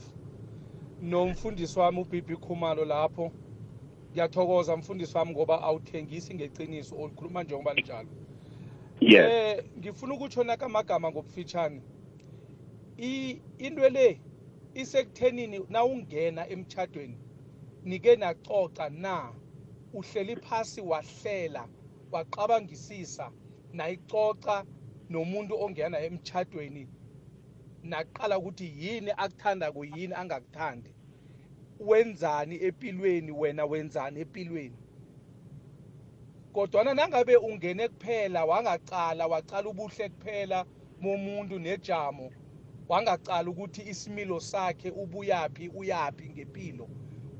nomfundisi 1.02 1.78
wami 1.78 2.00
ubibi 2.00 2.36
khumalo 2.36 2.84
lapho. 2.84 3.32
Ngiyathokoza 4.12 4.76
mfundisi 4.76 5.16
wami 5.16 5.30
ngoba 5.32 5.62
awuthengisi 5.62 6.34
ngeqiniso 6.34 6.94
ulikhuluma 6.96 7.42
njengoba 7.42 7.74
linjalo. 7.74 8.08
Yes. 9.00 9.32
Eh 9.32 9.64
ngifuna 9.78 10.14
ukutsho 10.14 10.44
nakamagama 10.44 11.10
ngobufitshane 11.10 11.82
into 13.58 13.88
le 13.88 14.20
isekuthenini 14.74 15.60
nawungena 15.68 16.48
emtchadweni 16.48 17.18
nike 17.84 18.16
nacoca 18.16 18.88
na 18.90 19.32
uhleli 19.92 20.36
phasi 20.36 20.80
wahlela 20.80 21.68
waqabangisisa 22.12 23.30
nayicoca 23.78 24.56
nomuntu 25.10 25.54
ongena 25.64 25.98
emtchadweni 26.06 26.84
naqala 27.90 28.38
ukuthi 28.38 28.66
yini 28.80 29.10
akuthanda 29.22 29.72
kuyini 29.72 30.14
angakuthandi. 30.20 30.90
Wenzani 31.88 32.56
empilweni 32.66 33.32
wena 33.40 33.64
wenzani 33.70 34.20
empilweni 34.20 34.78
kodwana 36.54 36.94
nangabe 36.94 37.36
ungene 37.36 37.88
kuphela 37.88 38.44
wangacala 38.44 39.26
wacala 39.26 39.68
ubuhle 39.68 40.08
kuphela 40.08 40.66
momuntu 41.00 41.58
nejamo 41.58 42.30
wangacala 42.88 43.50
ukuthi 43.50 43.82
isimilo 43.82 44.40
sakhe 44.40 44.90
ubuyaphi 44.90 45.68
uyaphi 45.68 46.28
ngempilo 46.30 46.88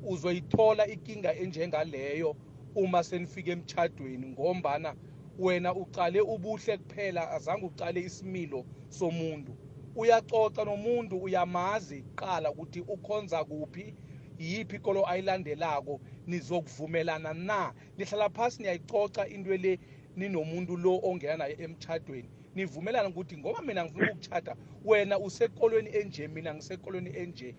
uzoyithola 0.03 0.87
inkinga 0.89 1.30
enjengaleyo 1.43 2.37
uma 2.74 3.05
senifike 3.05 3.51
emtchadweni 3.51 4.26
ngombana 4.26 4.97
wena 5.39 5.74
ucale 5.74 6.20
ubuhle 6.20 6.78
kuphela 6.78 7.30
azange 7.30 7.66
ucale 7.66 8.01
isimilo 8.01 8.66
somuntu. 8.89 9.57
Uyacoca 9.97 10.64
nomuntu 10.64 11.16
uyamazi 11.22 12.05
qala 12.16 12.51
ukuthi 12.51 12.80
ukhonza 12.80 13.45
kuphi 13.45 13.95
yiphi 14.39 14.76
ikolo 14.76 15.09
ayilandelako 15.09 16.01
nizokuvumelana 16.26 17.35
na? 17.35 17.74
Nihlala 17.97 18.30
phasi 18.30 18.62
niyayicoca 18.62 19.28
into 19.28 19.57
le 19.57 19.78
ninomuntu 20.16 20.76
lo 20.76 21.01
ongena 21.03 21.37
naye 21.37 21.55
emtchadweni 21.59 22.30
nivumelana 22.55 23.09
ukuthi 23.09 23.37
ngoba 23.39 23.62
mina 23.62 23.85
ngifuna 23.85 24.12
ukuchata 24.12 24.57
wena 24.85 25.18
usekolweni 25.18 25.91
enje 25.93 26.28
mina 26.28 26.55
ngisekolweni 26.55 27.11
enje 27.14 27.55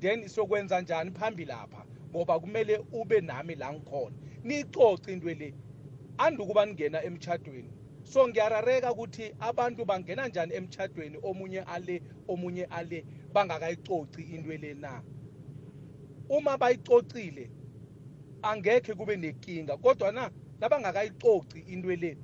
then 0.00 0.28
sokwenza 0.28 0.80
njani 0.80 1.10
phambi 1.10 1.44
lapha 1.44 1.84
ngoba 2.10 2.40
kumele 2.40 2.80
ube 2.92 3.20
nami 3.20 3.54
la 3.54 3.72
ngikhona. 3.72 4.16
Nicoce 4.42 5.12
into 5.12 5.26
le. 5.26 5.54
Andukuba 6.24 6.66
ningena 6.66 7.02
emtchadweni 7.02 7.70
so 8.04 8.28
ngiyarareka 8.28 8.92
ukuthi 8.92 9.32
abantu 9.40 9.84
bangena 9.84 10.28
njani 10.28 10.54
emtchadweni 10.54 11.18
omunye 11.22 11.60
ale 11.60 12.02
omunye 12.28 12.64
ale 12.64 13.04
bangakayicoci 13.34 14.22
into 14.34 14.50
le 14.50 14.74
na. 14.74 15.02
Uma 16.28 16.58
bayicocile 16.58 17.50
angekhe 18.42 18.94
kube 18.94 19.16
nenkinga 19.16 19.76
kodwa 19.76 20.12
na 20.12 20.30
nabangakayicoci 20.60 21.58
into 21.68 21.88
le 21.88 22.16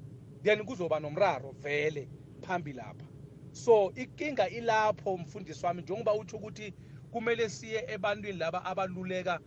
then 0.42 0.64
kuzoba 0.64 1.00
nomraro 1.00 1.52
vele 1.62 2.08
phambi 2.42 2.72
lapha. 2.72 3.06
So 3.52 3.92
inkinga 3.94 4.48
ilapho 4.48 5.16
mfundisi 5.16 5.66
wami 5.66 5.82
njengoba 5.82 6.14
utsho 6.14 6.36
ukuthi 6.36 6.74
kumele 7.10 7.48
siye 7.48 7.84
ebantwini 7.88 8.38
laba 8.38 8.64
abaluleka 8.64 9.40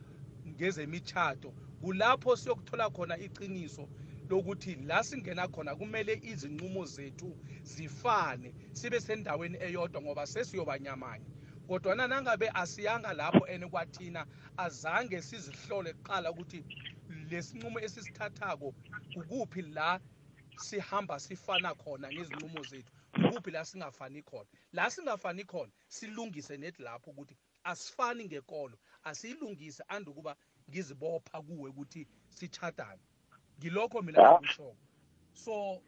ngezemitshato 0.48 1.54
kulapho 1.82 2.36
siyokuthola 2.36 2.90
khona 2.90 3.18
iqiniso 3.18 3.88
lokuthi 4.30 4.76
la 4.76 5.04
singena 5.04 5.48
khona 5.48 5.76
kumele 5.76 6.20
izinqumo 6.24 6.86
zethu 6.86 7.38
zifane 7.64 8.54
sibe 8.74 9.00
sendaweni 9.02 9.58
eyodwa 9.62 10.02
ngoba 10.02 10.28
sesiyobanyamanye 10.28 11.26
kodwana 11.68 12.08
nangabe 12.08 12.50
asiyanga 12.54 13.14
lapho 13.14 13.46
and 13.46 13.66
kwathina 13.72 14.26
azange 14.58 15.22
sizihlole 15.22 15.94
kuqala 15.94 16.32
ukuthi 16.32 16.66
lesinqumo 17.30 17.80
esisithathako 17.80 18.74
ukuphi 19.16 19.62
la 19.62 20.00
sihamba 20.58 21.20
sifana 21.20 21.76
khona 21.76 22.08
ngezinqumo 22.14 22.64
zethu 22.64 22.92
ukuphi 23.28 23.52
la 23.52 23.66
singafani 23.66 24.22
khona. 24.22 24.50
La 24.74 24.90
singafani 24.90 25.44
khona 25.44 25.72
silungise 25.88 26.58
nethi 26.58 26.82
lapho 26.84 27.12
ukuthi 27.12 27.36
asifani 27.64 28.26
ngekolo 28.26 28.78
asiyilungise 29.04 29.84
andukuba 29.88 30.36
ngizibopha 30.70 31.42
kuwe 31.42 31.70
ukuthi 31.70 32.08
sichadane 32.30 33.02
ngilokho 33.60 34.02
mina 34.02 34.32
ngikushoko 34.32 34.76
so 35.34 35.82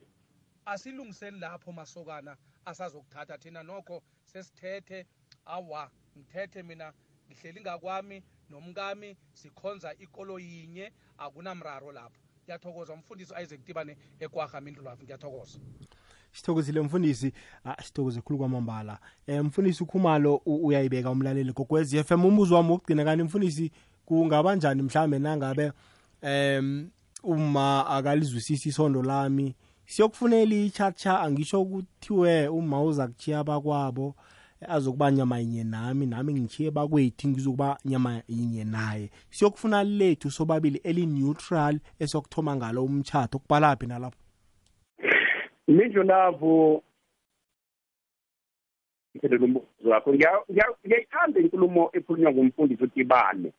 asilungiseni 0.65 1.39
lapho 1.39 1.71
masokana 1.71 2.37
asazokuthatha 2.65 3.37
thina 3.37 3.63
nokho 3.63 4.01
sesithethe. 4.25 5.05
Awa 5.45 5.89
ngithethe 6.17 6.63
mina 6.63 6.93
ngihleli 7.27 7.61
ngakwami 7.61 8.23
nomkami 8.49 9.17
sikhonza 9.33 9.93
ikolo 9.99 10.39
yinye 10.39 10.91
akunamraro 11.17 11.91
lapho. 11.91 12.19
Ngiyathokoza 12.45 12.93
umfundisi 12.93 13.33
isaac 13.43 13.63
tibane 13.65 13.97
ekwaha 14.19 14.61
mindlulafu 14.61 15.03
ngiyathokoza. 15.03 15.59
Sithokozile 16.31 16.81
mfundisi. 16.81 17.33
Ah, 17.65 17.83
sithokoze 17.83 18.21
khulu 18.21 18.39
kwamambala. 18.39 18.99
Um 19.27 19.39
mfundisi 19.47 19.83
ukhumalo 19.83 20.35
u- 20.45 20.65
uyayibeka 20.65 21.09
umlaleli 21.09 21.53
gogwez 21.53 21.93
f 21.93 22.11
m. 22.11 22.25
Umbuzo 22.25 22.55
wami 22.55 22.69
wokugcina 22.71 23.03
kanti 23.05 23.23
mfundisi 23.23 23.71
kungaba 24.05 24.55
njani 24.55 24.81
mhlawumbe 24.81 25.19
nangabe 25.19 25.71
um 26.23 26.89
uma 27.23 27.87
akalizwisisi 27.87 28.69
isondo 28.69 29.03
lami 29.03 29.55
siyokufunela 29.85 30.55
ichacha 30.55 31.19
angisho 31.19 31.61
ukuthiwe 31.61 32.47
uma 32.47 32.83
uza 32.83 33.07
kuchiya 33.07 33.39
abakwabo 33.39 34.15
azokuba 34.67 35.11
nyama 35.11 35.39
yinye 35.39 35.63
nami 35.63 36.05
nami 36.05 36.33
ngichiye 36.33 36.71
bakwethu 36.71 37.27
ngizokuba 37.27 37.77
nyama 37.85 38.21
yinye 38.27 38.63
naye. 38.63 39.09
Siyokufuna 39.29 39.83
lethu 39.83 40.31
sobabili 40.31 40.77
eli-neutral 40.83 41.79
esokuthoma 41.99 42.55
ngalo 42.55 42.83
umtshato 42.83 43.39
kubalaphi 43.39 43.87
nalapho? 43.87 44.17
Mindlu 45.67 46.03
lavo 46.03 46.83
ngiphendula 49.15 49.45
umbuzo 49.45 49.89
wakho. 49.89 50.13
Ngiya- 50.13 50.43
ngiya- 50.51 50.75
ngiyayithanda 50.85 51.39
inkulumo 51.39 51.89
ekhulunywa 51.93 52.31
ngumfundisi 52.31 52.83
utibane 52.83 53.53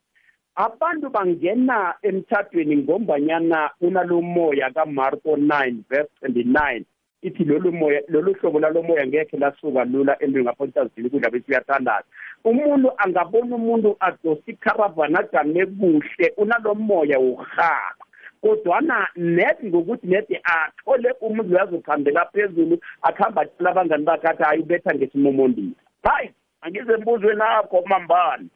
abantu 0.56 1.10
bangena 1.10 1.94
emthathweni 2.02 2.76
ngombanyana 2.76 3.70
unalo 3.80 4.22
moya 4.22 4.70
kamarko 4.70 5.36
9 5.36 5.74
verse 5.90 6.10
29 6.22 6.82
ithi 7.22 7.44
lolu 7.44 7.72
moya 7.72 8.00
lolu 8.08 8.34
hlobo 8.34 8.60
lalo 8.60 8.82
moya 8.82 9.06
ngekhe 9.06 9.36
lasuka 9.38 9.84
lula 9.84 10.22
entweni 10.22 10.44
ngapho 10.44 10.66
ntazini 10.66 11.10
kudla 11.10 11.30
besiyathandaza 11.30 12.04
umuntu 12.44 12.92
angabona 12.98 13.56
umuntu 13.56 13.96
adosa 14.00 14.42
ikharavani 14.46 15.16
ajame 15.16 15.66
kuhle 15.66 16.32
unalo 16.36 16.74
moya 16.74 17.18
wokurhaba. 17.18 18.04
Kodwana 18.42 19.08
nedi 19.16 19.66
ngokuthi 19.68 20.06
nedi 20.06 20.38
athole 20.44 21.14
umuntu 21.20 21.60
azokuhambela 21.60 22.26
phezulu 22.32 22.78
akuhambe 23.02 23.40
atshela 23.40 23.70
abangani 23.70 24.04
bakhe 24.04 24.28
athi 24.28 24.42
hayi 24.42 24.62
ubetha 24.62 24.94
ngesimomondini 24.94 25.74
hayi 26.02 26.30
angize 26.60 26.96
mbuzwe 26.96 27.34
nakho 27.34 27.82
mambani 27.86 28.48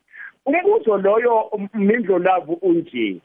umbuzo 0.46 0.96
loyo 0.96 1.50
mindlo 1.74 2.18
lavo 2.18 2.52
unje? 2.62 3.20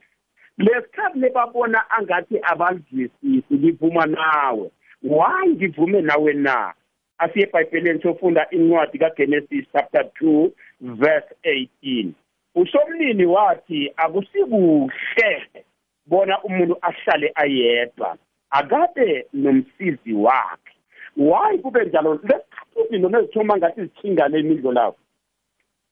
Lesikhathi 0.57 1.19
lebabona 1.19 1.89
angathi 1.91 2.39
abalizwisisi 2.43 3.53
ngivuma 3.53 4.05
nawe. 4.05 4.72
Why 5.03 5.49
ngivume 5.49 6.01
nawe 6.01 6.34
na? 6.34 6.74
Asiye 7.17 7.45
ebhayibheleni 7.45 8.01
sofunda 8.01 8.49
incwadi 8.49 8.97
kagenesis 8.99 9.65
chapter 9.74 10.05
2 10.22 10.51
verse 10.82 11.36
18 11.43 12.11
usomnini 12.55 13.26
wathi 13.26 13.93
akusikuhle 13.97 15.63
bona 16.05 16.43
umuntu 16.43 16.78
ahlale 16.82 17.32
ayedwa 17.36 18.17
akabe 18.49 19.26
nomsizi 19.34 20.13
wakhe. 20.13 20.76
Why 21.17 21.57
kube 21.57 21.86
njalo? 21.86 22.13
Lesikhathi 22.13 22.80
izinto 22.86 23.09
nezithoma 23.09 23.57
ngathi 23.57 23.82
zithingane 23.82 24.39
imidlo 24.39 24.72
lakho 24.72 24.97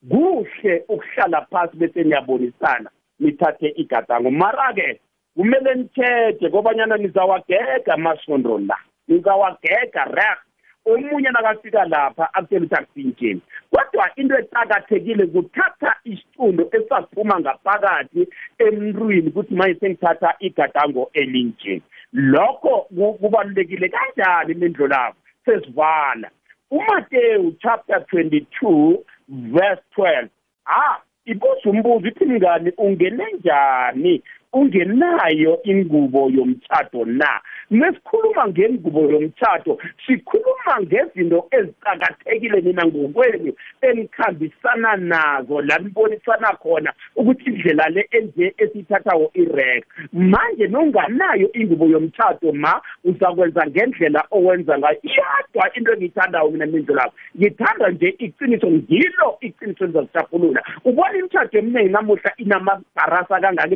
kuhle 0.09 0.83
ukuhlala 0.87 1.41
phasi 1.51 1.77
bese 1.77 2.03
niyabonisana 2.03 2.89
nithathe 3.19 3.67
igadango. 3.75 4.31
Mara-ke 4.31 4.99
kumele 5.35 5.75
nithethe 5.75 6.49
kobanyana 6.49 6.97
nizawagega 6.97 7.93
amasondo 7.93 8.57
la. 8.57 8.77
Nizawagega 9.07 10.03
reh 10.05 10.37
omunye 10.85 11.29
nakafika 11.29 11.85
lapha 11.85 12.33
akutshela 12.33 12.65
ukuthi 12.65 12.75
akusinjeni. 12.75 13.41
Kodwa 13.71 14.09
into 14.15 14.35
eqakathekile 14.39 15.25
kuthatha 15.27 15.95
isicundo 16.03 16.69
esaphuma 16.71 17.39
ngaphakathi 17.39 18.27
emntwini 18.59 19.27
ukuthi 19.27 19.53
manje 19.55 19.79
sengithatha 19.79 20.35
igadango 20.39 21.09
elinje. 21.13 21.81
Lokho 22.13 22.87
ku- 22.95 23.13
kubalulekile 23.13 23.89
kanjani 23.89 24.51
imindlo 24.51 24.87
lakho 24.87 25.15
sesivala 25.45 26.29
uMateyu 26.71 27.51
chapter 27.61 27.97
22 27.97 28.97
verse 29.29 29.81
12 29.97 30.27
ah 30.65 30.97
ibuza 31.25 31.69
umbuzo 31.69 32.07
ithi 32.07 32.25
mngani 32.25 32.71
ungene 32.77 33.25
njani? 33.33 34.23
Ungenayo 34.53 35.59
ingubo 35.63 36.29
yomtshado 36.29 37.05
na? 37.05 37.41
Nesikhuluma 37.71 38.47
ngengubo 38.47 39.01
yomtshado 39.11 39.77
sikhuluma 40.05 40.81
ngezinto 40.81 41.47
eziqakathekile 41.51 42.61
nina 42.61 42.85
ngokwenu 42.85 43.53
enikhambisana 43.81 44.95
nazo 44.95 45.61
la 45.61 45.77
nibonisana 45.77 46.53
khona 46.61 46.93
ukuthi 47.15 47.43
indlela 47.49 47.89
le 47.89 48.07
enje 48.11 48.53
esiyithathawo 48.57 49.31
irek 49.33 49.85
manje 50.13 50.67
nonganayo 50.67 51.49
ingubo 51.53 51.85
yomtshado 51.85 52.51
ma 52.53 52.81
uzakwenza 53.03 53.67
ngendlela 53.67 54.25
owenza 54.31 54.79
ngayo. 54.79 54.97
Iyadwa 55.03 55.73
into 55.75 55.93
engiyithandayo 55.93 56.51
mina 56.51 56.65
mindlo 56.65 56.95
lakho 56.95 57.13
ngithanda 57.37 57.89
nje 57.89 58.15
iqiniso 58.19 58.67
ngilo 58.71 59.37
iqiniso 59.41 59.83
elizasitshapulula 59.83 60.63
ubona 60.85 61.17
imitshato 61.17 61.57
eminingi 61.57 61.89
namuhla 61.89 62.33
inamabharasa 62.37 63.39
kangaka 63.39 63.67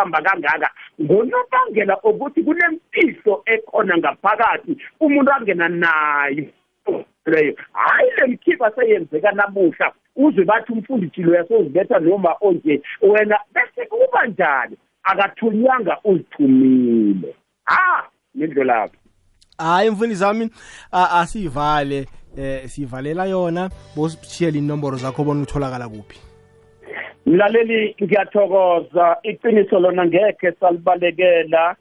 inamasasamba 0.00 0.22
kangaka. 0.22 0.70
Ngonobangela 1.00 2.00
ukuthi 2.02 2.42
kunemfihlo 2.42 3.42
ekhona 3.46 3.98
ngaphakathi 3.98 4.76
umuntu 5.00 5.32
angena 5.32 5.68
nayo. 5.68 6.46
Leyo 7.26 7.56
hayi 7.72 8.10
le 8.18 8.26
mkhipa 8.26 8.70
seyenzeka 8.70 9.32
namuhla. 9.32 9.92
Uzwe 10.16 10.44
bathi 10.44 10.72
umfundisi 10.72 11.22
loya 11.22 11.48
sowuzibetha 11.48 11.98
noma 11.98 12.36
onje 12.40 12.82
wena 13.02 13.38
bese 13.54 13.88
kuba 13.88 14.26
njani? 14.26 14.76
Akathunywanga 15.02 15.98
uzithumile. 16.04 17.36
Ha 17.64 18.08
mindlo 18.34 18.64
lapho 18.64 18.96
hayi 19.58 19.90
mfundisi 19.90 20.24
wami 20.24 20.50
asiyivale 20.92 22.06
eh 22.36 22.68
sivalela 22.68 23.24
yona. 23.24 23.70
Bosishiyela 23.96 24.58
inomboro 24.58 24.96
zakho 24.96 25.24
bona 25.24 25.42
utholakala 25.42 25.88
kuphi. 25.88 26.29
Mlaleli 27.26 27.94
ngiyathokoza. 28.02 29.16
Iqiniso 29.22 29.80
lona 29.80 30.06
ngekhe 30.06 30.52
salibalekela. 30.60 31.76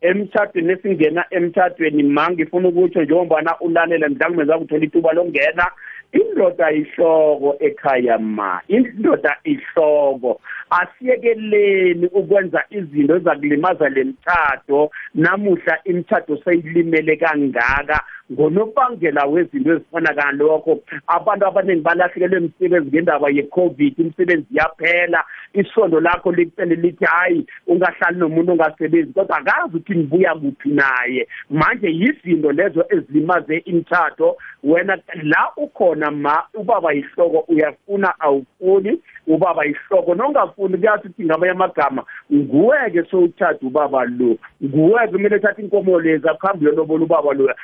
Emtshadweni 0.00 0.72
esingena 0.72 1.24
emtshadweni 1.30 2.02
ma 2.02 2.30
ngifuna 2.30 2.68
ukutsho 2.68 3.02
njengobana 3.02 3.60
ulalela 3.60 4.08
mhlawumbe 4.08 4.44
zakuthola 4.44 4.84
ithuba 4.84 5.12
longena 5.12 5.66
indoda 6.12 6.72
ihloko 6.72 7.56
ekhaya 7.60 8.18
ma 8.18 8.60
indoda 8.68 9.36
ihloko. 9.44 10.40
Asiyekeleni 10.70 12.06
ukwenza 12.06 12.64
izinto 12.70 13.16
ezakulimaza 13.16 13.88
le 13.88 14.04
mtshado 14.04 14.90
namuhla 15.14 15.78
imtshado 15.84 16.36
seyilimele 16.44 17.16
kangaka. 17.16 18.04
Ngonobangela 18.32 19.26
wezinto 19.26 19.72
ezifana 19.72 20.14
kalokho 20.14 20.80
abantu 21.06 21.46
abaningi 21.46 21.80
balahlekelwe 21.80 22.38
imisebenzi 22.38 22.88
ngendaba 22.88 23.30
ye-covid 23.30 23.98
imisebenzi 23.98 24.46
yaphela 24.50 25.24
isondo 25.52 26.00
lakho 26.00 26.32
likutshele 26.32 26.74
lithi 26.74 27.04
hayi 27.04 27.46
ungahlali 27.66 28.18
nomuntu 28.18 28.52
ongasebenzi 28.52 29.12
kodwa 29.12 29.38
akazi 29.38 29.76
ukuthi 29.76 29.94
nibuya 29.94 30.34
kuphi 30.34 30.68
naye. 30.68 31.28
Manje 31.50 31.88
yizinto 31.88 32.52
lezo 32.52 32.84
ezilimaze 32.90 33.56
imtshado 33.56 34.36
wena 34.64 34.98
la 35.22 35.50
ukhona 35.56 36.10
ma 36.10 36.42
ubaba 36.54 36.92
yihloko 36.92 37.44
uyafuna 37.48 38.20
awufuni 38.20 39.00
ubaba 39.26 39.64
yihloko. 39.64 40.14
Nongafuni 40.14 40.78
kuyathi 40.78 41.08
uthi 41.08 41.24
ngamanye 41.24 41.52
amagama 41.52 42.04
nguwe-ke 42.32 43.04
sowuthatha 43.10 43.66
ubaba 43.66 44.04
lo. 44.04 44.36
Nguwe-ke 44.64 45.12
kumele 45.12 45.36
uthathe 45.36 45.62
inkomo 45.62 46.00
lezi 46.00 46.28
akuhambe 46.28 46.66
uyolobola 46.66 47.04
ubaba 47.04 47.32
loya 47.32 47.54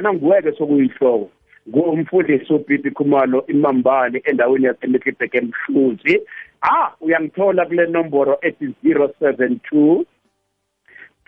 ngombana 0.00 0.12
nguwe-ke 0.12 0.52
sokuyihloko 0.52 1.30
ngumfundisi 1.68 2.52
ubibi 2.52 2.90
khumalo 2.90 3.44
imambane 3.46 4.22
endaweni 4.24 4.66
yasemetlibhek 4.66 5.34
emhluzi. 5.34 6.20
Ah 6.62 6.92
uyangithola 7.00 7.66
kule 7.66 7.86
nomboro 7.86 8.38
ethi 8.42 8.74
072 8.84 10.04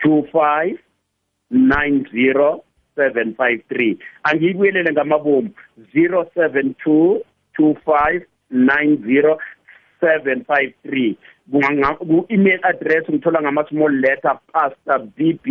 25 0.05 0.77
90 1.51 2.59
753 2.97 3.97
angiyibuyelele 4.23 4.91
ngamabomu 4.91 5.49
072 5.95 7.21
25 7.59 8.21
90 8.51 9.37
753 10.01 11.15
ku-email 11.97 12.59
address 12.63 13.09
ngithola 13.09 13.41
ngama-small 13.41 13.93
letter 13.99 14.39
pastor 14.53 14.99
bb 15.17 15.47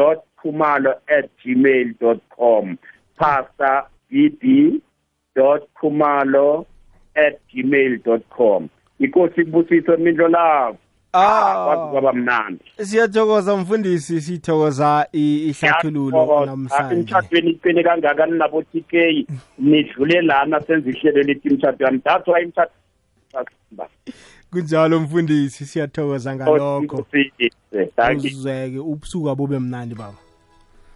dot 0.00 0.18
khumalo 0.42 0.92
at 1.16 1.28
gmail 1.44 1.88
dot 2.00 2.20
com. 2.38 2.76
Pastor 3.18 3.84
bb 4.10 4.80
dot 5.36 5.62
khumalo 5.76 6.64
at 7.14 7.34
gmail 7.52 7.98
dot 8.04 8.22
com. 8.36 8.68
Inkosi 9.00 9.44
kubusiso 9.44 9.96
mindlo 9.96 10.28
lavo 10.28 10.76
Ah. 11.12 11.64
kwazi 11.66 11.90
kwaba 11.92 12.12
mnandi. 12.12 12.64
Siyathokoza 12.82 13.56
mfundisi 13.56 14.20
sithokoza 14.20 15.06
i- 15.12 15.48
ihlathululo 15.50 16.46
namhlanje. 16.46 16.94
Emtshadweni 16.94 17.50
iqine 17.50 17.82
kangaka 17.82 18.26
ninabo 18.26 18.62
t 18.62 18.80
k? 18.90 19.26
Nidlule 19.58 20.20
lana 20.22 20.60
senza 20.60 20.90
ihlelo 20.90 21.22
lithi 21.22 21.48
imtshado 21.48 21.84
yami. 21.84 21.98
That's 22.04 22.26
why 22.28 22.42
imtshado 22.42 22.70
kunjalo 24.52 25.00
mfundisi 25.00 25.66
siyathokoza 25.66 26.36
ngalokho 26.36 27.06
Thank 27.96 28.24
you. 28.24 28.30
uzweke 28.30 28.78
ubusuku 28.78 29.34
bube 29.36 29.58
mnandi 29.58 29.94
baba 29.94 30.16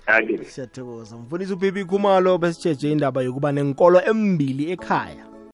Thank 0.06 0.30
you. 0.30 0.44
siyathokoza 0.44 1.16
mfundisi 1.16 1.52
ubibi 1.52 1.84
khumalo 1.84 2.38
besitsheje 2.38 2.92
indaba 2.92 3.22
yokuba 3.22 3.52
nenkolo 3.52 4.00
embili 4.10 4.70
ekhaya 4.72 5.24